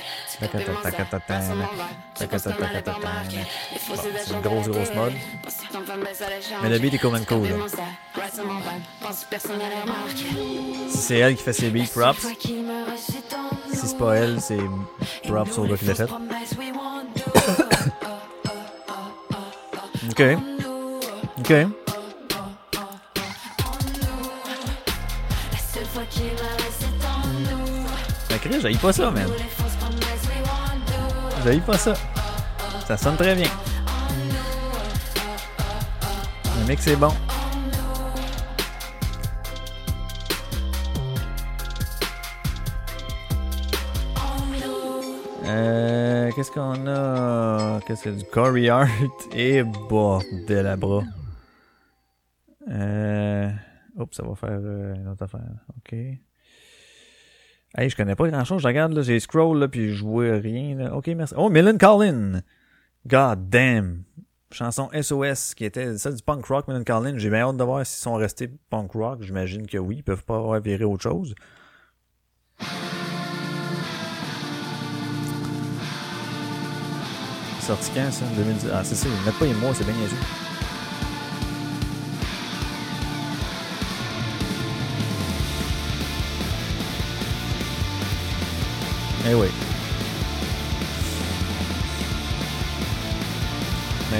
C'est 4.23 4.33
une 4.33 4.41
grosse, 4.41 4.67
grosse 4.67 4.93
mode. 4.93 5.13
Mais 6.61 6.69
le 6.69 6.77
beat 6.79 6.93
est 6.93 6.97
cool. 7.27 7.47
là. 7.47 7.55
Si 10.89 10.97
c'est 10.97 11.17
elle 11.17 11.35
qui 11.35 11.43
fait 11.43 11.53
ses 11.53 11.69
beats, 11.69 11.85
props. 11.93 12.27
Si 12.41 12.65
c'est 13.73 13.97
pas 13.97 14.15
elle, 14.15 14.41
c'est 14.41 14.57
props 15.27 15.57
au 15.57 15.65
gars 15.65 15.77
qui 15.77 15.85
l'a 15.85 15.95
fait. 15.95 16.09
OK. 20.09 20.23
OK. 21.39 21.53
Mais 28.29 28.37
Chris, 28.39 28.61
j'haïs 28.61 28.77
pas 28.77 28.93
ça, 28.93 29.11
man. 29.11 29.27
J'haïs 31.43 31.59
pas 31.59 31.77
ça. 31.77 31.93
Ça 32.87 32.97
sonne 32.97 33.15
très 33.17 33.35
bien. 33.35 33.49
Le 36.67 36.73
mix 36.73 36.85
est 36.87 36.97
bon. 36.97 37.07
Euh, 45.45 46.29
qu'est-ce 46.35 46.51
qu'on 46.51 46.85
a? 46.87 47.79
Qu'est-ce 47.87 48.03
que 48.03 48.09
du 48.09 48.25
Corey 48.25 48.67
Art? 48.67 48.89
Et 49.33 49.63
bordel 49.63 50.67
à 50.67 50.75
bras. 50.75 51.05
Euh, 52.69 53.49
oups, 53.95 54.17
ça 54.17 54.23
va 54.23 54.35
faire 54.35 54.59
euh, 54.61 54.93
une 54.95 55.07
autre 55.07 55.23
affaire. 55.23 55.39
OK. 55.77 55.93
Hey, 55.93 57.89
je 57.89 57.95
connais 57.95 58.15
pas 58.15 58.27
grand 58.27 58.43
chose. 58.43 58.61
Je 58.61 58.67
regarde, 58.67 58.91
là, 58.91 59.03
j'ai 59.03 59.21
scroll, 59.21 59.57
là, 59.57 59.69
puis 59.69 59.93
je 59.95 60.03
vois 60.03 60.33
rien, 60.33 60.75
là. 60.75 60.93
OK, 60.93 61.07
merci. 61.15 61.33
Oh, 61.37 61.49
Millen 61.49 61.77
Collin! 61.77 62.41
God 63.05 63.49
damn! 63.49 64.03
Chanson 64.51 64.89
SOS, 64.93 65.53
qui 65.55 65.65
était 65.65 65.97
ça 65.97 66.09
du 66.09 66.23
punk 66.23 66.45
rock, 66.45 66.67
Millen 66.67 66.85
Collin. 66.85 67.17
J'ai 67.17 67.29
bien 67.29 67.49
hâte 67.49 67.57
de 67.57 67.63
voir 67.63 67.85
s'ils 67.85 68.01
sont 68.01 68.15
restés 68.15 68.49
punk 68.69 68.93
rock. 68.93 69.21
J'imagine 69.21 69.67
que 69.67 69.77
oui. 69.77 69.97
Ils 69.97 70.03
peuvent 70.03 70.23
pas 70.23 70.37
avoir 70.37 70.59
viré 70.61 70.85
autre 70.85 71.03
chose. 71.03 71.35
Sorti 77.59 77.91
quand, 77.93 78.09
ça? 78.11 78.25
2010? 78.37 78.67
Ah, 78.73 78.83
c'est 78.85 78.95
ça. 78.95 79.07
Ils 79.09 79.25
mettent 79.25 79.37
pas 79.37 79.45
les 79.45 79.53
mois, 79.53 79.73
c'est 79.73 79.83
bien 79.83 79.93
niaiseux. 79.93 80.15
Eh 89.29 89.33
oui. 89.33 89.47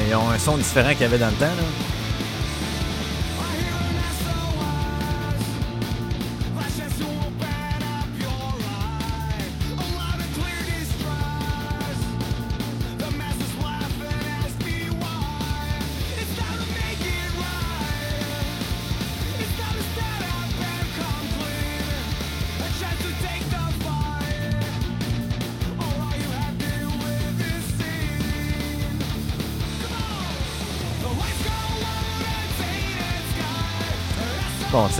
Ils 0.07 0.15
ont 0.15 0.29
un 0.29 0.39
son 0.39 0.57
différent 0.57 0.91
qu'il 0.91 1.01
y 1.01 1.05
avait 1.05 1.17
dans 1.17 1.27
le 1.27 1.33
temps, 1.33 1.45
là. 1.45 1.96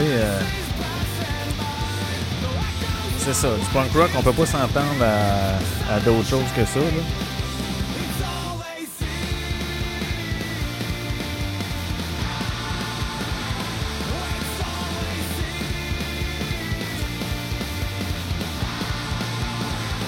Euh, 0.04 0.40
c'est 3.20 3.34
ça. 3.34 3.50
Du 3.50 3.66
punk 3.74 3.92
rock, 3.94 4.10
on 4.18 4.22
peut 4.22 4.32
pas 4.32 4.46
s'entendre 4.46 5.04
à, 5.92 6.00
d'autres 6.00 6.30
choses 6.30 6.52
que 6.56 6.66
ça. 6.66 6.80
Là. 6.80 6.86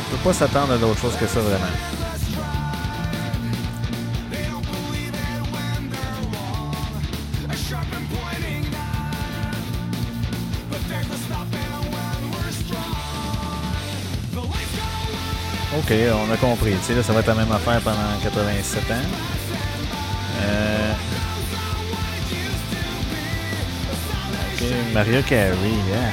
On 0.05 0.15
peut 0.15 0.23
pas 0.23 0.33
s'attendre 0.33 0.73
à 0.73 0.77
d'autres 0.77 0.99
choses 0.99 1.15
que 1.15 1.27
ça, 1.27 1.39
vraiment. 1.39 1.98
Ok, 15.89 15.95
on 16.13 16.31
a 16.31 16.37
compris. 16.37 16.75
Là, 16.95 17.01
ça 17.01 17.13
va 17.13 17.21
être 17.21 17.25
la 17.25 17.33
même 17.33 17.51
affaire 17.51 17.81
pendant 17.81 17.97
87 18.21 18.91
ans. 18.91 18.93
Euh... 20.43 20.93
Ok, 24.53 24.67
Maria 24.93 25.23
Carey, 25.23 25.55
yeah. 25.89 26.11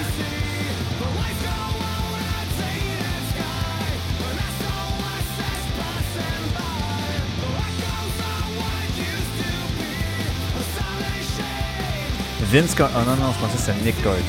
Vince 12.50 12.74
Carter. 12.74 12.94
Oh 12.96 13.04
non, 13.04 13.16
non, 13.16 13.32
je 13.34 13.38
pensais 13.40 13.56
que 13.58 13.62
c'était 13.62 13.84
Nick 13.84 14.02
Carter. 14.02 14.22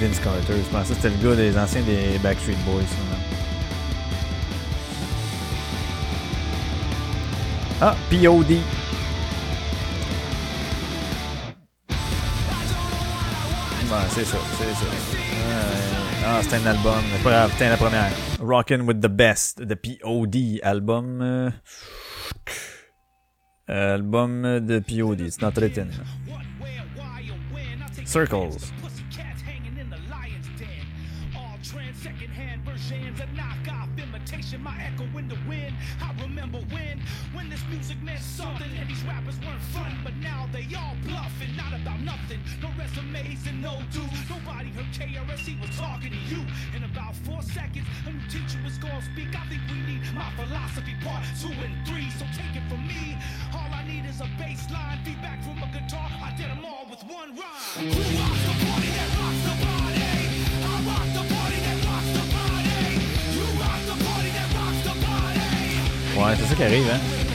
Vince 0.00 0.18
Carter. 0.18 0.54
Je 0.56 0.74
pensais 0.74 0.94
que 0.94 1.02
c'était 1.02 1.10
le 1.10 1.28
gars 1.28 1.36
des 1.36 1.58
anciens 1.58 1.82
des 1.82 2.18
Backstreet 2.22 2.56
Boys. 2.64 3.07
Ah, 7.80 7.94
POD. 8.10 8.50
Ouais, 13.90 13.96
c'est 14.10 14.24
ça, 14.24 14.38
c'est 14.58 14.74
ça. 14.74 14.86
Ah, 16.26 16.40
c'est 16.42 16.56
un 16.56 16.66
album. 16.66 17.02
Pas 17.22 17.48
la 17.60 17.76
première. 17.76 18.10
Rockin' 18.40 18.80
with 18.82 19.00
the 19.00 19.08
Best, 19.08 19.66
the 19.66 19.74
POD 19.76 20.60
album. 20.62 21.20
euh, 21.22 21.50
Album 23.68 24.42
de 24.60 24.78
POD, 24.80 25.20
it's 25.20 25.40
not 25.40 25.52
written. 25.56 25.90
Circles. 28.04 28.72
No 43.60 43.78
dues. 43.92 44.20
Nobody 44.30 44.70
heard 44.70 44.90
KRS. 44.94 45.42
He 45.42 45.56
was 45.60 45.70
talking 45.76 46.10
to 46.10 46.22
you. 46.30 46.42
In 46.76 46.84
about 46.84 47.14
four 47.26 47.42
seconds, 47.42 47.86
a 48.06 48.10
new 48.10 48.22
teacher 48.30 48.58
was 48.64 48.78
gonna 48.78 49.02
speak. 49.02 49.34
I 49.34 49.44
think 49.50 49.62
we 49.70 49.78
need 49.82 50.02
my 50.14 50.30
philosophy 50.38 50.94
part 51.02 51.24
two 51.40 51.52
and 51.52 51.74
three. 51.86 52.10
So 52.18 52.24
take 52.36 52.54
it 52.54 52.64
from 52.70 52.86
me. 52.86 53.18
All 53.54 53.70
I 53.72 53.82
need 53.84 54.04
is 54.06 54.20
a 54.20 54.28
bass 54.38 54.70
line, 54.70 54.98
feedback 55.04 55.42
from 55.42 55.58
a 55.62 55.68
guitar. 55.74 56.08
I 56.22 56.30
did 56.36 56.50
them 56.50 56.64
all 56.64 56.86
with 56.90 57.02
one 57.04 57.34
rhyme. 57.34 57.82
Who 57.82 58.02
rocks 58.18 58.42
the 58.46 58.54
party 58.64 58.90
that 58.98 59.10
rocks 59.18 59.42
the 59.48 59.54
body? 59.64 60.08
I 60.62 60.74
rock 60.88 61.08
the 61.18 61.24
party 61.34 61.58
that 61.66 61.78
rocks 61.88 62.10
the 62.18 62.24
body. 62.34 62.78
You 63.34 63.46
rock 63.58 63.80
the 63.90 63.96
party 64.06 64.30
that 64.38 64.48
rocks 64.54 64.80
the 64.86 64.94
body. 65.02 65.48
Ouais, 66.18 66.34
c'est 66.38 66.46
ça 66.46 66.54
qui 66.54 66.62
arrive, 66.64 66.90
hein. 66.90 67.27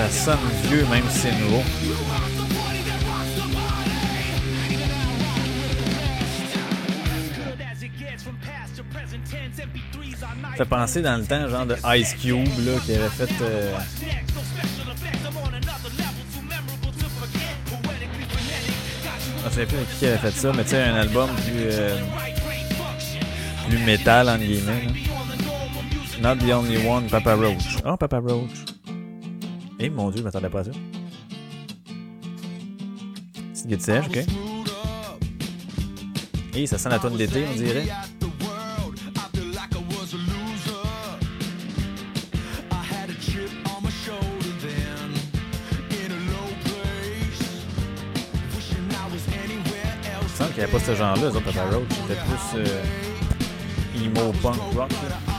Ça 0.00 0.08
sonne 0.32 0.38
vieux, 0.64 0.86
même 0.90 1.04
si 1.10 1.18
c'est 1.20 1.32
nouveau. 1.32 1.56
You 1.82 1.92
rock 2.08 2.30
the 2.36 2.54
party 2.54 2.82
that 2.86 3.00
rocks 3.06 3.34
the 3.36 3.46
body. 3.52 3.90
Good 7.36 7.60
as 7.60 7.82
it 7.82 7.92
gets 7.98 8.22
from 8.22 8.36
past 8.40 8.76
to 8.76 8.82
present 8.84 9.22
tense, 9.30 9.60
MP3s 9.60 10.22
are 10.22 10.36
nice. 10.36 10.56
Ça 10.56 10.64
fait 10.64 10.70
penser 10.70 11.02
dans 11.02 11.16
le 11.18 11.24
temps, 11.26 11.48
genre 11.48 11.66
de 11.66 11.76
Ice 11.98 12.14
Cube, 12.14 12.46
là, 12.66 12.78
qui 12.84 12.94
avait 12.94 13.08
fait. 13.10 13.28
euh, 13.42 13.72
you 13.72 14.08
Je 19.44 19.48
souviens 19.50 19.66
plus 19.66 19.98
qui 19.98 20.06
avait 20.06 20.18
fait 20.18 20.30
ça, 20.30 20.52
mais 20.54 20.62
tu 20.64 20.70
sais, 20.70 20.82
un 20.82 20.94
album 20.96 21.28
plus, 21.44 21.54
euh, 21.56 21.96
plus 23.68 23.78
métal, 23.78 24.28
entre 24.28 24.38
guillemets. 24.44 24.86
là. 24.86 26.34
Not 26.34 26.36
the 26.44 26.52
only 26.52 26.86
one, 26.86 27.06
Papa 27.08 27.34
Roach. 27.34 27.78
Oh, 27.84 27.96
Papa 27.96 28.18
Roach. 28.18 28.69
Eh 29.82 29.88
mon 29.88 30.10
dieu, 30.10 30.18
je 30.18 30.24
m'attendais 30.24 30.50
pas 30.50 30.60
à 30.60 30.64
ça. 30.64 30.70
Petite 33.52 33.66
guide 33.66 33.80
sèche, 33.80 34.06
ok. 34.06 34.18
Et 36.54 36.66
ça 36.66 36.76
sent 36.76 36.90
la 36.90 36.98
tonne 36.98 37.16
d'été, 37.16 37.44
on 37.50 37.56
dirait. 37.56 37.86
Il 50.52 50.56
n'y 50.56 50.62
avait 50.64 50.72
pas 50.72 50.84
ce 50.84 50.94
genre-là, 50.94 51.22
eux 51.22 51.28
autres, 51.28 51.40
Papa 51.40 51.70
Roach. 51.70 51.84
C'était 51.88 52.20
plus 52.20 52.68
euh, 52.68 54.04
emo 54.04 54.32
punk 54.42 54.56
rock. 54.76 54.90
là. 55.08 55.29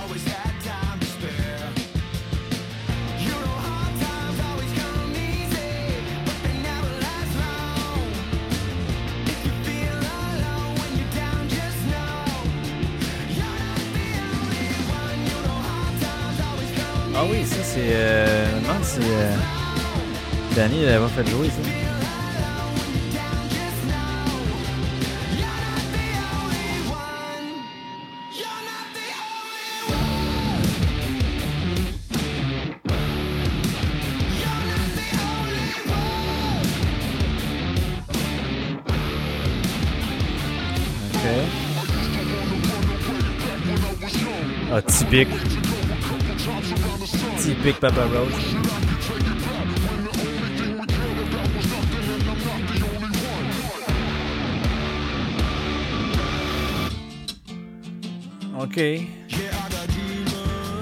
C'est. 17.74 17.94
Euh, 17.94 18.50
je 18.50 18.56
me 18.56 18.62
demande 18.62 18.84
si. 18.84 19.00
Euh, 19.02 19.36
Danny 20.56 20.86
l'avait 20.86 21.06
ça. 21.50 21.92
Typique 47.62 47.80
Papa. 47.80 48.02
Ok. 58.60 58.76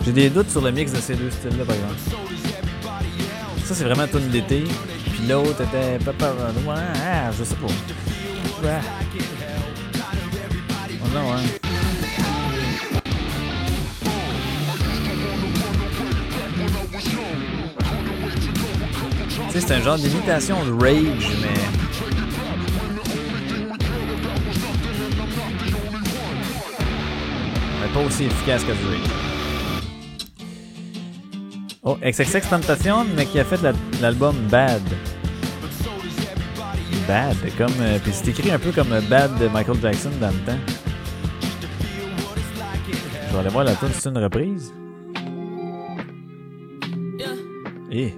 J'ai 0.05 0.11
des 0.13 0.29
doutes 0.29 0.49
sur 0.49 0.61
le 0.61 0.71
mix 0.71 0.93
de 0.93 1.01
ces 1.01 1.15
deux 1.15 1.29
styles-là, 1.29 1.65
par 1.65 1.75
exemple. 1.75 1.95
Ça, 3.65 3.75
c'est 3.75 3.83
vraiment 3.83 4.07
tune 4.07 4.29
d'été. 4.29 4.63
Puis 5.11 5.27
l'autre 5.27 5.61
était 5.61 5.99
Papa 6.05 6.31
Roach. 6.31 6.65
Ouais, 6.65 7.33
je 7.37 7.43
sais 7.43 7.55
pas. 7.55 8.65
Ouais. 8.65 8.79
Oh 11.03 11.07
non, 11.13 11.33
hein. 11.33 11.58
Tu 19.51 19.59
sais, 19.59 19.67
c'est 19.67 19.73
un 19.73 19.81
genre 19.81 19.97
d'imitation 19.97 20.57
de 20.65 20.71
Rage, 20.71 21.31
mais. 21.41 21.59
Mais 27.81 27.87
pas 27.93 27.99
aussi 28.05 28.25
efficace 28.25 28.63
que 28.63 28.71
du 28.71 28.85
Rage. 28.85 29.09
Oh, 31.83 31.97
XXX 32.03 32.47
Tentation, 32.49 33.05
mais 33.15 33.25
qui 33.25 33.39
a 33.39 33.45
fait 33.45 33.61
la- 33.61 33.73
l'album 34.01 34.35
Bad. 34.49 34.81
Bad, 37.07 37.35
comme. 37.57 37.71
euh, 37.79 37.97
Puis 38.03 38.11
c'est 38.13 38.27
écrit 38.29 38.51
un 38.51 38.59
peu 38.59 38.71
comme 38.71 38.91
euh, 38.91 39.01
Bad 39.01 39.37
de 39.39 39.47
Michael 39.47 39.77
Jackson 39.81 40.11
dans 40.19 40.27
le 40.27 40.39
temps. 40.45 40.59
Je 43.27 43.33
vais 43.33 43.39
aller 43.39 43.49
voir 43.49 43.63
la 43.63 43.75
tune, 43.75 43.89
c'est 43.93 44.09
une 44.09 44.17
reprise. 44.17 44.73
Eh. 47.91 48.13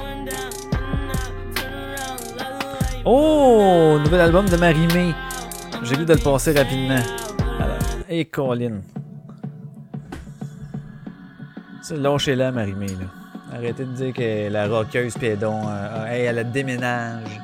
In 0.00 0.24
and 0.24 0.30
out, 0.30 1.54
turn 1.54 1.74
around. 1.74 2.20
Love 2.38 2.60
the 2.60 2.68
way 2.80 2.98
you 2.98 3.04
Oh! 3.04 3.98
Nouvel 4.02 4.20
album 4.20 4.48
de 4.48 4.56
Marie-Mé. 4.56 5.14
J'ai 5.82 5.96
vu 5.96 6.04
de 6.04 6.14
le 6.14 6.20
passer 6.20 6.52
rapidement. 6.52 7.02
Et 8.08 8.24
Colin. 8.26 8.80
Lâchez-la, 11.90 12.50
Marie-Mé, 12.52 12.86
là. 12.86 13.06
Arrêtez 13.52 13.84
de 13.84 13.92
dire 13.92 14.12
que 14.12 14.48
la 14.48 14.66
roqueuse 14.66 15.14
pédon, 15.14 15.62
euh, 15.68 16.06
hey, 16.06 16.22
elle 16.22 16.38
a 16.38 16.44
déménage. 16.44 17.40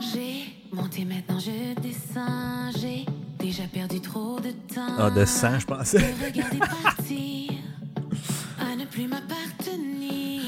J'ai 0.00 0.54
monté 0.72 1.04
maintenant, 1.04 1.38
je 1.38 1.80
descends. 1.80 2.70
J'ai 2.80 3.04
déjà 3.38 3.64
perdu 3.64 4.00
trop 4.00 4.38
de 4.40 4.50
temps. 4.72 4.96
Ah, 4.98 5.10
de 5.10 5.24
sang, 5.24 5.58
je 5.58 5.66
pensais. 5.66 5.98
De 5.98 6.24
regarder 6.24 6.58
partir, 6.58 7.52
à 8.60 8.76
ne 8.76 8.84
plus 8.84 9.06
m'appartenir. 9.06 10.40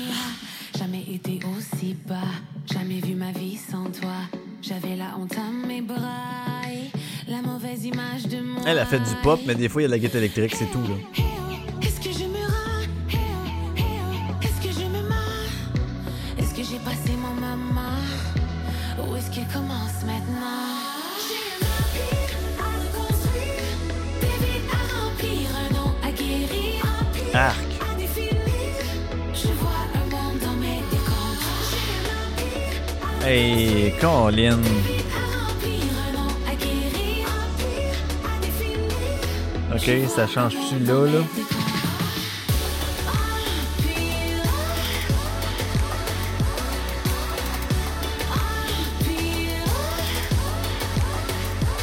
Jamais 0.78 1.02
été 1.12 1.40
aussi 1.58 1.96
bas, 2.06 2.14
jamais 2.72 3.00
vu 3.00 3.14
ma 3.14 3.32
vie 3.32 3.56
sans 3.56 3.84
toi. 3.90 4.16
J'avais 4.62 4.96
la 4.96 5.16
honte 5.18 5.36
à 5.36 5.66
mes 5.66 5.82
bras 5.82 6.62
et 6.68 7.30
la 7.30 7.42
mauvaise 7.42 7.84
image 7.84 8.28
de 8.28 8.40
moi. 8.40 8.62
Elle 8.66 8.78
a 8.78 8.86
fait 8.86 9.00
du 9.00 9.14
pop, 9.22 9.40
mais 9.46 9.54
des 9.54 9.68
fois, 9.68 9.82
il 9.82 9.84
y 9.84 9.86
a 9.86 9.88
de 9.88 9.92
la 9.94 9.98
guitare 9.98 10.18
électrique, 10.18 10.54
c'est 10.54 10.70
tout, 10.70 10.82
là. 10.82 11.24
À 33.26 33.30
définir. 38.40 38.86
Ok, 39.74 39.90
ça 40.08 40.26
change-tu 40.26 40.78
là, 40.84 41.06
là? 41.06 41.20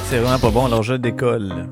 C'est 0.10 0.20
vraiment 0.20 0.40
pas 0.40 0.52
bon 0.52 0.68
leur 0.68 0.84
jeu 0.84 0.98
d'école. 0.98 1.68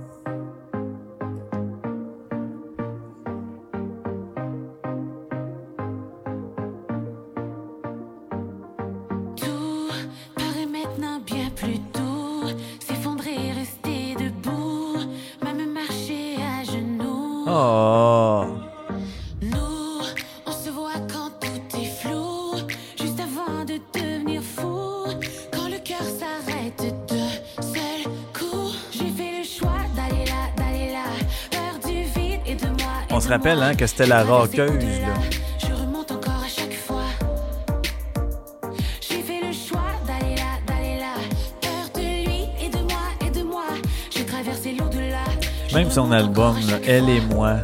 Moi. 43.43 43.65
J'ai 44.09 44.25
traversé 44.25 44.73
l'au-delà. 44.73 45.23
Je 45.69 45.75
Même 45.75 45.89
son 45.89 46.11
album, 46.11 46.55
là, 46.67 46.79
Elle 46.86 47.09
et 47.09 47.21
moi. 47.21 47.57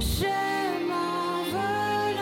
Je 0.00 0.26
m'envole 0.88 2.18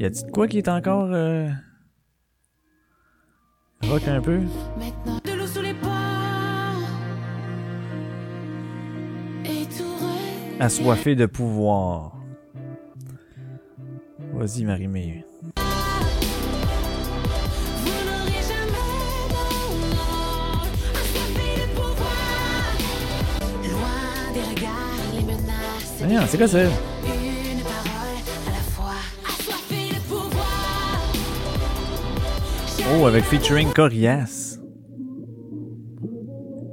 Y 0.00 0.06
a-t-il 0.06 0.32
quoi 0.32 0.48
qui 0.48 0.56
est 0.56 0.68
encore. 0.68 1.10
Euh... 1.12 1.50
Rock 3.82 4.08
un 4.08 4.22
peu? 4.22 4.40
Maintenant, 4.78 5.20
de 5.22 5.32
l'eau 5.32 5.46
sous 5.46 5.60
les 5.60 5.74
Assoiffé 10.58 11.14
de 11.14 11.26
pouvoir. 11.26 12.16
Vas-y, 14.32 14.64
Marie-Mé. 14.64 15.22
Vous 17.84 17.92
n'aurez 18.06 18.42
jamais, 18.48 18.88
non, 26.08 26.26
Oh, 32.88 33.06
avec 33.06 33.24
featuring 33.24 33.72
Corias. 33.72 34.58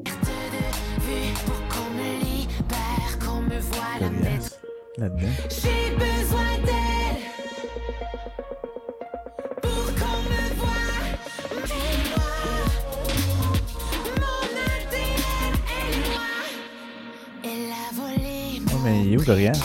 Perte 0.06 0.26
de 0.26 1.02
vue 1.04 1.34
pour 1.46 1.60
qu'on 1.70 1.90
me 1.96 2.12
libère, 2.24 3.14
qu'on 3.24 3.42
me 3.42 3.60
voie 3.60 3.94
la 4.00 4.10
mettre. 4.10 4.22
Corias. 4.26 4.58
Là-dedans. 4.98 5.34
J'ai 5.50 5.92
besoin 5.96 6.52
d'elle 6.66 7.22
pour 9.62 9.86
qu'on 10.00 10.20
me 10.24 10.44
voie. 10.58 10.90
Mais 11.68 11.96
moi, 12.10 12.32
mon 14.18 14.46
ADN 14.66 15.54
est 15.78 15.94
moi. 16.10 16.30
Elle 17.44 17.70
a 17.72 17.74
volé 17.94 18.62
Oh, 18.74 18.80
mais 18.84 18.98
il 19.06 19.14
est 19.14 19.18
où, 19.18 19.24
Corias? 19.24 19.60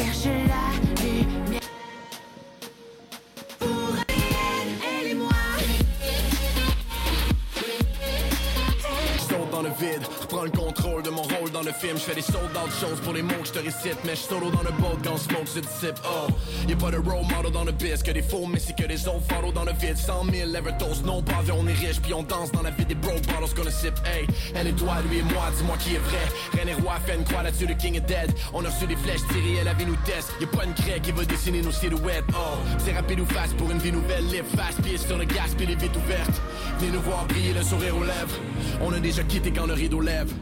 Rôle 11.82 11.94
dans 11.94 11.94
le 11.94 11.98
film. 11.98 11.98
Je 11.98 12.02
fais 12.02 12.14
des 12.14 12.22
sold 12.22 12.56
out 12.56 12.70
choses 12.80 13.00
pour 13.00 13.12
les 13.12 13.22
mots 13.22 13.34
que 13.42 13.48
je 13.48 13.52
te 13.52 13.58
récite. 13.58 13.98
Mais 14.04 14.14
je 14.14 14.22
solo 14.22 14.50
dans 14.50 14.62
le 14.62 14.72
boat 14.80 14.98
quand 15.04 15.16
smoke 15.16 15.46
se 15.46 15.60
dissipe. 15.60 15.98
Oh, 16.04 16.28
y'a 16.68 16.76
pas 16.76 16.90
de 16.90 16.96
role 16.96 17.24
model 17.24 17.52
dans 17.52 17.64
le 17.64 17.72
biz. 17.72 18.02
Que 18.02 18.12
des 18.12 18.22
faux, 18.22 18.46
mais 18.46 18.58
c'est 18.58 18.76
que 18.76 18.86
des 18.86 19.06
autres 19.08 19.24
follow 19.28 19.52
dans 19.52 19.64
le 19.64 19.72
vide. 19.72 19.96
100 19.96 20.24
000 20.32 20.54
Evertos, 20.54 21.02
non 21.04 21.22
pas 21.22 21.42
on 21.52 21.66
est 21.66 21.72
riche. 21.72 22.00
Puis 22.00 22.14
on 22.14 22.22
danse 22.22 22.52
dans 22.52 22.62
la 22.62 22.70
vie 22.70 22.84
des 22.84 22.94
broke 22.94 23.26
bottles 23.26 23.54
qu'on 23.54 23.66
a 23.66 23.70
sip. 23.70 23.94
Hey, 24.04 24.26
elle 24.54 24.68
et 24.68 24.72
toi, 24.72 24.96
lui 25.08 25.18
et 25.18 25.22
moi, 25.22 25.50
dis-moi 25.56 25.76
qui 25.78 25.94
est 25.94 25.98
vrai. 25.98 26.26
Reine 26.56 26.68
et 26.68 26.74
roi, 26.74 26.94
fait 27.04 27.16
une 27.16 27.24
croix 27.24 27.42
là-dessus, 27.42 27.66
le 27.66 27.74
king 27.74 27.96
est 27.96 28.00
dead. 28.00 28.32
On 28.52 28.64
a 28.64 28.68
reçu 28.68 28.86
des 28.86 28.96
flèches 28.96 29.26
tirées, 29.28 29.58
elle 29.60 29.68
avait 29.68 29.84
nous 29.84 29.96
test. 30.04 30.32
Y'a 30.40 30.46
pas 30.46 30.64
une 30.64 30.74
craie 30.74 31.00
qui 31.00 31.12
va 31.12 31.24
dessiner 31.24 31.62
nos 31.62 31.72
silhouettes. 31.72 32.24
Oh, 32.30 32.58
c'est 32.78 32.92
rapide 32.92 33.20
ou 33.20 33.26
fast 33.26 33.56
pour 33.56 33.70
une 33.70 33.78
vie 33.78 33.92
nouvelle. 33.92 34.26
Live 34.26 34.44
fast, 34.56 34.80
pieds 34.82 34.98
sur 34.98 35.18
le 35.18 35.24
gaz, 35.24 35.54
puis 35.56 35.66
les 35.66 35.76
vitres 35.76 35.98
ouvertes. 35.98 36.40
Venez 36.78 36.92
nous 36.92 37.02
voir 37.02 37.24
briller 37.26 37.52
le 37.52 37.62
sourire 37.62 37.96
aux 37.96 38.04
lèvres. 38.04 38.38
On 38.80 38.92
a 38.92 39.00
déjà 39.00 39.22
quitté 39.22 39.52
quand 39.52 39.66
le 39.66 39.74
rideau 39.74 40.00
lève. 40.00 40.32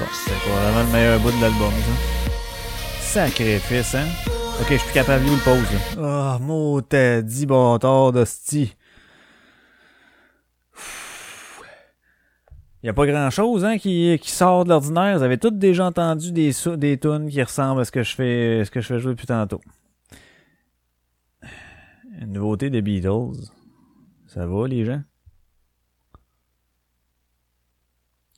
Bon, 0.00 0.06
c'est 0.12 0.32
probablement 0.32 0.82
le 0.82 0.92
meilleur 0.92 1.20
bout 1.20 1.30
de 1.30 1.42
l'album, 1.42 1.70
ça. 1.70 3.26
Sacrifice, 3.28 3.94
hein? 3.94 4.06
Ok, 4.60 4.68
je 4.70 4.76
suis 4.76 4.84
plus 4.86 4.94
capable 4.94 5.26
de 5.26 5.30
le 5.30 5.36
pause, 5.44 5.98
là. 5.98 6.38
Oh, 6.38 6.42
mot 6.42 6.80
t'as 6.80 7.20
dit 7.20 7.44
bâtard 7.44 8.12
d'hostie. 8.12 8.74
Il 12.82 12.86
y 12.86 12.88
a 12.88 12.94
pas 12.94 13.06
grand 13.06 13.28
chose 13.28 13.62
hein, 13.66 13.76
qui, 13.76 14.18
sort 14.24 14.64
de 14.64 14.70
l'ordinaire. 14.70 15.18
Vous 15.18 15.22
avez 15.22 15.36
toutes 15.36 15.58
déjà 15.58 15.84
entendu 15.84 16.32
des, 16.32 16.52
des 16.78 16.98
tunes 16.98 17.28
qui 17.28 17.42
ressemblent 17.42 17.82
à 17.82 17.84
ce 17.84 17.92
que 17.92 18.02
je 18.02 18.14
fais 18.14 18.62
ce 18.64 18.70
que 18.70 18.80
je 18.80 18.86
fais 18.86 18.98
jouer 18.98 19.12
depuis 19.12 19.26
tantôt. 19.26 19.60
Une 22.22 22.32
nouveauté 22.32 22.70
des 22.70 22.80
Beatles. 22.80 23.50
Ça 24.28 24.46
va 24.46 24.66
les 24.66 24.86
gens? 24.86 25.02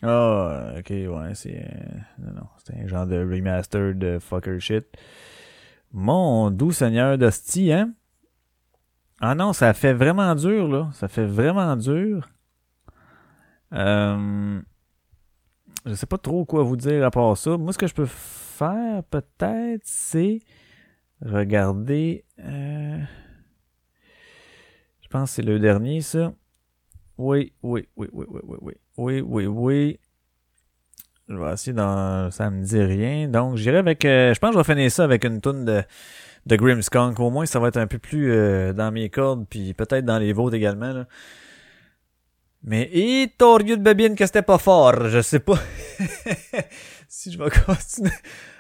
Ah, 0.02 0.74
ok, 0.78 0.90
ouais, 0.90 1.34
c'est. 1.34 1.58
euh, 1.58 1.98
non, 2.18 2.32
non, 2.34 2.46
c'est 2.64 2.74
un 2.76 2.86
genre 2.88 3.06
de 3.06 3.18
remaster 3.18 3.94
de 3.94 4.18
fucker 4.18 4.58
shit. 4.58 4.86
Mon 5.92 6.50
doux 6.50 6.72
seigneur 6.72 7.18
d'hostie, 7.18 7.72
hein? 7.72 7.92
Ah 9.20 9.34
non, 9.34 9.52
ça 9.52 9.72
fait 9.74 9.92
vraiment 9.92 10.34
dur, 10.34 10.66
là. 10.68 10.90
Ça 10.92 11.06
fait 11.08 11.26
vraiment 11.26 11.76
dur. 11.76 12.28
Euh, 13.72 14.60
je 15.86 15.94
sais 15.94 16.06
pas 16.06 16.18
trop 16.18 16.44
quoi 16.44 16.62
vous 16.62 16.76
dire 16.76 17.04
à 17.06 17.10
part 17.10 17.36
ça. 17.36 17.56
Moi, 17.56 17.72
ce 17.72 17.78
que 17.78 17.86
je 17.86 17.94
peux 17.94 18.06
faire, 18.06 19.02
peut-être, 19.04 19.82
c'est 19.84 20.40
regarder. 21.24 22.24
euh, 22.40 22.98
Je 25.02 25.08
pense 25.08 25.30
que 25.30 25.36
c'est 25.36 25.42
le 25.42 25.58
dernier, 25.58 26.00
ça. 26.00 26.32
Oui, 27.24 27.52
oui, 27.62 27.86
oui, 27.96 28.08
oui, 28.12 28.26
oui, 28.28 28.40
oui, 28.42 28.56
oui. 28.62 28.74
Oui, 28.96 29.20
oui, 29.20 29.46
oui. 29.46 30.00
Je 31.28 31.36
vais 31.36 31.52
essayer 31.52 31.72
dans. 31.72 32.30
Ça 32.32 32.50
me 32.50 32.64
dit 32.64 32.82
rien. 32.82 33.28
Donc, 33.28 33.56
j'irai 33.56 33.78
avec. 33.78 34.04
euh, 34.04 34.34
je 34.34 34.40
pense 34.40 34.50
que 34.50 34.54
je 34.54 34.58
vais 34.66 34.74
finir 34.74 34.90
ça 34.90 35.04
avec 35.04 35.24
une 35.24 35.40
toune 35.40 35.64
de, 35.64 35.82
de 36.46 36.56
Grimmskunk. 36.56 37.20
Au 37.20 37.30
moins, 37.30 37.46
ça 37.46 37.60
va 37.60 37.68
être 37.68 37.76
un 37.76 37.86
peu 37.86 37.98
plus 37.98 38.32
euh, 38.32 38.72
dans 38.72 38.90
mes 38.90 39.08
cordes, 39.08 39.46
puis 39.48 39.72
peut-être 39.72 40.04
dans 40.04 40.18
les 40.18 40.32
vôtres 40.32 40.56
également. 40.56 40.92
Là. 40.92 41.06
Mais, 42.64 42.90
et 42.92 43.32
torieux 43.38 43.76
de 43.76 43.82
babine 43.82 44.16
que 44.16 44.26
c'était 44.26 44.42
pas 44.42 44.58
fort. 44.58 45.08
Je 45.08 45.20
sais 45.22 45.40
pas 45.40 45.58
si 47.08 47.30
je 47.32 47.38
vais 47.38 47.50
continuer 47.50 48.10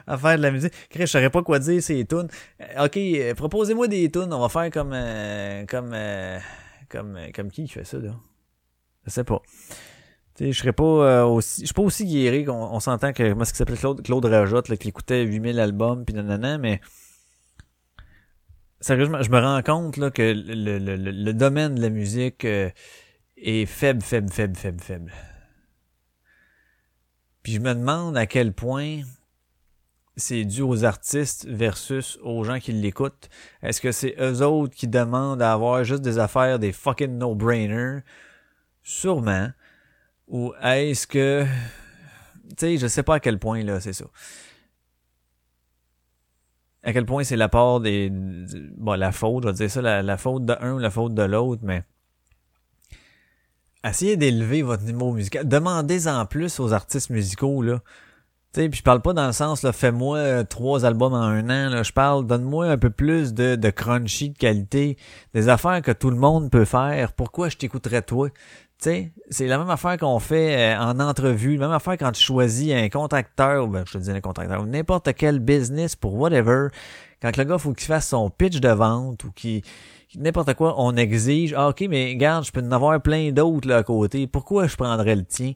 à 0.06 0.16
faire 0.18 0.36
de 0.36 0.42
la 0.42 0.50
musique. 0.52 0.72
Chris, 0.88 1.02
je 1.02 1.06
saurais 1.06 1.30
pas 1.30 1.42
quoi 1.42 1.58
dire 1.58 1.82
ces 1.82 2.04
tunes. 2.04 2.28
Euh, 2.60 2.84
Ok, 2.86 2.96
euh, 2.96 3.34
proposez-moi 3.34 3.88
des 3.88 4.08
tunes. 4.10 4.32
On 4.32 4.40
va 4.40 4.48
faire 4.48 4.70
comme. 4.70 4.92
euh, 4.94 5.64
comme. 5.66 5.90
euh, 5.92 6.38
comme. 6.88 7.16
euh, 7.16 7.26
comme 7.34 7.50
qui 7.50 7.64
qui 7.64 7.72
fait 7.72 7.84
ça, 7.84 7.98
là? 7.98 8.12
Je 9.06 9.10
sais 9.10 9.24
pas. 9.24 9.42
Tu 10.34 10.52
je 10.52 10.58
serais 10.58 10.72
pas 10.72 10.84
euh, 10.84 11.24
aussi. 11.24 11.62
Je 11.62 11.66
suis 11.66 11.74
pas 11.74 11.82
aussi 11.82 12.06
guéri 12.06 12.44
qu'on 12.44 12.54
on 12.54 12.80
s'entend 12.80 13.12
que 13.12 13.32
moi 13.34 13.44
ce 13.44 13.52
qui 13.52 13.58
s'appelait 13.58 13.76
Claude, 13.76 14.02
Claude 14.02 14.24
Rajotte, 14.24 14.68
là, 14.68 14.76
qui 14.76 14.88
écoutait 14.88 15.22
8000 15.24 15.60
albums 15.60 16.04
puis 16.04 16.14
nanana, 16.14 16.58
mais 16.58 16.80
sérieusement, 18.80 19.22
je 19.22 19.30
me 19.30 19.40
rends 19.40 19.62
compte 19.62 19.96
là, 19.96 20.10
que 20.10 20.22
le, 20.22 20.78
le, 20.78 20.96
le, 20.96 21.10
le 21.10 21.32
domaine 21.34 21.74
de 21.74 21.82
la 21.82 21.90
musique 21.90 22.44
euh, 22.44 22.70
est 23.36 23.66
faible, 23.66 24.02
faible, 24.02 24.30
faible, 24.30 24.56
faible, 24.56 24.80
faible. 24.80 25.12
Puis 27.42 27.54
je 27.54 27.60
me 27.60 27.74
demande 27.74 28.16
à 28.16 28.26
quel 28.26 28.52
point 28.52 29.00
c'est 30.16 30.44
dû 30.44 30.62
aux 30.62 30.84
artistes 30.84 31.46
versus 31.48 32.18
aux 32.22 32.44
gens 32.44 32.58
qui 32.58 32.72
l'écoutent? 32.72 33.28
Est-ce 33.62 33.80
que 33.80 33.92
c'est 33.92 34.14
eux 34.20 34.42
autres 34.42 34.74
qui 34.74 34.86
demandent 34.86 35.42
à 35.42 35.52
avoir 35.52 35.82
juste 35.84 36.02
des 36.02 36.18
affaires, 36.18 36.58
des 36.58 36.72
fucking 36.72 37.18
no-brainers? 37.18 38.02
Sûrement. 38.82 39.50
Ou 40.28 40.52
est-ce 40.62 41.06
que... 41.06 41.44
Tu 42.50 42.54
sais, 42.58 42.76
je 42.78 42.86
sais 42.86 43.02
pas 43.02 43.16
à 43.16 43.20
quel 43.20 43.38
point, 43.38 43.62
là, 43.62 43.80
c'est 43.80 43.92
ça. 43.92 44.04
À 46.82 46.92
quel 46.92 47.06
point 47.06 47.22
c'est 47.22 47.36
la 47.36 47.48
part 47.48 47.80
des... 47.80 48.10
Bon, 48.10 48.94
la 48.94 49.12
faute, 49.12 49.44
je 49.44 49.48
vais 49.48 49.54
dire 49.54 49.70
ça, 49.70 50.02
la, 50.02 50.16
faute 50.16 50.44
de 50.44 50.56
un 50.60 50.74
ou 50.74 50.78
la 50.78 50.90
faute 50.90 51.14
de 51.14 51.22
l'autre, 51.22 51.62
mais... 51.64 51.84
Essayez 53.84 54.16
d'élever 54.16 54.62
votre 54.62 54.84
niveau 54.84 55.12
musical. 55.12 55.46
Demandez-en 55.46 56.24
plus 56.26 56.60
aux 56.60 56.72
artistes 56.72 57.10
musicaux, 57.10 57.62
là. 57.62 57.80
Tu 58.52 58.60
sais, 58.60 58.68
puis 58.68 58.78
je 58.78 58.82
parle 58.82 59.00
pas 59.00 59.14
dans 59.14 59.26
le 59.26 59.32
sens, 59.32 59.62
là, 59.62 59.72
fais-moi 59.72 60.18
euh, 60.18 60.44
trois 60.44 60.84
albums 60.84 61.14
en 61.14 61.22
un 61.22 61.44
an, 61.44 61.70
là. 61.70 61.82
Je 61.82 61.92
parle, 61.92 62.26
donne-moi 62.26 62.66
un 62.66 62.76
peu 62.76 62.90
plus 62.90 63.32
de, 63.32 63.56
de 63.56 63.70
crunchy, 63.70 64.30
de 64.30 64.36
qualité, 64.36 64.98
des 65.34 65.48
affaires 65.48 65.80
que 65.82 65.90
tout 65.90 66.10
le 66.10 66.16
monde 66.16 66.50
peut 66.50 66.66
faire. 66.66 67.12
Pourquoi 67.14 67.48
je 67.48 67.56
t'écouterais 67.56 68.02
toi? 68.02 68.28
C'est 68.82 69.46
la 69.46 69.58
même 69.58 69.70
affaire 69.70 69.96
qu'on 69.96 70.18
fait 70.18 70.74
euh, 70.74 70.80
en 70.80 70.98
entrevue, 70.98 71.56
la 71.56 71.66
même 71.68 71.76
affaire 71.76 71.96
quand 71.96 72.10
tu 72.10 72.22
choisis 72.22 72.72
un 72.72 72.88
contracteur, 72.88 73.64
ou 73.64 73.68
ben, 73.68 73.84
je 73.86 73.92
te 73.92 73.98
dis 73.98 74.10
un 74.10 74.20
contracteur, 74.20 74.62
ou 74.62 74.66
n'importe 74.66 75.12
quel 75.14 75.38
business 75.38 75.94
pour 75.94 76.16
whatever. 76.16 76.68
Quand 77.20 77.36
le 77.36 77.44
gars, 77.44 77.58
faut 77.58 77.72
qu'il 77.72 77.86
fasse 77.86 78.08
son 78.08 78.28
pitch 78.28 78.58
de 78.58 78.68
vente 78.68 79.22
ou 79.22 79.30
qu'il 79.30 79.62
n'importe 80.16 80.54
quoi, 80.54 80.74
on 80.78 80.96
exige, 80.96 81.54
ah, 81.56 81.68
ok, 81.68 81.84
mais 81.88 82.08
regarde, 82.10 82.44
je 82.44 82.50
peux 82.50 82.60
en 82.60 82.72
avoir 82.72 83.00
plein 83.00 83.30
d'autres 83.30 83.68
là 83.68 83.76
à 83.76 83.82
côté. 83.84 84.26
Pourquoi 84.26 84.66
je 84.66 84.74
prendrais 84.74 85.14
le 85.14 85.24
tien? 85.24 85.52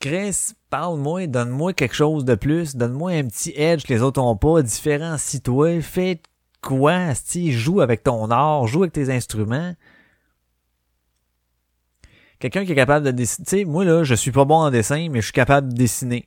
Chris, 0.00 0.54
parle-moi, 0.70 1.28
donne-moi 1.28 1.72
quelque 1.74 1.94
chose 1.94 2.24
de 2.24 2.34
plus, 2.34 2.74
donne-moi 2.74 3.12
un 3.12 3.24
petit 3.24 3.52
edge 3.54 3.84
que 3.84 3.92
les 3.92 4.02
autres 4.02 4.20
ont 4.20 4.34
pas, 4.34 4.62
différencie-toi, 4.62 5.82
fais 5.82 6.20
quoi, 6.62 6.94
asti, 6.94 7.52
joue 7.52 7.80
avec 7.80 8.02
ton 8.02 8.30
art, 8.30 8.66
joue 8.66 8.82
avec 8.82 8.92
tes 8.92 9.10
instruments. 9.10 9.74
Quelqu'un 12.40 12.64
qui 12.64 12.72
est 12.72 12.76
capable 12.76 13.04
de 13.04 13.10
dessiner, 13.10 13.44
tu 13.44 13.50
sais, 13.50 13.64
moi 13.66 13.84
là, 13.84 14.02
je 14.02 14.14
suis 14.14 14.32
pas 14.32 14.46
bon 14.46 14.56
en 14.56 14.70
dessin, 14.70 15.08
mais 15.10 15.20
je 15.20 15.26
suis 15.26 15.32
capable 15.32 15.68
de 15.68 15.76
dessiner. 15.76 16.26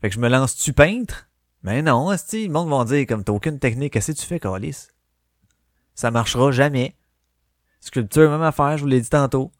Fait 0.00 0.08
que 0.08 0.14
je 0.14 0.20
me 0.20 0.28
lance-tu 0.28 0.72
peintre? 0.72 1.28
Mais 1.64 1.82
non, 1.82 2.08
asti, 2.08 2.46
le 2.46 2.52
monde 2.52 2.70
va 2.70 2.84
dire, 2.84 3.06
comme 3.06 3.24
t'as 3.24 3.32
aucune 3.32 3.58
technique, 3.58 3.92
qu'est-ce 3.92 4.12
que 4.12 4.16
tu 4.16 4.26
fais, 4.26 4.38
Calis? 4.38 4.88
Ça 5.94 6.12
marchera 6.12 6.52
jamais. 6.52 6.96
Sculpture, 7.80 8.30
même 8.30 8.42
affaire, 8.42 8.78
je 8.78 8.82
vous 8.82 8.88
l'ai 8.88 9.00
dit 9.00 9.10
tantôt. 9.10 9.50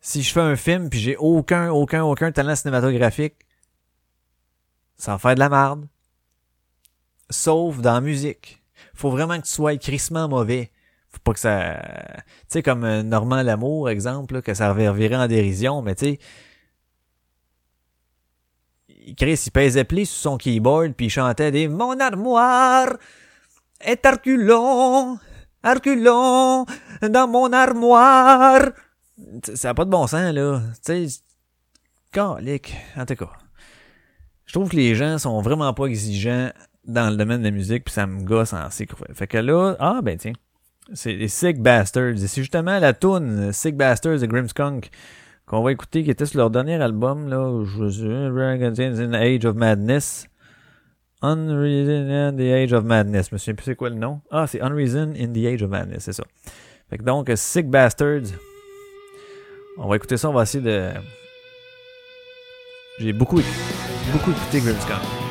Si 0.00 0.22
je 0.22 0.32
fais 0.32 0.40
un 0.40 0.56
film 0.56 0.88
puis 0.88 0.98
j'ai 0.98 1.16
aucun, 1.18 1.70
aucun, 1.70 2.02
aucun 2.02 2.32
talent 2.32 2.56
cinématographique, 2.56 3.34
ça 4.96 5.12
va 5.12 5.18
faire 5.18 5.34
de 5.34 5.40
la 5.40 5.50
merde. 5.50 5.86
Sauf 7.28 7.78
dans 7.80 7.94
la 7.94 8.00
musique. 8.00 8.62
Faut 8.94 9.10
vraiment 9.10 9.38
que 9.38 9.44
tu 9.44 9.52
sois 9.52 9.76
crissement 9.76 10.28
mauvais. 10.28 10.70
Faut 11.10 11.20
pas 11.24 11.32
que 11.32 11.40
ça... 11.40 11.80
Tu 12.16 12.22
sais, 12.48 12.62
comme 12.62 12.84
euh, 12.84 13.02
Normand 13.02 13.42
Lamour, 13.42 13.88
exemple, 13.88 14.34
là, 14.34 14.42
que 14.42 14.54
ça 14.54 14.72
revirait 14.72 15.16
en 15.16 15.26
dérision, 15.26 15.82
mais 15.82 15.94
tu 15.94 16.04
sais... 16.04 16.18
Chris, 19.16 19.42
il 19.46 19.50
pèsait 19.50 19.84
pli 19.84 20.04
sur 20.04 20.32
son 20.32 20.36
keyboard 20.36 20.92
puis 20.92 21.06
il 21.06 21.10
chantait 21.10 21.50
des 21.50 21.66
«Mon 21.68 21.98
armoire 21.98 22.98
est 23.80 24.04
arculon, 24.04 25.18
arculon 25.62 26.66
dans 27.00 27.28
mon 27.28 27.50
armoire». 27.52 28.70
Ça 29.54 29.68
n'a 29.68 29.74
pas 29.74 29.86
de 29.86 29.90
bon 29.90 30.06
sens, 30.06 30.34
là. 30.34 30.60
Tu 30.84 31.08
sais, 31.08 31.20
calique. 32.12 32.76
En 32.96 33.06
tout 33.06 33.16
cas, 33.16 33.30
je 34.44 34.52
trouve 34.52 34.68
que 34.68 34.76
les 34.76 34.94
gens 34.94 35.18
sont 35.18 35.40
vraiment 35.40 35.72
pas 35.72 35.86
exigeants 35.86 36.50
dans 36.84 37.10
le 37.10 37.16
domaine 37.16 37.40
de 37.40 37.44
la 37.44 37.50
musique, 37.50 37.84
puis 37.84 37.94
ça 37.94 38.06
me 38.06 38.22
gosse 38.22 38.52
en 38.52 38.70
sick. 38.70 38.90
Fait 39.14 39.26
que 39.26 39.38
là, 39.38 39.76
ah 39.78 40.00
ben 40.02 40.16
tiens, 40.16 40.32
c'est 40.92 41.12
les 41.12 41.28
Sick 41.28 41.60
Bastards. 41.60 42.22
Et 42.22 42.26
c'est 42.26 42.40
justement 42.40 42.78
la 42.78 42.92
tune 42.92 43.52
Sick 43.52 43.76
Bastards 43.76 44.20
de 44.20 44.26
Grimmskunk 44.26 44.90
qu'on 45.46 45.62
va 45.62 45.72
écouter, 45.72 46.04
qui 46.04 46.10
était 46.10 46.26
sur 46.26 46.38
leur 46.38 46.50
dernier 46.50 46.74
album, 46.74 47.28
là, 47.28 47.64
je 47.64 48.52
in 48.60 49.10
the 49.10 49.14
Age 49.14 49.44
of 49.46 49.56
Madness. 49.56 50.26
Unreason 51.20 52.10
in 52.10 52.36
the 52.36 52.52
Age 52.52 52.72
of 52.72 52.84
Madness. 52.84 53.30
Je 53.30 53.34
me 53.34 53.38
souviens 53.38 53.54
plus 53.54 53.64
c'est 53.64 53.74
quoi 53.74 53.88
le 53.88 53.96
nom. 53.96 54.20
Ah, 54.30 54.46
c'est 54.46 54.60
Unreason 54.60 55.14
in 55.18 55.32
the 55.32 55.46
Age 55.46 55.62
of 55.62 55.70
Madness, 55.70 56.04
c'est 56.04 56.12
ça. 56.12 56.24
Fait 56.90 56.98
que 56.98 57.02
donc, 57.02 57.30
Sick 57.34 57.68
Bastards. 57.68 58.34
On 59.78 59.88
va 59.88 59.96
écouter 59.96 60.16
ça, 60.16 60.28
on 60.28 60.32
va 60.32 60.42
essayer 60.42 60.62
de. 60.62 60.90
J'ai 62.98 63.12
beaucoup, 63.12 63.40
beaucoup 64.12 64.30
écouté 64.30 64.60
Grimmskunk. 64.60 65.27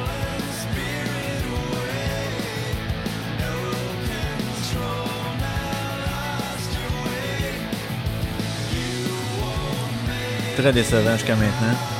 Très 10.57 10.73
décevant 10.73 11.13
jusqu'à 11.13 11.35
maintenant. 11.35 11.96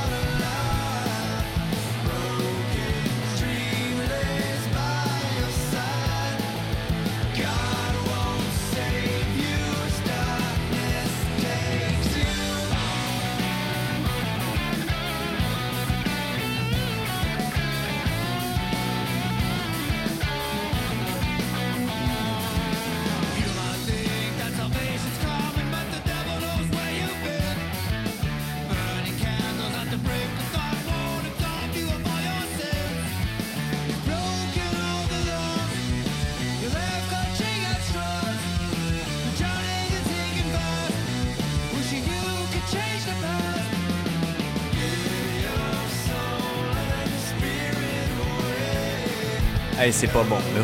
Hey, 49.79 49.93
c'est 49.93 50.07
pas 50.07 50.23
bon, 50.23 50.37
là. 50.55 50.63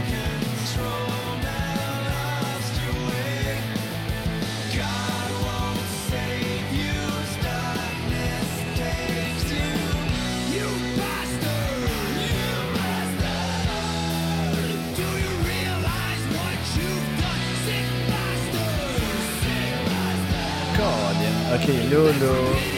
Ok, 21.53 21.67
là, 21.67 21.97
là. 21.97 22.31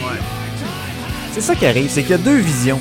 Ouais. 0.06 0.18
C'est 1.32 1.40
ça 1.40 1.54
qui 1.54 1.64
arrive, 1.64 1.90
c'est 1.90 2.02
qu'il 2.02 2.10
y 2.10 2.14
a 2.14 2.18
deux 2.18 2.36
visions. 2.36 2.78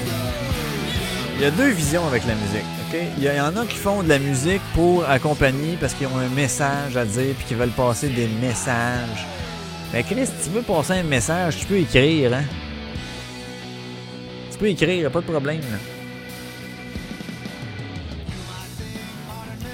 Il 1.37 1.41
y 1.41 1.45
a 1.45 1.51
deux 1.51 1.69
visions 1.69 2.05
avec 2.05 2.25
la 2.25 2.35
musique. 2.35 2.74
Il 2.93 3.23
y, 3.23 3.39
en 3.39 3.55
a 3.57 3.65
qui 3.65 3.77
font 3.77 4.03
de 4.03 4.09
la 4.09 4.19
musique 4.19 4.61
pour 4.73 5.07
accompagner 5.09 5.77
parce 5.79 5.93
qu'ils 5.93 6.07
ont 6.07 6.17
un 6.17 6.29
message 6.29 6.95
à 6.95 7.03
dire 7.03 7.33
puis 7.37 7.45
qu'ils 7.47 7.57
veulent 7.57 7.69
passer 7.69 8.09
des 8.09 8.27
messages. 8.27 9.25
Mais 9.91 10.03
Chris, 10.03 10.27
si 10.27 10.49
tu 10.49 10.55
veux 10.55 10.61
passer 10.61 10.93
un 10.93 11.03
message, 11.03 11.57
tu 11.57 11.65
peux 11.65 11.77
écrire, 11.77 12.33
hein? 12.33 12.43
Tu 14.51 14.57
peux 14.57 14.69
écrire, 14.69 15.11
pas 15.11 15.21
de 15.21 15.25
problème. 15.25 15.61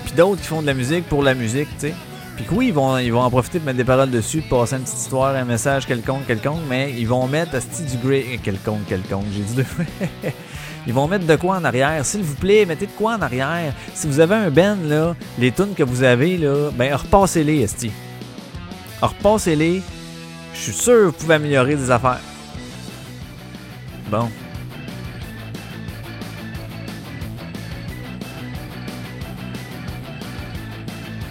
Puis 0.05 0.13
d'autres 0.15 0.41
qui 0.41 0.47
font 0.47 0.61
de 0.61 0.67
la 0.67 0.73
musique 0.73 1.05
pour 1.05 1.21
la 1.21 1.33
musique, 1.33 1.69
tu 1.79 1.87
sais. 1.87 1.93
Puis 2.37 2.45
oui, 2.51 2.67
ils 2.67 2.73
vont, 2.73 2.97
ils 2.97 3.11
vont 3.11 3.21
en 3.21 3.29
profiter 3.29 3.59
de 3.59 3.65
mettre 3.65 3.77
des 3.77 3.83
paroles 3.83 4.09
dessus, 4.09 4.41
de 4.41 4.47
passer 4.47 4.77
une 4.77 4.83
petite 4.83 4.97
histoire, 4.97 5.35
un 5.35 5.45
message 5.45 5.85
quelconque, 5.85 6.25
quelconque, 6.25 6.61
mais 6.67 6.93
ils 6.97 7.07
vont 7.07 7.27
mettre 7.27 7.55
asti 7.55 7.83
du 7.83 7.97
grey 7.97 8.39
quelconque, 8.41 8.85
quelconque, 8.87 9.25
j'ai 9.33 9.43
dit 9.43 9.55
deux 9.55 9.63
fois. 9.63 9.85
Ils 10.87 10.93
vont 10.93 11.07
mettre 11.07 11.27
de 11.27 11.35
quoi 11.35 11.57
en 11.57 11.63
arrière. 11.63 12.03
S'il 12.05 12.23
vous 12.23 12.35
plaît, 12.35 12.65
mettez 12.65 12.87
de 12.87 12.91
quoi 12.91 13.15
en 13.15 13.21
arrière. 13.21 13.73
Si 13.93 14.07
vous 14.07 14.19
avez 14.19 14.35
un 14.35 14.49
band, 14.49 14.77
là, 14.83 15.15
les 15.37 15.51
tunes 15.51 15.75
que 15.75 15.83
vous 15.83 16.03
avez, 16.03 16.37
là, 16.37 16.71
ben 16.73 16.93
repassez-les, 16.95 17.61
esti. 17.61 17.91
Repassez-les. 19.01 19.81
Je 20.53 20.59
suis 20.59 20.73
sûr 20.73 20.93
que 20.93 21.05
vous 21.05 21.11
pouvez 21.11 21.35
améliorer 21.35 21.75
des 21.75 21.91
affaires. 21.91 22.19
Bon. 24.09 24.29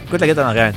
Écoute 0.07 0.21
la 0.21 0.27
guitare 0.27 0.47
en 0.47 0.49
arrière. 0.49 0.73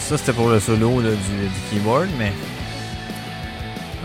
Ça, 0.00 0.16
c'était 0.16 0.32
pour 0.32 0.48
le 0.48 0.60
solo 0.60 1.02
du, 1.02 1.08
keyboard, 1.70 2.08
mais. 2.18 2.32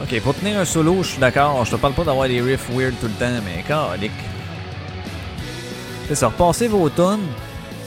Ok, 0.01 0.19
pour 0.21 0.33
tenir 0.33 0.59
un 0.59 0.65
solo, 0.65 1.03
je 1.03 1.09
suis 1.09 1.19
d'accord. 1.19 1.63
Je 1.63 1.71
te 1.71 1.75
parle 1.75 1.93
pas 1.93 2.03
d'avoir 2.03 2.27
des 2.27 2.41
riffs 2.41 2.69
weird 2.71 2.93
tout 2.99 3.07
le 3.07 3.13
temps, 3.13 3.41
mais 3.45 3.61
calique. 3.61 4.11
C'est 6.07 6.15
ça, 6.15 6.27
repassez 6.27 6.67
vos 6.67 6.89
tunes, 6.89 7.27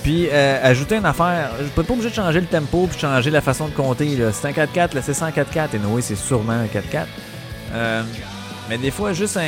puis 0.03 0.29
euh, 0.31 0.61
ajoutez 0.63 0.97
une 0.97 1.05
affaire. 1.05 1.51
Je 1.61 1.67
peux 1.67 1.83
pas 1.83 1.93
obligé 1.93 2.11
de 2.11 2.15
changer 2.15 2.41
le 2.41 2.47
tempo 2.47 2.87
puis 2.87 3.01
changer 3.01 3.31
la 3.31 3.41
façon 3.41 3.67
de 3.67 3.75
compter. 3.75 4.17
C'est 4.33 4.49
un 4.49 4.53
4-4, 4.53 4.95
là, 4.95 5.03
c'est 5.03 5.13
100 5.13 5.31
4-4, 5.31 5.75
et 5.75 5.81
oui, 5.87 6.03
c'est 6.03 6.17
sûrement 6.17 6.53
un 6.53 6.67
4-4. 6.67 7.07
Euh, 7.73 8.03
mais 8.69 8.79
des 8.79 8.91
fois, 8.91 9.13
juste 9.13 9.37
un. 9.37 9.43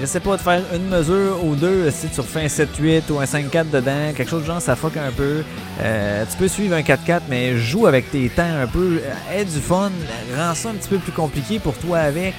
Je 0.00 0.06
sais 0.06 0.20
pas, 0.20 0.36
de 0.36 0.42
faire 0.42 0.62
une 0.74 0.88
mesure 0.88 1.42
ou 1.42 1.54
deux, 1.54 1.90
si 1.90 2.08
tu 2.08 2.20
refais 2.20 2.42
un 2.42 2.46
7-8 2.46 3.10
ou 3.10 3.18
un 3.18 3.24
5-4 3.24 3.70
dedans, 3.70 4.12
quelque 4.14 4.28
chose 4.28 4.42
de 4.42 4.46
genre, 4.46 4.60
ça 4.60 4.76
fuck 4.76 4.96
un 4.96 5.10
peu. 5.10 5.42
Euh, 5.80 6.24
tu 6.30 6.36
peux 6.36 6.48
suivre 6.48 6.76
un 6.76 6.82
4-4, 6.82 7.22
mais 7.30 7.56
joue 7.56 7.86
avec 7.86 8.10
tes 8.10 8.28
temps 8.28 8.42
un 8.42 8.66
peu. 8.66 9.00
Euh, 9.02 9.34
Aie 9.40 9.44
du 9.44 9.60
fun, 9.60 9.90
rends 10.36 10.54
ça 10.54 10.68
un 10.70 10.74
petit 10.74 10.88
peu 10.88 10.98
plus 10.98 11.12
compliqué 11.12 11.58
pour 11.58 11.74
toi 11.78 11.98
avec. 12.00 12.34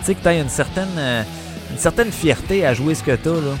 Tu 0.00 0.06
sais 0.06 0.14
que 0.14 0.22
t'as 0.22 0.34
une 0.34 0.48
certaine, 0.48 0.88
euh, 0.98 1.22
une 1.70 1.78
certaine 1.78 2.10
fierté 2.10 2.66
à 2.66 2.74
jouer 2.74 2.94
ce 2.94 3.04
que 3.04 3.14
t'as, 3.14 3.30
là. 3.30 3.56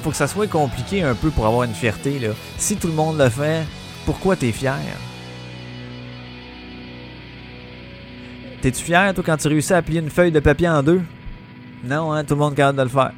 Faut 0.00 0.10
que 0.10 0.16
ça 0.16 0.28
soit 0.28 0.46
compliqué 0.46 1.02
un 1.02 1.14
peu 1.14 1.30
pour 1.30 1.46
avoir 1.46 1.64
une 1.64 1.74
fierté, 1.74 2.18
là. 2.18 2.30
Si 2.58 2.76
tout 2.76 2.86
le 2.88 2.94
monde 2.94 3.18
le 3.18 3.28
fait, 3.28 3.64
pourquoi 4.06 4.36
t'es 4.36 4.52
fier? 4.52 4.78
T'es-tu 8.60 8.82
fier, 8.82 9.12
toi, 9.14 9.24
quand 9.24 9.36
tu 9.36 9.48
réussis 9.48 9.74
à 9.74 9.82
plier 9.82 10.00
une 10.00 10.10
feuille 10.10 10.32
de 10.32 10.40
papier 10.40 10.68
en 10.68 10.82
deux? 10.82 11.02
Non, 11.84 12.12
hein, 12.12 12.24
tout 12.24 12.34
le 12.34 12.40
monde 12.40 12.54
est 12.54 12.56
capable 12.56 12.78
de 12.78 12.82
le 12.84 12.88
faire. 12.88 13.12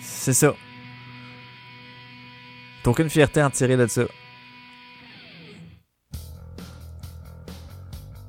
C'est 0.00 0.32
ça. 0.32 0.54
T'as 2.82 2.90
aucune 2.90 3.10
fierté 3.10 3.40
à 3.40 3.46
en 3.46 3.50
tirer 3.50 3.76
de 3.76 3.86
ça. 3.86 4.02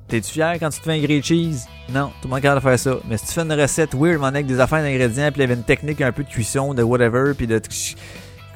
T'es-tu 0.06 0.30
fier 0.30 0.58
quand 0.60 0.70
tu 0.70 0.78
te 0.78 0.84
fais 0.84 0.92
un 0.92 1.00
grilled 1.00 1.24
cheese? 1.24 1.66
Non, 1.90 2.08
tout 2.08 2.14
le 2.24 2.30
monde 2.30 2.38
est 2.38 2.42
capable 2.42 2.62
de 2.62 2.68
faire 2.68 2.78
ça. 2.78 2.98
Mais 3.08 3.18
si 3.18 3.26
tu 3.26 3.32
fais 3.32 3.42
une 3.42 3.52
recette 3.52 3.94
weird, 3.94 4.20
mais 4.20 4.28
avec 4.28 4.46
des 4.46 4.58
affaires 4.58 4.82
d'ingrédients, 4.82 5.30
puis 5.30 5.40
il 5.40 5.42
y 5.42 5.44
avait 5.44 5.54
une 5.54 5.64
technique 5.64 6.00
un 6.00 6.12
peu 6.12 6.24
de 6.24 6.28
cuisson, 6.28 6.74
de 6.74 6.82
whatever, 6.82 7.34
puis 7.34 7.46
de... 7.46 7.60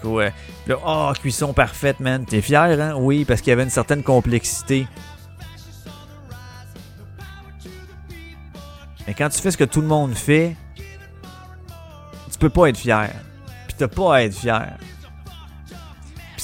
Ouais. 0.05 0.33
Puis 0.65 0.73
là, 0.73 0.79
oh, 0.87 1.13
cuisson 1.21 1.53
parfaite, 1.53 2.01
man. 2.01 2.25
T'es 2.25 2.41
fier, 2.41 2.81
hein? 2.81 2.95
Oui, 2.97 3.25
parce 3.25 3.41
qu'il 3.41 3.51
y 3.51 3.53
avait 3.53 3.65
une 3.65 3.71
certaine 3.71 4.03
complexité. 4.03 4.87
Mais 9.07 9.15
quand 9.15 9.29
tu 9.29 9.41
fais 9.41 9.51
ce 9.51 9.57
que 9.57 9.65
tout 9.65 9.81
le 9.81 9.87
monde 9.87 10.15
fait, 10.15 10.57
tu 10.77 12.39
peux 12.39 12.51
pas 12.51 12.69
être 12.69 12.79
fier. 12.79 13.11
Puis 13.67 13.77
t'as 13.77 13.89
pas 13.89 14.17
à 14.17 14.23
être 14.23 14.35
fier. 14.35 14.77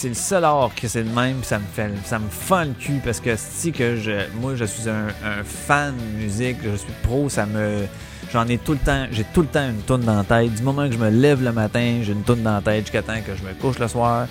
C'est 0.04 0.10
le 0.10 0.14
seul 0.16 0.44
art 0.44 0.70
que 0.74 0.86
c'est 0.86 1.02
le 1.02 1.08
même, 1.08 1.42
ça 1.42 1.58
me 1.58 1.64
fait 1.64 1.90
ça 2.04 2.18
me 2.18 2.28
fend 2.28 2.64
le 2.64 2.74
cul 2.78 3.00
parce 3.02 3.20
que 3.20 3.36
si 3.38 3.72
que 3.72 3.96
je 3.96 4.28
moi 4.38 4.54
je 4.54 4.66
suis 4.66 4.86
un, 4.86 5.06
fan 5.42 5.94
de 5.96 6.22
musique, 6.22 6.58
je 6.62 6.76
suis 6.76 6.92
pro, 7.02 7.30
ça 7.30 7.46
me 7.46 7.86
j'en 8.30 8.46
ai 8.46 8.58
tout 8.58 8.72
le 8.72 8.78
temps, 8.80 9.06
j'ai 9.10 9.24
tout 9.24 9.40
le 9.40 9.46
temps 9.46 9.66
une 9.66 9.80
toune 9.80 10.02
dans 10.02 10.16
la 10.16 10.24
tête. 10.24 10.54
Du 10.56 10.62
moment 10.62 10.86
que 10.86 10.92
je 10.92 10.98
me 10.98 11.08
lève 11.08 11.42
le 11.42 11.52
matin, 11.52 12.00
j'ai 12.02 12.12
une 12.12 12.22
toune 12.22 12.42
dans 12.42 12.52
la 12.52 12.60
tête 12.60 12.80
jusqu'à 12.80 13.00
temps 13.00 13.18
que 13.26 13.34
je 13.34 13.42
me 13.48 13.54
couche 13.54 13.78
le 13.78 13.88
soir. 13.88 14.26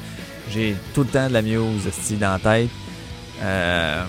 J'ai 0.51 0.75
tout 0.93 1.01
le 1.01 1.09
temps 1.09 1.27
de 1.27 1.33
la 1.33 1.41
muse 1.41 1.89
style 1.91 2.19
dans 2.19 2.33
la 2.33 2.37
tête. 2.37 2.69
Euh, 3.41 4.03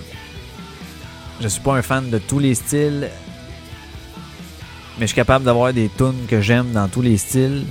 je 1.41 1.47
suis 1.47 1.61
pas 1.61 1.77
un 1.77 1.81
fan 1.81 2.11
de 2.11 2.19
tous 2.19 2.37
les 2.37 2.53
styles, 2.53 3.09
mais 4.99 5.01
je 5.01 5.07
suis 5.07 5.15
capable 5.15 5.45
d'avoir 5.45 5.73
des 5.73 5.89
tunes 5.97 6.27
que 6.27 6.41
j'aime 6.41 6.73
dans 6.73 6.87
tous 6.89 7.01
les 7.01 7.17
styles. 7.17 7.65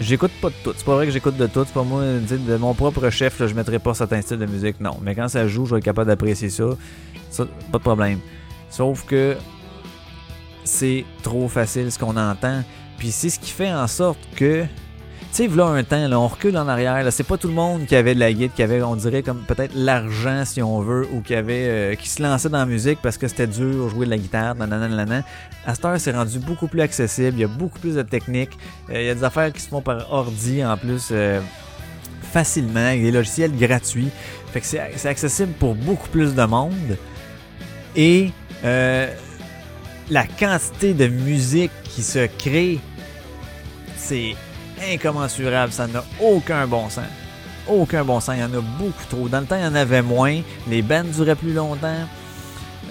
J'écoute 0.00 0.32
pas 0.40 0.48
de 0.48 0.54
tout. 0.64 0.72
C'est 0.74 0.86
pas 0.86 0.94
vrai 0.94 1.06
que 1.06 1.12
j'écoute 1.12 1.36
de 1.36 1.46
tout. 1.46 1.62
C'est 1.66 1.74
pas 1.74 1.82
moi, 1.82 2.02
de 2.02 2.56
mon 2.56 2.72
propre 2.72 3.10
chef, 3.10 3.38
là, 3.38 3.46
je 3.46 3.54
mettrais 3.54 3.78
pas 3.78 3.92
certains 3.92 4.22
styles 4.22 4.38
de 4.38 4.46
musique. 4.46 4.80
Non. 4.80 4.96
Mais 5.02 5.14
quand 5.14 5.28
ça 5.28 5.46
joue, 5.46 5.66
je 5.66 5.74
vais 5.74 5.78
être 5.78 5.84
capable 5.84 6.08
d'apprécier 6.08 6.48
ça. 6.48 6.64
Ça, 7.30 7.46
pas 7.70 7.78
de 7.78 7.82
problème. 7.82 8.18
Sauf 8.70 9.04
que 9.04 9.36
c'est 10.64 11.04
trop 11.22 11.48
facile 11.48 11.92
ce 11.92 11.98
qu'on 11.98 12.16
entend. 12.16 12.62
Puis 12.96 13.10
c'est 13.10 13.28
ce 13.28 13.38
qui 13.38 13.50
fait 13.50 13.72
en 13.72 13.86
sorte 13.86 14.18
que. 14.36 14.64
Tu 15.30 15.36
sais, 15.36 15.46
voilà 15.46 15.70
un 15.70 15.84
temps, 15.84 16.08
là, 16.08 16.18
on 16.18 16.26
recule 16.26 16.58
en 16.58 16.66
arrière. 16.66 17.04
Là, 17.04 17.12
c'est 17.12 17.22
pas 17.22 17.38
tout 17.38 17.46
le 17.46 17.54
monde 17.54 17.86
qui 17.86 17.94
avait 17.94 18.16
de 18.16 18.20
la 18.20 18.32
guide, 18.32 18.50
qui 18.52 18.64
avait, 18.64 18.82
on 18.82 18.96
dirait, 18.96 19.22
comme 19.22 19.42
peut-être 19.42 19.70
l'argent, 19.76 20.44
si 20.44 20.60
on 20.60 20.80
veut, 20.80 21.06
ou 21.12 21.20
qui 21.20 21.36
avait, 21.36 21.68
euh, 21.68 21.94
qui 21.94 22.08
se 22.08 22.20
lançait 22.20 22.48
dans 22.48 22.58
la 22.58 22.66
musique 22.66 22.98
parce 23.00 23.16
que 23.16 23.28
c'était 23.28 23.46
dur 23.46 23.88
jouer 23.90 24.06
de 24.06 24.10
la 24.10 24.18
guitare, 24.18 24.56
nanana, 24.56 24.88
nanana. 24.88 25.22
À 25.64 25.76
cette 25.76 25.84
heure, 25.84 26.00
c'est 26.00 26.10
rendu 26.10 26.40
beaucoup 26.40 26.66
plus 26.66 26.80
accessible. 26.80 27.34
Il 27.36 27.40
y 27.42 27.44
a 27.44 27.48
beaucoup 27.48 27.78
plus 27.78 27.94
de 27.94 28.02
techniques. 28.02 28.58
Euh, 28.90 29.00
il 29.00 29.06
y 29.06 29.08
a 29.08 29.14
des 29.14 29.22
affaires 29.22 29.52
qui 29.52 29.60
se 29.60 29.68
font 29.68 29.80
par 29.80 30.12
ordi 30.12 30.64
en 30.64 30.76
plus 30.76 31.10
euh, 31.12 31.40
facilement, 32.32 32.86
avec 32.86 33.00
des 33.00 33.12
logiciels 33.12 33.56
gratuits. 33.56 34.10
Fait 34.52 34.60
que 34.60 34.66
c'est 34.66 34.80
c'est 34.96 35.08
accessible 35.08 35.52
pour 35.60 35.76
beaucoup 35.76 36.08
plus 36.08 36.34
de 36.34 36.42
monde. 36.42 36.98
Et 37.94 38.32
la 38.64 40.24
quantité 40.40 40.92
de 40.92 41.06
musique 41.06 41.70
qui 41.84 42.02
se 42.02 42.26
crée, 42.26 42.80
c'est 43.96 44.34
incommensurable. 44.92 45.72
Ça 45.72 45.86
n'a 45.86 46.04
aucun 46.20 46.66
bon 46.66 46.88
sens. 46.88 47.04
Aucun 47.68 48.04
bon 48.04 48.20
sens. 48.20 48.34
Il 48.36 48.40
y 48.40 48.44
en 48.44 48.52
a 48.58 48.60
beaucoup 48.78 49.04
trop. 49.08 49.28
Dans 49.28 49.40
le 49.40 49.46
temps, 49.46 49.56
il 49.56 49.62
y 49.64 49.66
en 49.66 49.74
avait 49.74 50.02
moins. 50.02 50.40
Les 50.68 50.82
bands 50.82 51.04
duraient 51.04 51.34
plus 51.36 51.52
longtemps. 51.52 52.06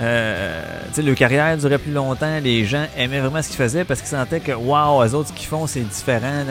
Euh, 0.02 0.62
leur 0.98 1.16
carrière 1.16 1.58
durait 1.58 1.78
plus 1.78 1.92
longtemps. 1.92 2.40
Les 2.42 2.66
gens 2.66 2.86
aimaient 2.96 3.20
vraiment 3.20 3.42
ce 3.42 3.50
qu'ils 3.50 3.58
faisaient 3.58 3.84
parce 3.84 4.00
qu'ils 4.00 4.10
sentaient 4.10 4.40
que, 4.40 4.54
waouh, 4.54 5.04
les 5.04 5.14
autres, 5.14 5.30
ce 5.30 5.34
qu'ils 5.34 5.48
font, 5.48 5.68
c'est 5.68 5.82
différent. 5.82 6.46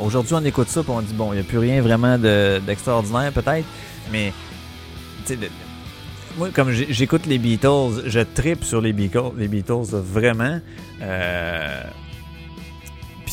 Aujourd'hui, 0.00 0.34
on 0.36 0.44
écoute 0.44 0.68
ça 0.68 0.80
et 0.80 0.84
on 0.88 1.00
dit, 1.00 1.12
bon, 1.14 1.32
il 1.32 1.36
n'y 1.36 1.40
a 1.40 1.44
plus 1.44 1.58
rien 1.58 1.80
vraiment 1.82 2.16
de- 2.18 2.60
d'extraordinaire, 2.64 3.32
peut-être. 3.32 3.64
Mais, 4.12 4.32
moi, 6.36 6.50
comme 6.54 6.70
j'écoute 6.70 7.26
les 7.26 7.38
Beatles, 7.38 8.02
je 8.06 8.20
tripe 8.20 8.64
sur 8.64 8.80
les 8.80 8.92
Beatles, 8.92 9.32
les 9.38 9.48
Beatles 9.48 9.86
vraiment. 9.92 10.60
Euh, 11.02 11.82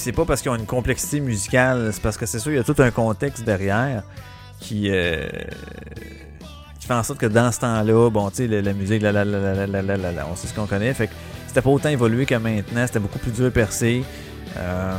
c'est 0.01 0.11
pas 0.11 0.25
parce 0.25 0.41
qu'ils 0.41 0.51
ont 0.51 0.55
une 0.55 0.65
complexité 0.65 1.19
musicale, 1.19 1.91
c'est 1.93 2.01
parce 2.01 2.17
que 2.17 2.25
c'est 2.25 2.39
sûr, 2.39 2.51
il 2.51 2.55
y 2.55 2.59
a 2.59 2.63
tout 2.63 2.75
un 2.79 2.91
contexte 2.91 3.43
derrière 3.43 4.03
qui, 4.59 4.89
euh, 4.89 5.29
qui 6.79 6.87
fait 6.87 6.93
en 6.93 7.03
sorte 7.03 7.19
que 7.19 7.27
dans 7.27 7.51
ce 7.51 7.59
temps-là, 7.59 8.09
bon, 8.09 8.29
tu 8.29 8.37
sais, 8.37 8.47
la, 8.47 8.73
musique, 8.73 9.01
la, 9.01 9.11
la, 9.11 9.23
la, 9.23 9.65
la, 9.65 9.81
la, 9.81 10.27
on 10.27 10.35
sait 10.35 10.47
ce 10.47 10.53
qu'on 10.53 10.65
connaît. 10.65 10.93
Fait 10.93 11.07
que 11.07 11.13
c'était 11.47 11.61
pas 11.61 11.69
autant 11.69 11.89
évolué 11.89 12.25
que 12.25 12.35
maintenant, 12.35 12.85
c'était 12.87 12.99
beaucoup 12.99 13.19
plus 13.19 13.31
dur 13.31 13.45
à 13.47 13.51
percer. 13.51 14.03
Euh, 14.57 14.97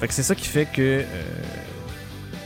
fait 0.00 0.08
que 0.08 0.14
c'est 0.14 0.22
ça 0.22 0.34
qui 0.34 0.46
fait 0.46 0.66
que. 0.66 0.80
Euh, 0.80 1.04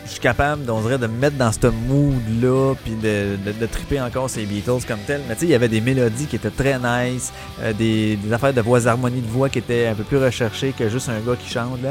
je 0.05 0.11
suis 0.11 0.21
capable, 0.21 0.71
on 0.71 0.81
dirait, 0.83 0.99
de 0.99 1.07
me 1.07 1.19
mettre 1.19 1.37
dans 1.37 1.51
ce 1.51 1.67
mood-là, 1.67 2.75
puis 2.85 2.95
de, 2.95 3.37
de, 3.37 3.67
triper 3.67 4.01
encore 4.01 4.29
ces 4.29 4.45
Beatles 4.45 4.85
comme 4.87 4.99
tel. 5.07 5.23
Mais 5.29 5.35
tu 5.35 5.41
sais, 5.41 5.47
il 5.47 5.51
y 5.51 5.55
avait 5.55 5.69
des 5.69 5.81
mélodies 5.81 6.27
qui 6.27 6.37
étaient 6.37 6.51
très 6.51 6.79
nice, 6.79 7.33
euh, 7.63 7.73
des, 7.73 8.19
affaires 8.31 8.53
de 8.53 8.61
voix, 8.61 8.87
harmonie 8.87 9.23
de 9.23 9.31
voix 9.31 9.49
qui 9.49 9.59
étaient 9.59 9.87
un 9.87 9.95
peu 9.95 10.05
plus 10.05 10.19
recherchées 10.19 10.75
que 10.77 10.89
juste 10.89 11.09
un 11.09 11.21
gars 11.21 11.37
qui 11.37 11.51
chante. 11.51 11.79
Puis 11.81 11.89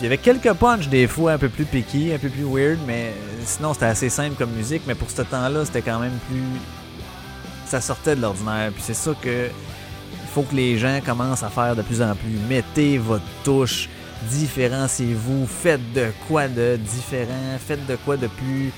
il 0.00 0.04
y 0.04 0.06
avait 0.06 0.18
quelques 0.18 0.52
punches 0.52 0.88
des 0.88 1.06
fois 1.06 1.32
un 1.32 1.38
peu 1.38 1.48
plus 1.48 1.64
picky, 1.64 2.12
un 2.12 2.18
peu 2.18 2.28
plus 2.28 2.44
weird, 2.44 2.78
mais 2.86 3.06
euh, 3.06 3.42
sinon 3.44 3.72
c'était 3.72 3.86
assez 3.86 4.10
simple 4.10 4.34
comme 4.36 4.50
musique. 4.50 4.82
Mais 4.86 4.94
pour 4.94 5.10
ce 5.10 5.22
temps-là, 5.22 5.64
c'était 5.64 5.82
quand 5.82 5.98
même 5.98 6.18
plus. 6.28 6.42
Ça 7.66 7.80
sortait 7.80 8.16
de 8.16 8.20
l'ordinaire. 8.20 8.70
Puis 8.72 8.82
c'est 8.84 8.94
ça 8.94 9.12
que. 9.20 9.48
Faut 10.34 10.42
que 10.42 10.54
les 10.54 10.78
gens 10.78 10.98
commencent 11.04 11.42
à 11.42 11.50
faire 11.50 11.76
de 11.76 11.82
plus 11.82 12.00
en 12.00 12.14
plus. 12.14 12.38
Mettez 12.48 12.96
votre 12.96 13.24
touche 13.44 13.88
différenciez-vous, 14.30 15.46
faites 15.46 15.92
de 15.92 16.10
quoi 16.28 16.48
de 16.48 16.76
différent, 16.76 17.58
faites 17.58 17.86
de 17.86 17.96
quoi 17.96 18.16
de 18.16 18.26
plus 18.26 18.72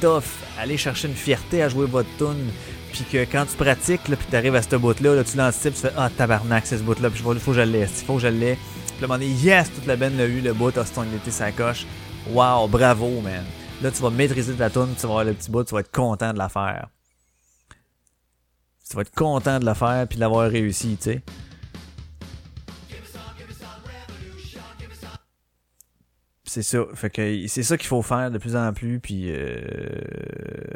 tough, 0.00 0.24
allez 0.58 0.76
chercher 0.76 1.08
une 1.08 1.14
fierté 1.14 1.62
à 1.62 1.68
jouer 1.68 1.86
votre 1.86 2.08
tune, 2.18 2.50
puis 2.92 3.04
que 3.04 3.24
quand 3.24 3.44
tu 3.46 3.56
pratiques, 3.56 4.08
là, 4.08 4.16
puis 4.16 4.26
tu 4.28 4.36
arrives 4.36 4.54
à 4.54 4.62
ce 4.62 4.76
bout-là, 4.76 5.14
là, 5.14 5.24
tu 5.24 5.36
l'anticipes, 5.36 5.74
tu 5.74 5.80
fais 5.80 5.92
Ah 5.96 6.10
tabarnak, 6.10 6.66
c'est 6.66 6.78
ce 6.78 6.82
bout-là, 6.82 7.10
puis 7.10 7.22
il 7.24 7.40
faut 7.40 7.52
que 7.52 7.56
je 7.56 7.62
le 7.62 7.70
laisse, 7.70 8.00
il 8.00 8.04
faut 8.04 8.14
que 8.14 8.20
je 8.20 8.28
le 8.28 8.38
laisse. 8.38 8.58
Puis 8.98 9.26
yes, 9.42 9.72
toute 9.72 9.86
la 9.86 9.96
benne 9.96 10.16
l'a 10.16 10.26
eu, 10.26 10.40
le 10.40 10.52
bout, 10.52 10.70
t'as 10.70 10.84
ton 10.84 11.02
été 11.02 11.30
sa 11.30 11.50
coche. 11.52 11.86
Wow, 12.30 12.68
bravo, 12.68 13.20
man. 13.20 13.44
Là, 13.82 13.90
tu 13.90 14.00
vas 14.00 14.10
maîtriser 14.10 14.54
ta 14.54 14.70
tune, 14.70 14.94
tu 14.96 15.02
vas 15.02 15.12
avoir 15.12 15.24
le 15.24 15.34
petit 15.34 15.50
bout, 15.50 15.64
tu 15.64 15.74
vas 15.74 15.80
être 15.80 15.90
content 15.90 16.32
de 16.32 16.38
la 16.38 16.48
faire. 16.48 16.88
Tu 18.88 18.96
vas 18.96 19.02
être 19.02 19.14
content 19.14 19.58
de 19.58 19.64
la 19.64 19.74
faire, 19.74 20.06
puis 20.08 20.16
de 20.16 20.20
l'avoir 20.20 20.48
réussi, 20.48 20.96
tu 20.96 21.10
sais. 21.10 21.22
C'est 26.54 26.62
ça. 26.62 26.84
Fait 26.94 27.10
que 27.10 27.48
c'est 27.48 27.64
ça 27.64 27.76
qu'il 27.76 27.88
faut 27.88 28.00
faire 28.00 28.30
de 28.30 28.38
plus 28.38 28.54
en 28.54 28.72
plus. 28.72 29.00
Puis 29.00 29.24
euh, 29.26 29.60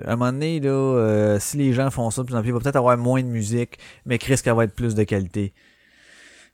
à 0.05 0.15
un 0.15 0.17
moment 0.17 0.33
donné, 0.33 0.59
là, 0.59 0.71
euh, 0.71 1.39
si 1.39 1.57
les 1.57 1.73
gens 1.73 1.89
font 1.93 2.11
ça 2.11 2.23
de 2.23 2.27
plus 2.27 2.35
en 2.35 2.41
plus, 2.41 2.49
il 2.49 2.53
va 2.53 2.59
peut-être 2.59 2.75
avoir 2.75 2.99
moins 2.99 3.23
de 3.23 3.29
musique, 3.29 3.79
mais 4.05 4.19
Chris 4.19 4.41
qu'elle 4.43 4.57
va 4.57 4.65
être 4.65 4.75
plus 4.75 4.97
de 4.97 5.05
qualité. 5.05 5.53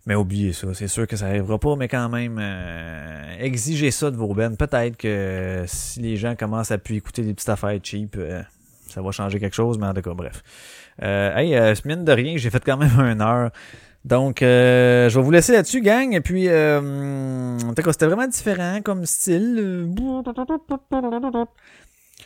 Mais 0.05 0.15
oubliez 0.15 0.53
ça, 0.53 0.75
c'est 0.75 0.89
sûr 0.89 1.07
que 1.07 1.17
ça 1.17 1.29
arrivera 1.29 1.59
pas, 1.59 1.75
mais 1.75 1.89
quand 1.89 2.11
même, 2.11 2.39
euh, 2.39 3.37
exigez 3.39 3.91
ça 3.91 4.11
de 4.11 4.17
vos 4.17 4.35
bennes. 4.35 4.59
Peut-être 4.59 4.99
que 4.99 5.65
si 5.67 6.01
les 6.01 6.19
gens 6.19 6.37
commencent 6.37 6.71
à 6.71 6.77
plus 6.77 6.97
écouter 6.97 7.23
des 7.23 7.33
petites 7.33 7.49
affaires 7.49 7.79
cheap, 7.83 8.19
ça 8.91 9.01
va 9.01 9.11
changer 9.11 9.41
quelque 9.41 9.57
chose, 9.57 9.79
mais 9.79 9.87
en 9.87 9.95
tout 9.95 10.03
cas, 10.03 10.13
bref. 10.13 10.43
Hey, 11.01 11.59
mine 11.87 12.05
de 12.05 12.13
rien, 12.13 12.37
j'ai 12.37 12.51
fait 12.51 12.63
quand 12.63 12.77
même 12.77 12.91
une 13.01 13.23
heure. 13.23 13.51
Donc, 14.05 14.43
euh, 14.43 15.09
je 15.09 15.19
vais 15.19 15.25
vous 15.25 15.31
laisser 15.31 15.53
là-dessus, 15.53 15.81
gang. 15.81 16.13
Et 16.13 16.21
puis, 16.21 16.49
euh, 16.49 17.59
c'était 17.91 18.07
vraiment 18.07 18.27
différent 18.27 18.81
comme 18.83 19.07
style. 19.07 19.89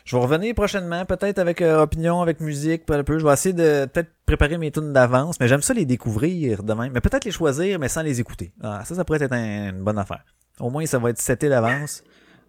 Je 0.05 0.16
vais 0.16 0.22
revenir 0.22 0.55
prochainement, 0.55 1.05
peut-être 1.05 1.39
avec 1.39 1.61
euh, 1.62 1.83
opinion, 1.83 2.20
avec 2.20 2.41
musique, 2.41 2.85
peu 2.87 2.95
à 2.95 3.05
peu. 3.05 3.18
Je 3.18 3.26
vais 3.26 3.33
essayer 3.33 3.53
de 3.53 3.87
peut-être 3.87 4.11
préparer 4.26 4.59
mes 4.59 4.70
tunes 4.70 4.93
d'avance, 4.93 5.39
mais 5.39 5.49
j'aime 5.49 5.62
ça 5.62 5.72
les 5.74 5.85
découvrir 5.85 6.62
de 6.62 6.72
même. 6.72 6.93
Mais 6.93 7.01
peut-être 7.01 7.24
les 7.24 7.31
choisir, 7.31 7.79
mais 7.79 7.89
sans 7.89 8.03
les 8.03 8.18
écouter. 8.20 8.53
Ah, 8.62 8.83
ça, 8.85 8.95
ça 8.95 9.05
pourrait 9.05 9.22
être 9.22 9.33
un- 9.33 9.70
une 9.70 9.83
bonne 9.85 9.99
affaire. 9.99 10.24
Au 10.61 10.70
moins, 10.70 10.85
ça 10.87 10.99
va 10.99 11.11
être 11.11 11.20
seté 11.20 11.49
d'avance. 11.49 12.03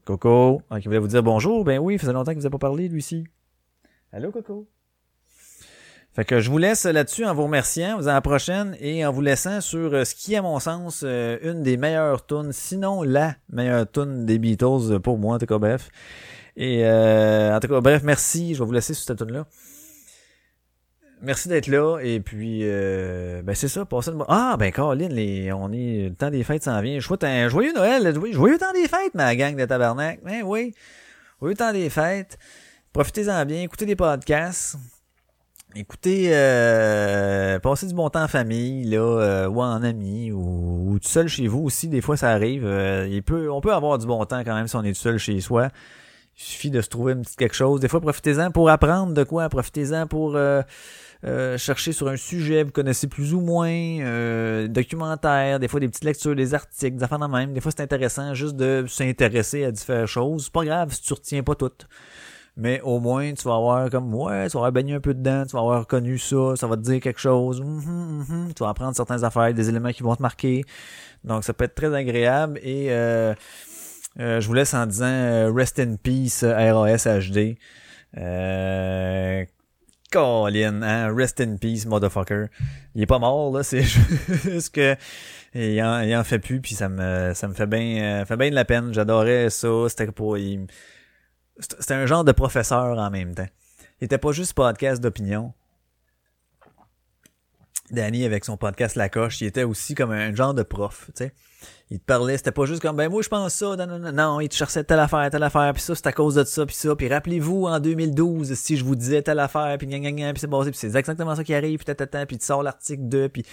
Coco, 0.06 0.62
qui 0.82 0.88
voulait 0.88 0.98
vous 1.00 1.08
dire 1.08 1.22
bonjour. 1.22 1.64
Ben 1.64 1.78
oui, 1.80 1.96
il 1.96 2.00
faisait 2.00 2.14
longtemps 2.14 2.32
qu'il 2.32 2.40
vous 2.42 2.48
a 2.48 2.50
pas 2.50 2.58
parlé, 2.58 2.88
lui-ci. 2.88 3.26
Allô, 4.12 4.32
Coco? 4.32 4.68
Fait 6.16 6.26
que 6.26 6.40
je 6.40 6.50
vous 6.50 6.58
laisse 6.58 6.86
là-dessus 6.86 7.24
en 7.24 7.34
vous 7.36 7.44
remerciant, 7.44 7.98
vous 7.98 8.08
à 8.08 8.14
la 8.14 8.22
prochaine 8.22 8.76
et 8.80 9.06
en 9.06 9.12
vous 9.12 9.22
laissant 9.22 9.62
sur 9.62 9.94
euh, 9.94 10.04
ce 10.04 10.16
qui 10.16 10.36
à 10.36 10.42
mon 10.42 10.60
sens 10.60 11.04
euh, 11.06 11.38
une 11.44 11.62
des 11.62 11.78
meilleures 11.78 12.26
tunes, 12.26 12.52
sinon 12.52 13.04
la 13.04 13.36
meilleure 13.50 13.90
tune 13.90 14.26
des 14.26 14.40
Beatles 14.40 14.92
euh, 14.92 15.00
pour 15.00 15.20
moi 15.20 15.36
en 15.36 15.38
tout 15.38 15.46
cas 15.46 15.60
bref. 15.60 15.90
Et 16.58 16.84
euh, 16.84 17.56
en 17.56 17.60
tout 17.60 17.68
cas 17.68 17.80
bref, 17.80 18.02
merci, 18.04 18.56
je 18.56 18.60
vais 18.60 18.66
vous 18.66 18.72
laisser 18.72 18.96
sur 18.96 19.06
cette 19.06 19.20
tune 19.20 19.32
là. 19.32 19.46
Merci 21.22 21.48
d'être 21.48 21.68
là 21.68 22.00
et 22.00 22.20
puis 22.22 22.62
euh, 22.64 23.42
ben 23.44 23.54
c'est 23.54 23.68
ça, 23.68 23.86
passez 23.86 24.10
une 24.10 24.24
Ah 24.28 24.56
ben 24.58 24.72
Caroline, 24.72 25.14
les 25.14 25.52
on 25.54 25.72
est 25.72 26.10
le 26.10 26.16
temps 26.16 26.32
des 26.32 26.44
fêtes 26.44 26.64
s'en 26.64 26.82
vient. 26.82 27.00
Je 27.00 27.06
souhaite 27.06 27.24
un 27.24 27.50
joyeux 27.50 27.74
Noël, 27.74 28.14
joyeux 28.32 28.58
temps 28.58 28.74
des 28.74 28.88
fêtes 28.88 29.14
ma 29.14 29.36
gang 29.36 29.56
de 29.56 29.66
tabarnak. 29.66 30.22
Ben 30.24 30.42
oui. 30.44 30.74
Joyeux 31.40 31.56
temps 31.56 31.72
des 31.72 31.90
fêtes. 31.90 32.40
Profitez-en 32.94 33.46
bien, 33.46 33.62
écoutez 33.62 33.86
des 33.86 33.96
podcasts. 33.96 34.76
Écoutez, 35.76 36.30
euh, 36.34 37.60
passez 37.60 37.86
du 37.86 37.94
bon 37.94 38.10
temps 38.10 38.24
en 38.24 38.28
famille, 38.28 38.86
là, 38.86 38.98
euh, 38.98 39.48
ou 39.48 39.62
en 39.62 39.84
amis, 39.84 40.32
ou, 40.32 40.94
ou 40.94 41.00
tout 41.00 41.08
seul 41.08 41.28
chez 41.28 41.48
vous 41.48 41.60
aussi, 41.60 41.88
des 41.88 42.02
fois 42.02 42.18
ça 42.18 42.32
arrive. 42.32 42.66
Euh, 42.66 43.08
il 43.08 43.22
peut, 43.22 43.52
on 43.52 43.62
peut 43.62 43.72
avoir 43.72 44.00
du 44.00 44.08
bon 44.08 44.26
temps 44.26 44.44
quand 44.44 44.56
même 44.56 44.68
si 44.68 44.76
on 44.76 44.84
est 44.84 44.94
tout 44.94 45.00
seul 45.00 45.20
chez 45.20 45.40
soi. 45.42 45.70
Il 46.38 46.42
suffit 46.42 46.72
de 46.72 46.82
se 46.82 46.90
trouver 46.90 47.14
une 47.14 47.22
petite 47.22 47.38
quelque 47.38 47.56
chose. 47.56 47.82
Des 47.82 47.88
fois, 47.88 48.02
profitez-en 48.02 48.50
pour 48.50 48.68
apprendre 48.72 49.14
de 49.14 49.24
quoi, 49.24 49.48
profitez-en 49.48 50.08
pour 50.08 50.36
euh, 50.36 50.64
euh, 51.24 51.56
chercher 51.60 51.92
sur 51.92 52.08
un 52.08 52.18
sujet, 52.18 52.64
vous 52.64 52.72
connaissez 52.72 53.06
plus 53.06 53.36
ou 53.36 53.42
moins, 53.42 53.70
documentaires, 54.68 55.60
des 55.60 55.68
fois 55.68 55.80
des 55.80 55.88
petites 55.88 56.06
lectures, 56.06 56.36
des 56.36 56.56
articles, 56.56 56.98
des 56.98 57.04
affaires 57.04 57.20
de 57.20 57.28
même. 57.28 57.54
Des 57.54 57.62
fois, 57.62 57.72
c'est 57.76 57.84
intéressant 57.84 58.34
juste 58.34 58.56
de 58.56 58.86
s'intéresser 58.88 59.66
à 59.66 59.72
différentes 59.72 60.08
choses. 60.08 60.46
C'est 60.46 60.54
pas 60.54 60.66
grave 60.66 60.94
si 60.94 61.04
tu 61.04 61.14
retiens 61.14 61.44
pas 61.44 61.54
toutes. 61.54 61.88
Mais 62.60 62.82
au 62.82 63.00
moins, 63.00 63.34
tu 63.34 63.44
vas 63.48 63.56
avoir 63.56 63.90
comme, 63.90 64.14
ouais, 64.14 64.48
tu 64.48 64.54
vas 64.54 64.60
avoir 64.60 64.72
baigné 64.74 64.94
un 64.94 65.00
peu 65.00 65.14
dedans, 65.14 65.46
tu 65.46 65.54
vas 65.54 65.62
avoir 65.62 65.88
connu 65.88 66.18
ça, 66.18 66.56
ça 66.58 66.68
va 66.68 66.76
te 66.76 66.82
dire 66.82 67.00
quelque 67.00 67.20
chose, 67.20 67.62
mhm, 67.62 68.26
mhm. 68.28 68.54
tu 68.54 68.64
vas 68.64 68.70
apprendre 68.70 68.96
certaines 68.96 69.24
affaires, 69.24 69.54
des 69.54 69.70
éléments 69.70 69.92
qui 69.92 70.04
vont 70.04 70.16
te 70.16 70.22
marquer. 70.22 70.66
Donc, 71.24 71.46
ça 71.46 71.54
peut 71.54 71.64
être 71.64 71.76
très 71.76 71.94
agréable 71.96 72.60
et 72.62 72.88
euh, 72.92 73.34
euh, 74.20 74.42
je 74.42 74.48
vous 74.48 74.54
laisse 74.54 74.74
en 74.74 74.86
disant 74.86 75.06
euh, 75.06 75.52
Rest 75.54 75.80
in 75.80 75.96
Peace 75.96 76.44
RAS 76.44 77.08
HD. 77.08 77.58
Euh, 78.18 79.46
Colin, 80.12 80.82
hein? 80.82 81.14
Rest 81.16 81.40
in 81.40 81.58
peace, 81.58 81.86
motherfucker. 81.86 82.48
Il 82.96 83.02
est 83.04 83.06
pas 83.06 83.20
mort, 83.20 83.56
là, 83.56 83.64
c'est 83.64 83.84
juste 83.84 84.74
que 84.74 84.96
il 85.54 85.82
en, 85.82 86.02
il 86.02 86.16
en 86.16 86.24
fait 86.24 86.40
plus, 86.40 86.60
puis 86.62 86.76
ça 86.76 86.90
me 86.90 87.34
ça 87.34 87.48
me 87.48 87.54
fait 87.54 87.68
bien 87.68 88.22
euh, 88.22 88.26
fait 88.26 88.38
bien 88.38 88.50
de 88.50 88.56
la 88.56 88.66
peine. 88.66 88.94
J'adorais 88.94 89.50
ça. 89.50 89.68
C'était 89.88 90.08
pour 90.12 90.38
il- 90.38 90.68
c'était 91.60 91.94
un 91.94 92.06
genre 92.06 92.24
de 92.24 92.32
professeur 92.32 92.98
en 92.98 93.10
même 93.10 93.36
temps. 93.36 93.48
Il 94.02 94.06
était 94.06 94.18
pas 94.18 94.32
juste 94.32 94.54
podcast 94.54 95.02
d'opinion. 95.02 95.54
Danny 97.92 98.24
avec 98.24 98.46
son 98.46 98.56
podcast 98.56 98.96
La 98.96 99.10
Coche, 99.10 99.42
il 99.42 99.48
était 99.48 99.64
aussi 99.64 99.96
comme 99.96 100.12
un 100.12 100.34
genre 100.34 100.54
de 100.54 100.64
prof, 100.64 101.10
tu 101.16 101.24
sais. 101.24 101.34
Il 101.90 102.00
te 102.00 102.06
parlait, 102.06 102.38
c'était 102.38 102.52
pas 102.52 102.66
juste 102.66 102.82
comme 102.84 102.96
ben 102.96 103.10
moi 103.10 103.24
je 103.24 103.30
pense 103.30 103.54
ça, 103.54 103.76
non, 103.76 103.88
non, 103.88 103.98
non, 103.98 104.12
non, 104.12 104.40
il 104.40 104.48
te 104.48 104.56
cherchait 104.56 104.84
telle 104.84 105.00
affaire, 105.00 105.30
telle 105.32 105.42
affaire, 105.42 105.74
puis 105.74 105.82
ça 105.82 105.96
c'est 105.96 106.06
à 106.06 106.12
cause 106.12 106.36
de 106.36 106.44
ça, 106.44 106.66
puis 106.68 106.76
ça, 106.76 106.96
puis 106.96 107.10
rappelez-vous 107.10 107.66
en 107.66 107.80
2012 107.80 108.54
si 108.54 108.78
je 108.78 108.86
vous 108.86 108.96
disais 108.96 109.24
telle 109.24 109.40
affaire, 109.40 109.76
puis 109.80 109.88
gna 109.88 109.98
gna 109.98 110.12
gna, 110.12 110.34
puis 110.34 110.40
c'est 110.40 110.48
puis 110.48 110.74
c'est 110.74 110.96
exactement 110.96 111.36
ça 111.36 111.44
qui 111.44 111.54
arrive, 111.54 111.84
puis 111.84 111.96
tata, 111.96 112.26
puis 112.28 112.38
tu 112.38 112.46
sors 112.46 112.62
l'article 112.62 113.04
2, 113.06 113.30
puis 113.30 113.44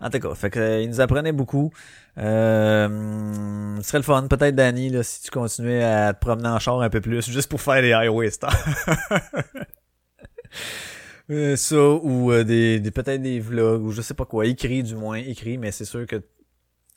en 0.00 0.10
tout 0.10 0.18
cas, 0.18 0.34
fait 0.34 0.50
que 0.50 0.58
euh, 0.58 0.82
il 0.82 0.88
nous 0.88 1.00
apprenait 1.00 1.32
beaucoup. 1.32 1.72
Euh, 2.18 3.76
ce 3.76 3.82
serait 3.82 3.98
le 3.98 4.04
fun, 4.04 4.26
peut-être 4.28 4.54
Danny, 4.54 4.90
là, 4.90 5.02
si 5.02 5.22
tu 5.22 5.30
continuais 5.30 5.82
à 5.82 6.14
te 6.14 6.20
promener 6.20 6.48
en 6.48 6.58
char 6.58 6.80
un 6.80 6.90
peu 6.90 7.00
plus, 7.00 7.26
juste 7.30 7.50
pour 7.50 7.60
faire 7.60 7.82
les 7.82 7.92
highway 7.92 8.30
stars. 8.30 8.56
Euh, 11.28 11.56
ça 11.56 11.76
ou 11.76 12.30
euh, 12.30 12.44
des, 12.44 12.78
des 12.78 12.90
peut-être 12.92 13.20
des 13.20 13.40
vlogs 13.40 13.82
ou 13.82 13.90
je 13.90 14.00
sais 14.00 14.14
pas 14.14 14.24
quoi 14.24 14.46
écrit 14.46 14.84
du 14.84 14.94
moins 14.94 15.16
écrit 15.16 15.58
mais 15.58 15.72
c'est 15.72 15.84
sûr 15.84 16.06
que 16.06 16.22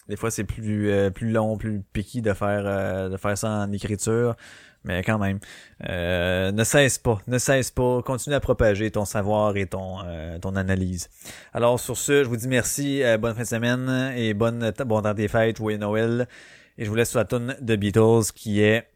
des 0.08 0.16
fois 0.16 0.30
c'est 0.30 0.44
plus 0.44 0.92
euh, 0.92 1.10
plus 1.10 1.32
long 1.32 1.58
plus 1.58 1.82
piqué 1.82 2.22
de 2.22 2.34
faire 2.34 2.62
euh, 2.66 3.10
de 3.10 3.18
faire 3.18 3.36
ça 3.36 3.50
en 3.50 3.72
écriture 3.72 4.36
mais 4.84 5.04
quand 5.04 5.20
même. 5.20 5.40
Euh, 5.88 6.52
ne 6.52 6.64
cesse 6.64 6.98
pas 6.98 7.20
ne 7.28 7.38
cesse 7.38 7.72
pas. 7.72 8.02
Continue 8.02 8.36
à 8.36 8.40
propager 8.40 8.92
ton 8.92 9.06
savoir 9.06 9.56
et 9.58 9.66
ton 9.66 9.98
euh, 10.06 10.40
ton 10.40 10.56
analyse. 10.56 11.10
Alors 11.54 11.80
sur 11.80 11.98
ce 11.98 12.24
je 12.24 12.30
vous 12.30 12.38
dis 12.38 12.48
merci 12.48 13.04
euh, 13.04 13.18
bonne 13.18 13.36
fin 13.36 13.44
de 13.44 13.48
semaine 13.48 14.14
et 14.16 14.34
bonne 14.34 14.72
bon 14.86 15.02
temps 15.02 15.14
des 15.14 15.28
fêtes. 15.28 15.58
Joyeux 15.58 15.78
Noël. 15.78 16.28
Et 16.78 16.86
je 16.86 16.90
vous 16.90 16.96
laisse 16.96 17.10
sur 17.10 17.20
la 17.20 17.26
tune 17.26 17.56
de 17.60 17.76
Beatles 17.76 18.32
qui 18.34 18.62
est 18.62 18.88